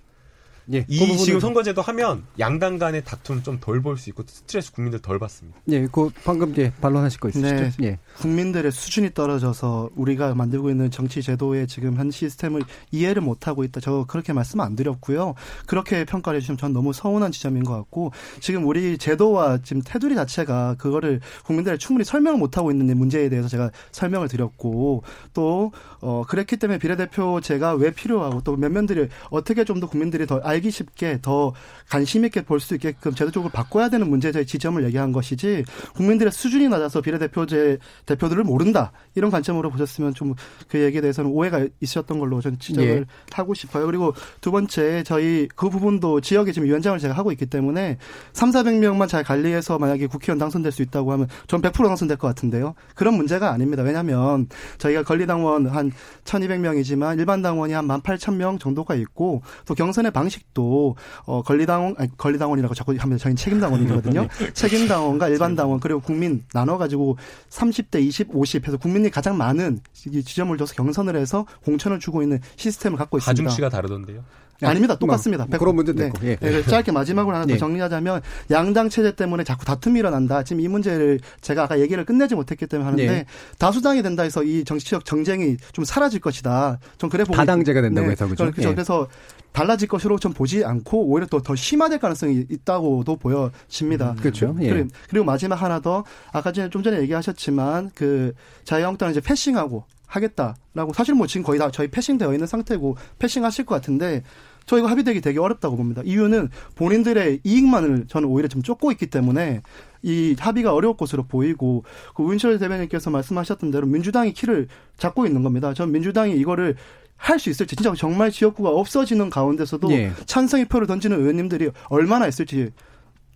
예. 0.73 0.85
이 0.89 0.99
그 0.99 1.07
부분은- 1.07 1.25
지금 1.25 1.41
선거제도 1.41 1.83
하면 1.83 2.25
양당 2.39 2.79
간의 2.79 3.05
다툼 3.05 3.43
좀 3.43 3.59
덜 3.61 3.83
볼 3.83 3.97
수 3.99 4.09
있고 4.11 4.23
스트레스 4.27 4.73
국민들 4.73 4.99
덜 5.01 5.19
받습니다 5.19 5.59
예, 5.69 5.87
그 5.93 6.11
방금 6.25 6.55
예, 6.59 6.73
반론하실 6.81 7.21
거 7.21 7.29
있으시죠? 7.29 7.55
네. 7.55 7.71
예. 7.83 7.99
국민들의 8.19 8.73
수준이 8.73 9.13
떨어져서 9.15 9.91
우리가 9.95 10.35
만들고 10.35 10.71
있는 10.71 10.91
정치 10.91 11.23
제도의 11.23 11.67
지금 11.67 11.99
한 11.99 12.11
시스템을 12.11 12.63
이해를 12.93 13.21
못 13.23 13.47
하고 13.47 13.63
있다. 13.65 13.81
저 13.81 14.05
그렇게 14.09 14.33
말씀 14.33 14.61
안 14.61 14.75
드렸고요. 14.77 15.35
그렇게 15.67 16.05
평가를 16.05 16.39
해 16.39 16.41
주시면 16.41 16.57
전 16.59 16.73
너무 16.73 16.93
서운한 16.93 17.31
지점인 17.33 17.65
것 17.65 17.75
같고 17.75 18.13
지금 18.41 18.67
우리 18.67 18.97
제도와 18.99 19.59
지금 19.63 19.83
테두리 19.85 20.15
자체가 20.15 20.77
그거를 20.79 21.21
국민들에 21.45 21.77
충분히 21.77 22.05
설명을 22.05 22.39
못 22.39 22.57
하고 22.57 22.71
있는 22.71 22.97
문제에 22.97 23.29
대해서 23.29 23.49
제가 23.49 23.71
설명을 23.93 24.29
드렸고 24.29 25.03
또 25.35 25.73
어, 26.01 26.25
그랬기 26.27 26.57
때문에 26.57 26.79
비례대표 26.79 27.41
제가 27.41 27.75
왜 27.75 27.91
필요하고 27.93 28.41
또 28.43 28.57
면면들이 28.57 29.09
어떻게 29.31 29.65
좀 29.65 29.75
더 29.81 29.89
국민들이 29.89 30.25
더 30.25 30.39
알기 30.55 30.71
쉽게 30.71 31.19
더 31.23 31.53
관심 31.89 32.25
있게 32.25 32.43
볼 32.43 32.61
수 32.61 32.75
있게끔 32.75 33.15
제도적으로 33.15 33.51
바꿔야 33.51 33.89
되는 33.89 34.09
대해 34.21 34.45
지점을 34.45 34.83
얘기한 34.85 35.13
것이지 35.13 35.65
국민들의 35.95 36.33
수준이 36.33 36.69
낮아서 36.69 37.01
비례대표제 37.03 37.79
대표들을 38.07 38.43
모른다 38.45 38.93
이런 39.15 39.31
관점으로 39.31 39.71
보셨으면 39.71 40.15
좀 40.15 40.35
그 40.69 40.81
얘기에 40.83 41.01
대해서는 41.01 41.31
오해가 41.31 41.67
있으셨던 41.81 42.19
걸로 42.19 42.41
저는 42.41 42.59
지적을 42.59 42.89
예. 42.89 43.05
하고 43.33 43.55
싶어요. 43.55 43.87
그리고 43.87 44.15
두 44.41 44.51
번째 44.51 45.03
저희 45.05 45.49
그 45.55 45.69
부분도 45.69 46.21
지역에 46.21 46.53
지금 46.53 46.67
위원장을 46.69 46.99
제가 46.99 47.15
하고 47.15 47.33
있기 47.33 47.47
때문에 47.47 47.99
3, 48.33 48.51
400명만 48.51 49.09
잘 49.09 49.23
관리해서 49.23 49.79
만약에 49.79 50.07
국회의원 50.07 50.39
당선될 50.39 50.73
수 50.73 50.83
있다고 50.83 51.13
하면 51.13 51.29
전 51.47 51.61
100% 51.63 51.87
당선될 51.87 52.17
것 52.19 52.27
같은데요. 52.29 52.75
그런 52.95 53.15
문제가 53.15 53.53
아닙니다. 53.53 53.83
왜냐하면 53.83 54.49
저희가 54.79 55.03
권리당원 55.03 55.67
한 55.67 55.93
1200명이지만 56.25 57.19
일반 57.19 57.43
당원이 57.43 57.73
한 57.73 57.87
18,000명 57.87 58.59
정도가 58.61 58.95
있고 58.95 59.43
또 59.67 59.75
경선의 59.75 60.11
방식 60.13 60.44
도 60.53 60.95
어 61.27 61.43
권리당원 61.43 61.95
아니 61.99 62.17
권리당원이라고 62.17 62.75
자꾸 62.75 62.95
하면 62.97 63.19
저희는 63.19 63.37
책임당원이거든요. 63.37 64.29
책임당원과 64.55 65.29
일반 65.29 65.55
당원 65.55 65.81
그리고 65.81 66.01
국민 66.01 66.45
나눠 66.53 66.79
가지고 66.79 67.17
30대 67.51 68.01
20, 68.03 68.29
50 68.35 68.67
해서 68.67 68.77
국민이 68.77 69.11
가장 69.11 69.37
많은 69.37 69.81
이 70.07 70.23
지점을 70.23 70.57
줘서 70.59 70.75
경선을 70.75 71.17
해서 71.17 71.47
공천을 71.65 71.99
주고 71.99 72.23
있는 72.23 72.41
시스템을 72.57 72.99
갖고 72.99 73.19
있습니다. 73.19 73.43
가중치가 73.43 73.69
다르던데요 73.69 74.25
아닙니다. 74.63 74.97
똑같습니다. 74.97 75.47
뭐, 75.47 75.59
그런 75.59 75.75
문제 75.75 75.93
네. 75.93 76.05
됐고. 76.11 76.27
예. 76.27 76.37
네, 76.37 76.63
짧게 76.63 76.93
마지막으로 76.93 77.35
하나 77.35 77.45
더 77.45 77.53
예. 77.53 77.59
정리하자면 77.59 78.23
양당 78.51 78.89
체제 78.89 79.13
때문에 79.13 79.45
자꾸 79.45 79.65
다툼이 79.65 79.99
일어난다. 79.99 80.43
지금 80.45 80.61
이 80.61 80.69
문제를 80.69 81.21
제가 81.41 81.65
아까 81.65 81.81
얘기를 81.81 82.05
끝내지 82.05 82.35
못했기 82.35 82.67
때문에 82.67 82.85
하는데 82.85 83.13
예. 83.13 83.27
다수당이 83.59 84.03
된다 84.03 84.23
해서 84.23 84.43
이 84.43 84.65
정치적 84.65 85.05
정쟁이 85.05 85.57
좀 85.73 85.85
사라질 85.85 86.21
것이다. 86.21 86.79
전 86.99 87.11
그래 87.11 87.25
보고 87.25 87.37
다당제가 87.37 87.81
된다고 87.83 88.07
네, 88.07 88.13
해서 88.13 88.29
그죠? 88.29 88.45
그렇죠. 88.51 88.69
예. 88.69 88.75
그래서 88.75 89.09
달라질 89.55 89.87
것으로 89.89 90.19
전 90.19 90.33
보지 90.33 90.65
않고 90.65 91.07
오히려 91.07 91.27
또 91.29 91.41
더 91.41 91.55
심화될 91.55 92.01
가능성이 92.01 92.45
있다고도 92.51 93.17
보여집니다. 93.17 94.17
그렇죠. 94.19 94.57
예. 94.61 94.69
그리고, 94.69 94.89
그리고 95.09 95.25
마지막 95.25 95.57
하나 95.57 95.79
더 95.81 96.05
아까 96.33 96.53
전에 96.53 96.71
좀 96.71 96.83
전에 96.83 97.01
얘기하셨지만 97.03 97.91
그 97.95 98.33
자유한국당은 98.65 99.13
이제 99.13 99.21
패싱하고 99.21 99.85
하겠다라고 100.07 100.93
사실 100.93 101.15
뭐 101.15 101.27
지금 101.27 101.45
거의 101.45 101.59
다 101.59 101.71
저희 101.71 101.89
패싱되어 101.89 102.33
있는 102.33 102.47
상태고 102.47 102.97
패싱하실 103.19 103.67
것 103.67 103.75
같은데 103.77 104.23
저 104.67 104.79
이거 104.79 104.87
합의되기 104.87 105.21
되게 105.21 105.39
어렵다고 105.39 105.77
봅니다. 105.77 106.03
이유는 106.05 106.49
본인들의 106.75 107.41
이익만을 107.45 108.07
저는 108.09 108.29
오히려 108.29 108.49
좀 108.49 108.63
쫓고 108.63 108.91
있기 108.93 109.07
때문에 109.07 109.61
이 110.03 110.35
합의가 110.39 110.73
어려울 110.75 110.97
것으로 110.97 111.25
보이고 111.25 111.85
그 112.15 112.23
우인철 112.23 112.59
대변인께서 112.59 113.11
말씀하셨던 113.11 113.71
대로 113.71 113.87
민주당이 113.87 114.33
키를 114.33 114.69
잡고 114.97 115.27
있는 115.27 115.43
겁니다. 115.43 115.75
전 115.75 115.93
민주당이 115.93 116.37
이거를 116.37 116.77
할 117.25 117.39
수 117.39 117.49
있을지 117.51 117.75
진짜 117.75 117.93
정말 117.97 118.31
지역구가 118.31 118.69
없어지는 118.71 119.31
가운데서도 119.31 119.91
예. 119.93 120.13
찬성의 120.27 120.67
표를 120.67 120.87
던지는 120.87 121.19
의원님들이 121.19 121.71
얼마나 121.89 122.27
있을지 122.27 122.71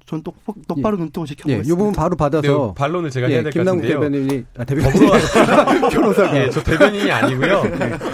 저는 0.05 0.23
똑, 0.23 0.37
똑바로 0.67 0.97
예. 0.97 1.01
눈뜨고 1.01 1.25
예, 1.25 1.29
지켜보겠습니다. 1.29 1.69
이 1.73 1.77
부분 1.77 1.93
바로 1.93 2.17
받아서 2.17 2.75
네, 2.75 2.81
반론을 2.81 3.11
제가 3.11 3.29
해야 3.29 3.39
예, 3.39 3.43
될것 3.43 3.65
같은데요. 3.65 4.01
대변인이 4.01 4.45
아, 4.59 4.65
대변인 4.65 4.91
더불어 4.93 5.89
변호사가 5.91 6.37
예, 6.45 6.51
저 6.51 6.63
대변인이 6.63 7.11
아니고요. 7.11 7.63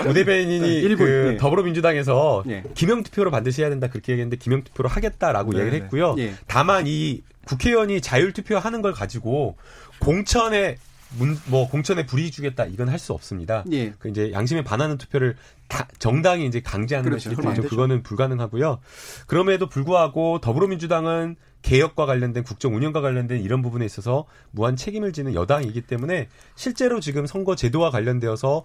오 0.08 0.12
대변인이 0.12 0.68
일부, 0.80 1.04
그 1.04 1.32
예. 1.34 1.36
더불어민주당에서 1.38 2.44
예. 2.48 2.62
기명 2.74 3.02
투표로 3.04 3.30
반드시 3.30 3.62
해야 3.62 3.70
된다 3.70 3.88
그렇게 3.88 4.12
얘기했는데 4.12 4.36
기명 4.38 4.62
투표로 4.64 4.88
하겠다라고 4.88 5.52
네, 5.52 5.58
얘기를 5.60 5.78
네. 5.78 5.84
했고요. 5.84 6.14
예. 6.18 6.34
다만 6.48 6.84
이 6.86 7.22
국회의원이 7.46 8.00
자율 8.00 8.32
투표하는 8.32 8.80
걸 8.82 8.92
가지고 8.92 9.56
공천에 10.00 10.76
문, 11.16 11.38
뭐 11.46 11.68
공천에 11.68 12.06
불이익 12.06 12.32
주겠다 12.32 12.64
이건 12.66 12.88
할 12.88 12.98
수 12.98 13.12
없습니다. 13.12 13.64
예. 13.72 13.92
그 13.98 14.08
이제 14.08 14.32
양심에 14.32 14.64
반하는 14.64 14.96
투표를 14.96 15.36
다 15.68 15.86
정당이 15.98 16.46
이제 16.46 16.60
강제하는 16.60 17.10
그렇죠. 17.10 17.28
것이기 17.30 17.42
때문에. 17.42 17.68
그거는 17.68 18.02
불가능하고요. 18.02 18.78
그럼에도 19.26 19.68
불구하고 19.68 20.40
더불어민주당은 20.40 21.36
개혁과 21.62 22.06
관련된 22.06 22.44
국정 22.44 22.74
운영과 22.74 23.00
관련된 23.00 23.42
이런 23.42 23.62
부분에 23.62 23.84
있어서 23.84 24.26
무한 24.50 24.76
책임을 24.76 25.12
지는 25.12 25.34
여당이기 25.34 25.82
때문에 25.82 26.28
실제로 26.54 27.00
지금 27.00 27.26
선거 27.26 27.56
제도와 27.56 27.90
관련되어서 27.90 28.64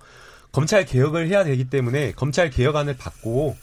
검찰 0.51 0.85
개혁을 0.85 1.27
해야 1.27 1.43
되기 1.43 1.69
때문에 1.69 2.11
검찰 2.13 2.49
개혁안을 2.49 2.97
받고 2.97 3.55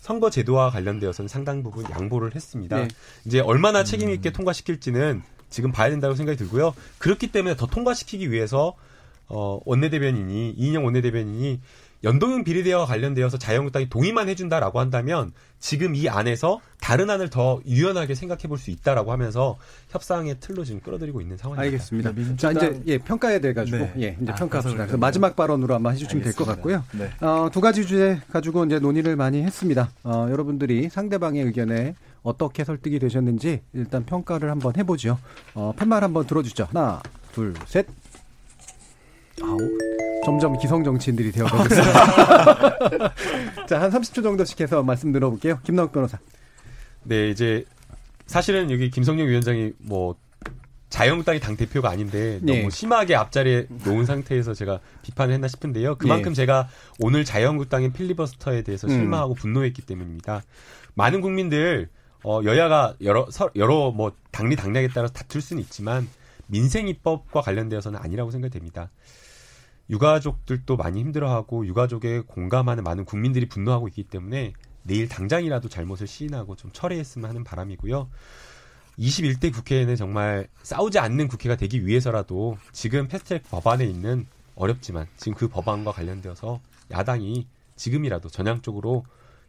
선거 0.00 0.30
제도와 0.30 0.70
관련되어서는 0.70 1.28
상당 1.28 1.62
부분 1.62 1.84
양보를 1.90 2.34
했습니다. 2.34 2.76
네. 2.76 2.88
이제 3.24 3.40
얼마나 3.40 3.84
책임 3.84 4.10
있게 4.10 4.32
통과시킬지는 4.32 5.22
지금 5.54 5.70
봐야 5.70 5.88
된다고 5.88 6.14
생각이 6.16 6.36
들고요. 6.36 6.74
그렇기 6.98 7.28
때문에 7.28 7.54
더 7.56 7.66
통과시키기 7.66 8.32
위해서 8.32 8.74
어, 9.28 9.60
원내대변인이 9.64 10.50
이인영 10.56 10.84
원내대변인이 10.84 11.60
연동형 12.02 12.44
비례대와 12.44 12.84
관련되어서 12.84 13.38
자유한국당이 13.38 13.88
동의만 13.88 14.28
해준다라고 14.28 14.78
한다면 14.78 15.32
지금 15.58 15.94
이 15.94 16.06
안에서 16.10 16.60
다른 16.78 17.08
안을 17.08 17.30
더 17.30 17.60
유연하게 17.66 18.14
생각해 18.14 18.42
볼 18.48 18.58
수 18.58 18.70
있다라고 18.70 19.10
하면서 19.12 19.56
협상의 19.88 20.36
틀로 20.40 20.64
지금 20.64 20.80
끌어들이고 20.82 21.22
있는 21.22 21.38
상황입니다. 21.38 21.62
알겠습니다. 21.64 22.10
네, 22.10 22.16
민주당- 22.16 22.36
자 22.36 22.50
이제 22.68 22.82
예 22.88 22.98
평가에 22.98 23.38
대해 23.40 23.54
가지고 23.54 23.78
네. 23.78 23.92
예 24.00 24.16
이제 24.20 24.32
아, 24.32 24.34
평가합시다. 24.34 24.74
그래서 24.74 24.86
그래요. 24.88 24.98
마지막 24.98 25.34
발언으로 25.36 25.74
한번 25.74 25.94
해주시면 25.94 26.22
될 26.24 26.34
것. 26.34 26.44
같고요. 26.44 26.84
네. 26.92 27.10
어, 27.26 27.48
두 27.50 27.62
가지 27.62 27.86
주제 27.86 28.20
가지고 28.30 28.66
이제 28.66 28.78
논의를 28.78 29.16
많이 29.16 29.42
했습니다. 29.42 29.88
어, 30.02 30.26
여러분들이 30.30 30.90
상대방의 30.90 31.42
의견에 31.44 31.94
어떻게 32.24 32.64
설득이 32.64 32.98
되셨는지 32.98 33.62
일단 33.74 34.04
평가를 34.04 34.50
한번 34.50 34.72
해보죠. 34.76 35.18
어, 35.54 35.72
팻말 35.76 36.02
한번 36.02 36.26
들어주죠. 36.26 36.68
하나, 36.72 37.00
둘, 37.32 37.54
셋. 37.66 37.86
아우, 39.42 39.58
점점 40.24 40.58
기성 40.58 40.82
정치인들이 40.82 41.30
되어가고 41.32 41.62
있습니다. 41.64 43.14
자, 43.68 43.80
한 43.80 43.90
30초 43.90 44.22
정도씩 44.22 44.60
해서 44.60 44.82
말씀 44.82 45.12
들어볼게요. 45.12 45.60
김나욱 45.64 45.92
변호사. 45.92 46.18
네, 47.02 47.28
이제 47.28 47.64
사실은 48.26 48.70
여기 48.70 48.90
김성령 48.90 49.28
위원장이 49.28 49.72
뭐 49.78 50.16
자유한국당이 50.88 51.40
당 51.40 51.56
대표가 51.56 51.90
아닌데 51.90 52.38
네. 52.40 52.60
너무 52.60 52.70
심하게 52.70 53.16
앞자리에 53.16 53.66
놓은 53.84 54.06
상태에서 54.06 54.54
제가 54.54 54.80
비판을 55.02 55.34
했나 55.34 55.48
싶은데요. 55.48 55.96
그만큼 55.96 56.32
네. 56.32 56.36
제가 56.36 56.68
오늘 57.00 57.24
자유한국당의 57.24 57.92
필리버스터에 57.92 58.62
대해서 58.62 58.86
음. 58.86 58.92
실망하고 58.92 59.34
분노했기 59.34 59.82
때문입니다. 59.82 60.42
많은 60.94 61.20
국민들 61.20 61.90
어 62.24 62.40
여야가 62.42 62.96
여러 63.02 63.30
서- 63.30 63.50
여러 63.56 63.90
뭐 63.90 64.12
당리 64.30 64.56
당략에 64.56 64.88
따라서 64.94 65.12
다툴 65.12 65.40
수는 65.40 65.62
있지만 65.62 66.08
민생 66.46 66.88
입법과 66.88 67.40
관련되어서는 67.42 67.98
아니라고 68.00 68.30
생각됩니다. 68.30 68.90
유가족들도 69.90 70.76
많이 70.76 71.00
힘들어하고 71.00 71.66
유가족에 71.66 72.20
공감하는 72.20 72.82
많은 72.84 73.04
국민들이 73.04 73.46
분노하고 73.46 73.88
있기 73.88 74.04
때문에 74.04 74.54
내일 74.82 75.08
당장이라도 75.08 75.68
잘못을 75.68 76.06
시인하고 76.06 76.56
좀 76.56 76.70
철회했으면 76.72 77.28
하는 77.28 77.44
바람이고요. 77.44 78.08
21대 78.98 79.52
국회에는 79.52 79.96
정말 79.96 80.48
싸우지 80.62 80.98
않는 80.98 81.28
국회가 81.28 81.56
되기 81.56 81.84
위해서라도 81.86 82.56
지금 82.72 83.08
패스트트랙 83.08 83.42
법안에 83.50 83.84
있는 83.84 84.26
어렵지만 84.54 85.06
지금 85.16 85.34
그 85.34 85.48
법안과 85.48 85.92
관련되어서 85.92 86.60
야당이 86.90 87.46
지금이라도 87.76 88.28
전향적으로 88.28 89.04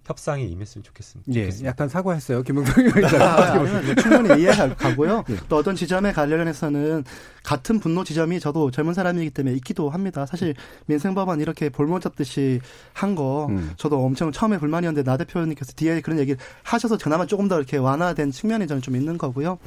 협상에 0.06 0.44
임했으면 0.44 0.84
좋겠습니다. 0.84 1.32
예, 1.34 1.42
좋겠습니다. 1.42 1.70
약간 1.70 1.90
사과했어요. 1.90 2.44
김웅동 2.44 2.86
위원장. 2.86 3.22
아. 3.22 3.82
네, 3.82 3.96
충분히 3.96 4.42
이해하고요. 4.42 5.24
예. 5.30 5.38
또 5.50 5.58
어떤 5.58 5.76
지점에 5.76 6.12
관련해서는 6.12 7.04
같은 7.44 7.80
분노 7.80 8.04
지점이 8.04 8.40
저도 8.40 8.72
젊은 8.72 8.94
사람이기 8.94 9.32
때문에 9.32 9.56
있기도 9.58 9.90
합니다. 9.90 10.26
사실 10.26 10.54
민생법안 10.86 11.42
이렇게 11.42 11.70
볼모 11.70 12.00
잡듯이 12.00 12.62
한거 12.94 13.48
음. 13.50 13.72
저도 13.78 14.04
엄청 14.04 14.32
처음에 14.32 14.60
불만이었는데 14.60 15.10
나 15.10 15.18
대표님께서 15.18 15.74
뒤에 15.74 16.02
그런 16.02 16.20
얘기를 16.20 16.40
하셔서 16.64 16.98
그나마 16.98 17.26
조금 17.26 17.48
더 17.48 17.58
이렇게 17.58 17.78
완화된 17.78 18.32
측면이 18.32 18.68
저는 18.68 18.82
좀 18.82 18.96
있는 18.96 19.18
거고요. 19.18 19.58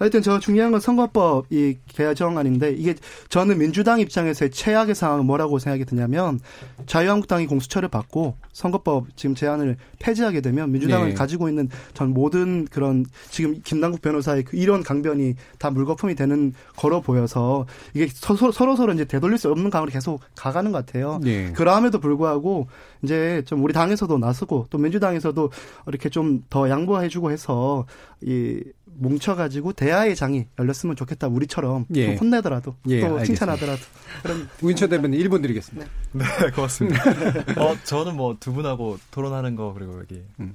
하여튼 0.00 0.22
저 0.22 0.40
중요한 0.40 0.72
건 0.72 0.80
선거법 0.80 1.46
이 1.50 1.76
개정안인데 1.88 2.72
이게 2.72 2.94
저는 3.28 3.58
민주당 3.58 4.00
입장에서의 4.00 4.50
최악의 4.50 4.94
상황은 4.94 5.26
뭐라고 5.26 5.58
생각이 5.58 5.84
드냐면 5.84 6.40
자유한국당이 6.86 7.46
공수처를 7.46 7.90
받고 7.90 8.36
선거법 8.52 9.14
지금 9.14 9.34
제안을 9.34 9.76
폐지하게 9.98 10.40
되면 10.40 10.72
민주당은 10.72 11.10
네. 11.10 11.14
가지고 11.14 11.50
있는 11.50 11.68
전 11.92 12.14
모든 12.14 12.64
그런 12.64 13.04
지금 13.28 13.60
김남국 13.62 14.00
변호사의 14.00 14.44
그 14.44 14.56
이런 14.56 14.82
강변이 14.82 15.34
다 15.58 15.70
물거품이 15.70 16.14
되는 16.14 16.54
거로 16.76 17.02
보여서 17.02 17.66
이게 17.92 18.08
서로 18.10 18.52
서로, 18.52 18.76
서로 18.76 18.94
이제 18.94 19.04
되돌릴 19.04 19.36
수 19.36 19.50
없는 19.50 19.68
강으로 19.68 19.90
계속 19.90 20.20
가가는 20.34 20.72
것 20.72 20.86
같아요. 20.86 21.20
예. 21.26 21.52
그럼에도 21.52 22.00
불구하고 22.00 22.68
이제 23.02 23.42
좀 23.46 23.62
우리 23.64 23.72
당에서도 23.72 24.18
나서고 24.18 24.66
또 24.70 24.78
민주당에서도 24.78 25.50
이렇게 25.86 26.08
좀 26.08 26.42
더 26.50 26.68
양보해주고 26.68 27.30
해서 27.30 27.86
이 28.22 28.60
뭉쳐가지고 28.84 29.72
대화의 29.74 30.16
장이 30.16 30.46
열렸으면 30.58 30.96
좋겠다. 30.96 31.28
우리처럼 31.28 31.86
예. 31.94 32.06
좀 32.06 32.16
혼내더라도 32.16 32.74
예, 32.88 33.00
또 33.00 33.06
알겠습니다. 33.06 33.24
칭찬하더라도 33.24 33.80
그런 34.22 34.48
우인철 34.62 34.88
대변인 34.88 35.20
1분 35.20 35.42
드리겠습니다. 35.42 35.86
네, 36.12 36.24
고맙습니다. 36.54 37.02
어, 37.62 37.76
저는 37.84 38.16
뭐 38.16 38.36
두 38.40 38.52
분하고 38.52 38.98
토론하는 39.10 39.54
거 39.56 39.72
그리고 39.74 39.98
여기 40.00 40.22
음. 40.40 40.52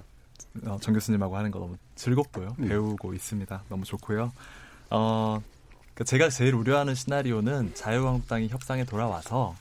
어, 0.66 0.78
정 0.82 0.93
교수님하고 0.93 1.36
하는 1.38 1.52
거 1.52 1.60
너무 1.60 1.76
즐겁고요. 1.96 2.56
음. 2.60 2.68
배우고 2.68 3.14
있습니다. 3.14 3.64
너무 3.70 3.84
좋고요. 3.86 4.32
어, 4.91 5.41
그러니까 5.93 6.04
제가 6.06 6.30
제일 6.30 6.54
우려하는 6.56 6.93
시나리오는 6.96 7.72
자유한국당이 7.74 8.48
협상에 8.50 8.84
돌아와서 8.86 9.56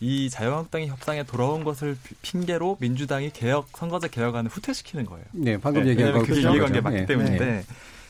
이 0.00 0.30
자유한국당이 0.30 0.86
협상에 0.86 1.22
돌아온 1.24 1.62
것을 1.62 1.96
피- 2.02 2.14
핑계로 2.22 2.78
민주당이 2.80 3.30
개혁 3.32 3.68
선거제 3.76 4.08
개혁안을 4.08 4.50
후퇴시키는 4.50 5.04
거예요. 5.04 5.24
네, 5.32 5.58
방금 5.58 5.84
네, 5.84 5.90
얘기한 5.90 6.12
거 6.14 6.20
그게. 6.22 6.40
이해관계. 6.40 6.80
맞기 6.80 6.96
예. 6.98 7.06
때문인데 7.06 7.64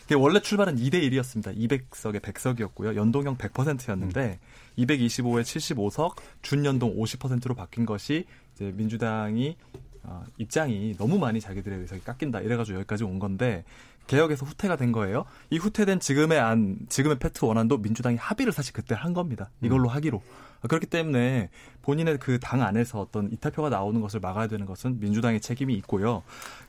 이게 0.06 0.14
원래 0.14 0.40
출발은 0.40 0.76
2대 0.76 0.94
1이었습니다. 1.10 1.56
200석에 1.56 2.20
100석이었고요. 2.20 2.94
연동형 2.96 3.36
100%였는데 3.38 4.38
225에 4.78 5.42
75석, 5.42 6.14
준연동 6.42 6.96
50%로 6.96 7.54
바뀐 7.56 7.84
것이 7.84 8.24
이제 8.54 8.72
민주당이 8.74 9.56
어, 10.02 10.24
입장이 10.38 10.94
너무 10.96 11.18
많이 11.18 11.40
자기들의 11.40 11.80
의석이 11.80 12.02
깎인다 12.04 12.40
이래가지고 12.40 12.78
여기까지 12.78 13.04
온 13.04 13.18
건데 13.18 13.64
개혁에서 14.10 14.44
후퇴가 14.44 14.74
된 14.76 14.90
거예요. 14.90 15.24
이 15.50 15.58
후퇴된 15.58 16.00
지금의 16.00 16.38
안, 16.40 16.76
지금의 16.88 17.18
패트 17.20 17.44
원안도 17.44 17.78
민주당이 17.78 18.16
합의를 18.16 18.52
사실 18.52 18.72
그때 18.72 18.94
한 18.96 19.14
겁니다. 19.14 19.50
이걸로 19.62 19.88
하기로. 19.88 20.20
그렇기 20.68 20.86
때문에 20.86 21.48
본인의 21.82 22.18
그 22.18 22.38
당 22.40 22.62
안에서 22.62 23.00
어떤 23.00 23.30
이탈표가 23.32 23.68
나오는 23.70 24.00
것을 24.00 24.18
막아야 24.20 24.48
되는 24.48 24.66
것은 24.66 24.98
민주당의 25.00 25.40
책임이 25.40 25.74
있고요. 25.74 26.22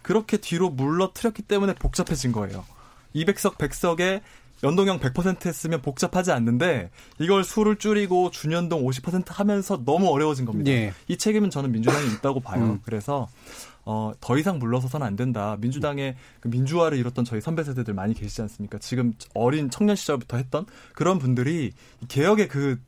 그렇게 0.04 0.38
뒤로 0.38 0.70
물러트렸기 0.70 1.42
때문에 1.42 1.74
복잡해진 1.74 2.32
거예요. 2.32 2.64
200석, 3.16 3.58
100석에 3.58 4.22
연동형 4.64 5.00
100% 5.00 5.48
했으면 5.48 5.82
복잡하지 5.82 6.32
않는데 6.32 6.92
이걸 7.20 7.44
수를 7.44 7.78
줄이고 7.78 8.30
준연동 8.30 8.86
50% 8.86 9.26
하면서 9.34 9.84
너무 9.84 10.10
어려워진 10.10 10.46
겁니다. 10.46 10.70
예. 10.70 10.94
이 11.08 11.18
책임은 11.18 11.50
저는 11.50 11.72
민주당이 11.72 12.14
있다고 12.14 12.40
봐요. 12.42 12.64
음. 12.64 12.80
그래서 12.86 13.28
어, 13.86 14.12
더 14.20 14.38
이상 14.38 14.60
물러서서는 14.60 15.06
안 15.06 15.16
된다. 15.16 15.58
민주당의 15.60 16.16
그 16.40 16.48
민주화를 16.48 16.98
이뤘던 16.98 17.26
저희 17.26 17.42
선배 17.42 17.64
세대들 17.64 17.94
많이 17.94 18.14
계시지 18.14 18.42
않습니까? 18.44 18.78
지금 18.78 19.14
어린 19.34 19.70
청년 19.70 19.96
시절부터 19.96 20.38
했던 20.38 20.66
그런 20.94 21.20
분들이 21.20 21.72
이 22.02 22.08
개혁의 22.08 22.48
그 22.48 22.80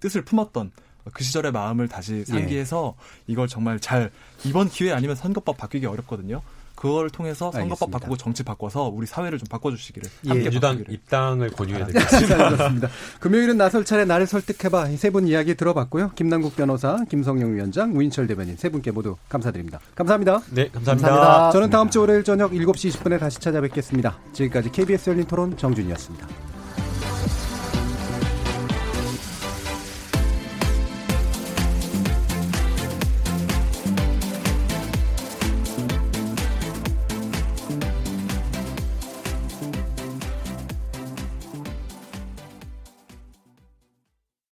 뜻을 0.00 0.22
품었던 0.22 0.72
그 1.12 1.24
시절의 1.24 1.52
마음을 1.52 1.88
다시 1.88 2.24
상기해서 2.24 2.94
이걸 3.26 3.48
정말 3.48 3.80
잘 3.80 4.10
이번 4.44 4.68
기회 4.68 4.92
아니면 4.92 5.16
선거법 5.16 5.56
바뀌기 5.56 5.86
어렵거든요. 5.86 6.42
그걸 6.82 7.10
통해서 7.10 7.52
선거법 7.52 7.62
알겠습니다. 7.62 7.98
바꾸고 8.00 8.16
정치 8.16 8.42
바꿔서 8.42 8.88
우리 8.92 9.06
사회를 9.06 9.38
좀 9.38 9.46
바꿔주시기를 9.48 10.10
예. 10.24 10.28
함께 10.30 10.42
민주당 10.44 10.72
바꾸기를. 10.72 10.94
입당을 10.94 11.50
권유해야 11.50 11.86
되겠습니다. 11.86 12.18
네, 12.18 12.26
잘 12.26 12.56
들었습니다. 12.56 12.88
금요일은 13.20 13.56
나설 13.56 13.84
차례 13.84 14.04
나를 14.04 14.26
설득해봐 14.26 14.86
세 14.96 15.10
분 15.10 15.28
이야기 15.28 15.54
들어봤고요. 15.54 16.10
김남국 16.16 16.56
변호사, 16.56 17.04
김성용 17.08 17.54
위원장, 17.54 17.96
우인철 17.96 18.26
대변인 18.26 18.56
세 18.56 18.68
분께 18.68 18.90
모두 18.90 19.16
감사드립니다. 19.28 19.78
감사합니다. 19.94 20.40
네, 20.50 20.68
감사합니다. 20.70 21.08
감사합니다. 21.08 21.50
저는 21.52 21.70
다음 21.70 21.88
주 21.88 22.00
월요일 22.00 22.24
저녁 22.24 22.50
7시 22.50 22.90
20분에 22.90 23.20
다시 23.20 23.38
찾아뵙겠습니다. 23.38 24.18
지금까지 24.32 24.72
KBS 24.72 25.10
열린 25.10 25.24
토론 25.26 25.56
정준이었습니다. 25.56 26.51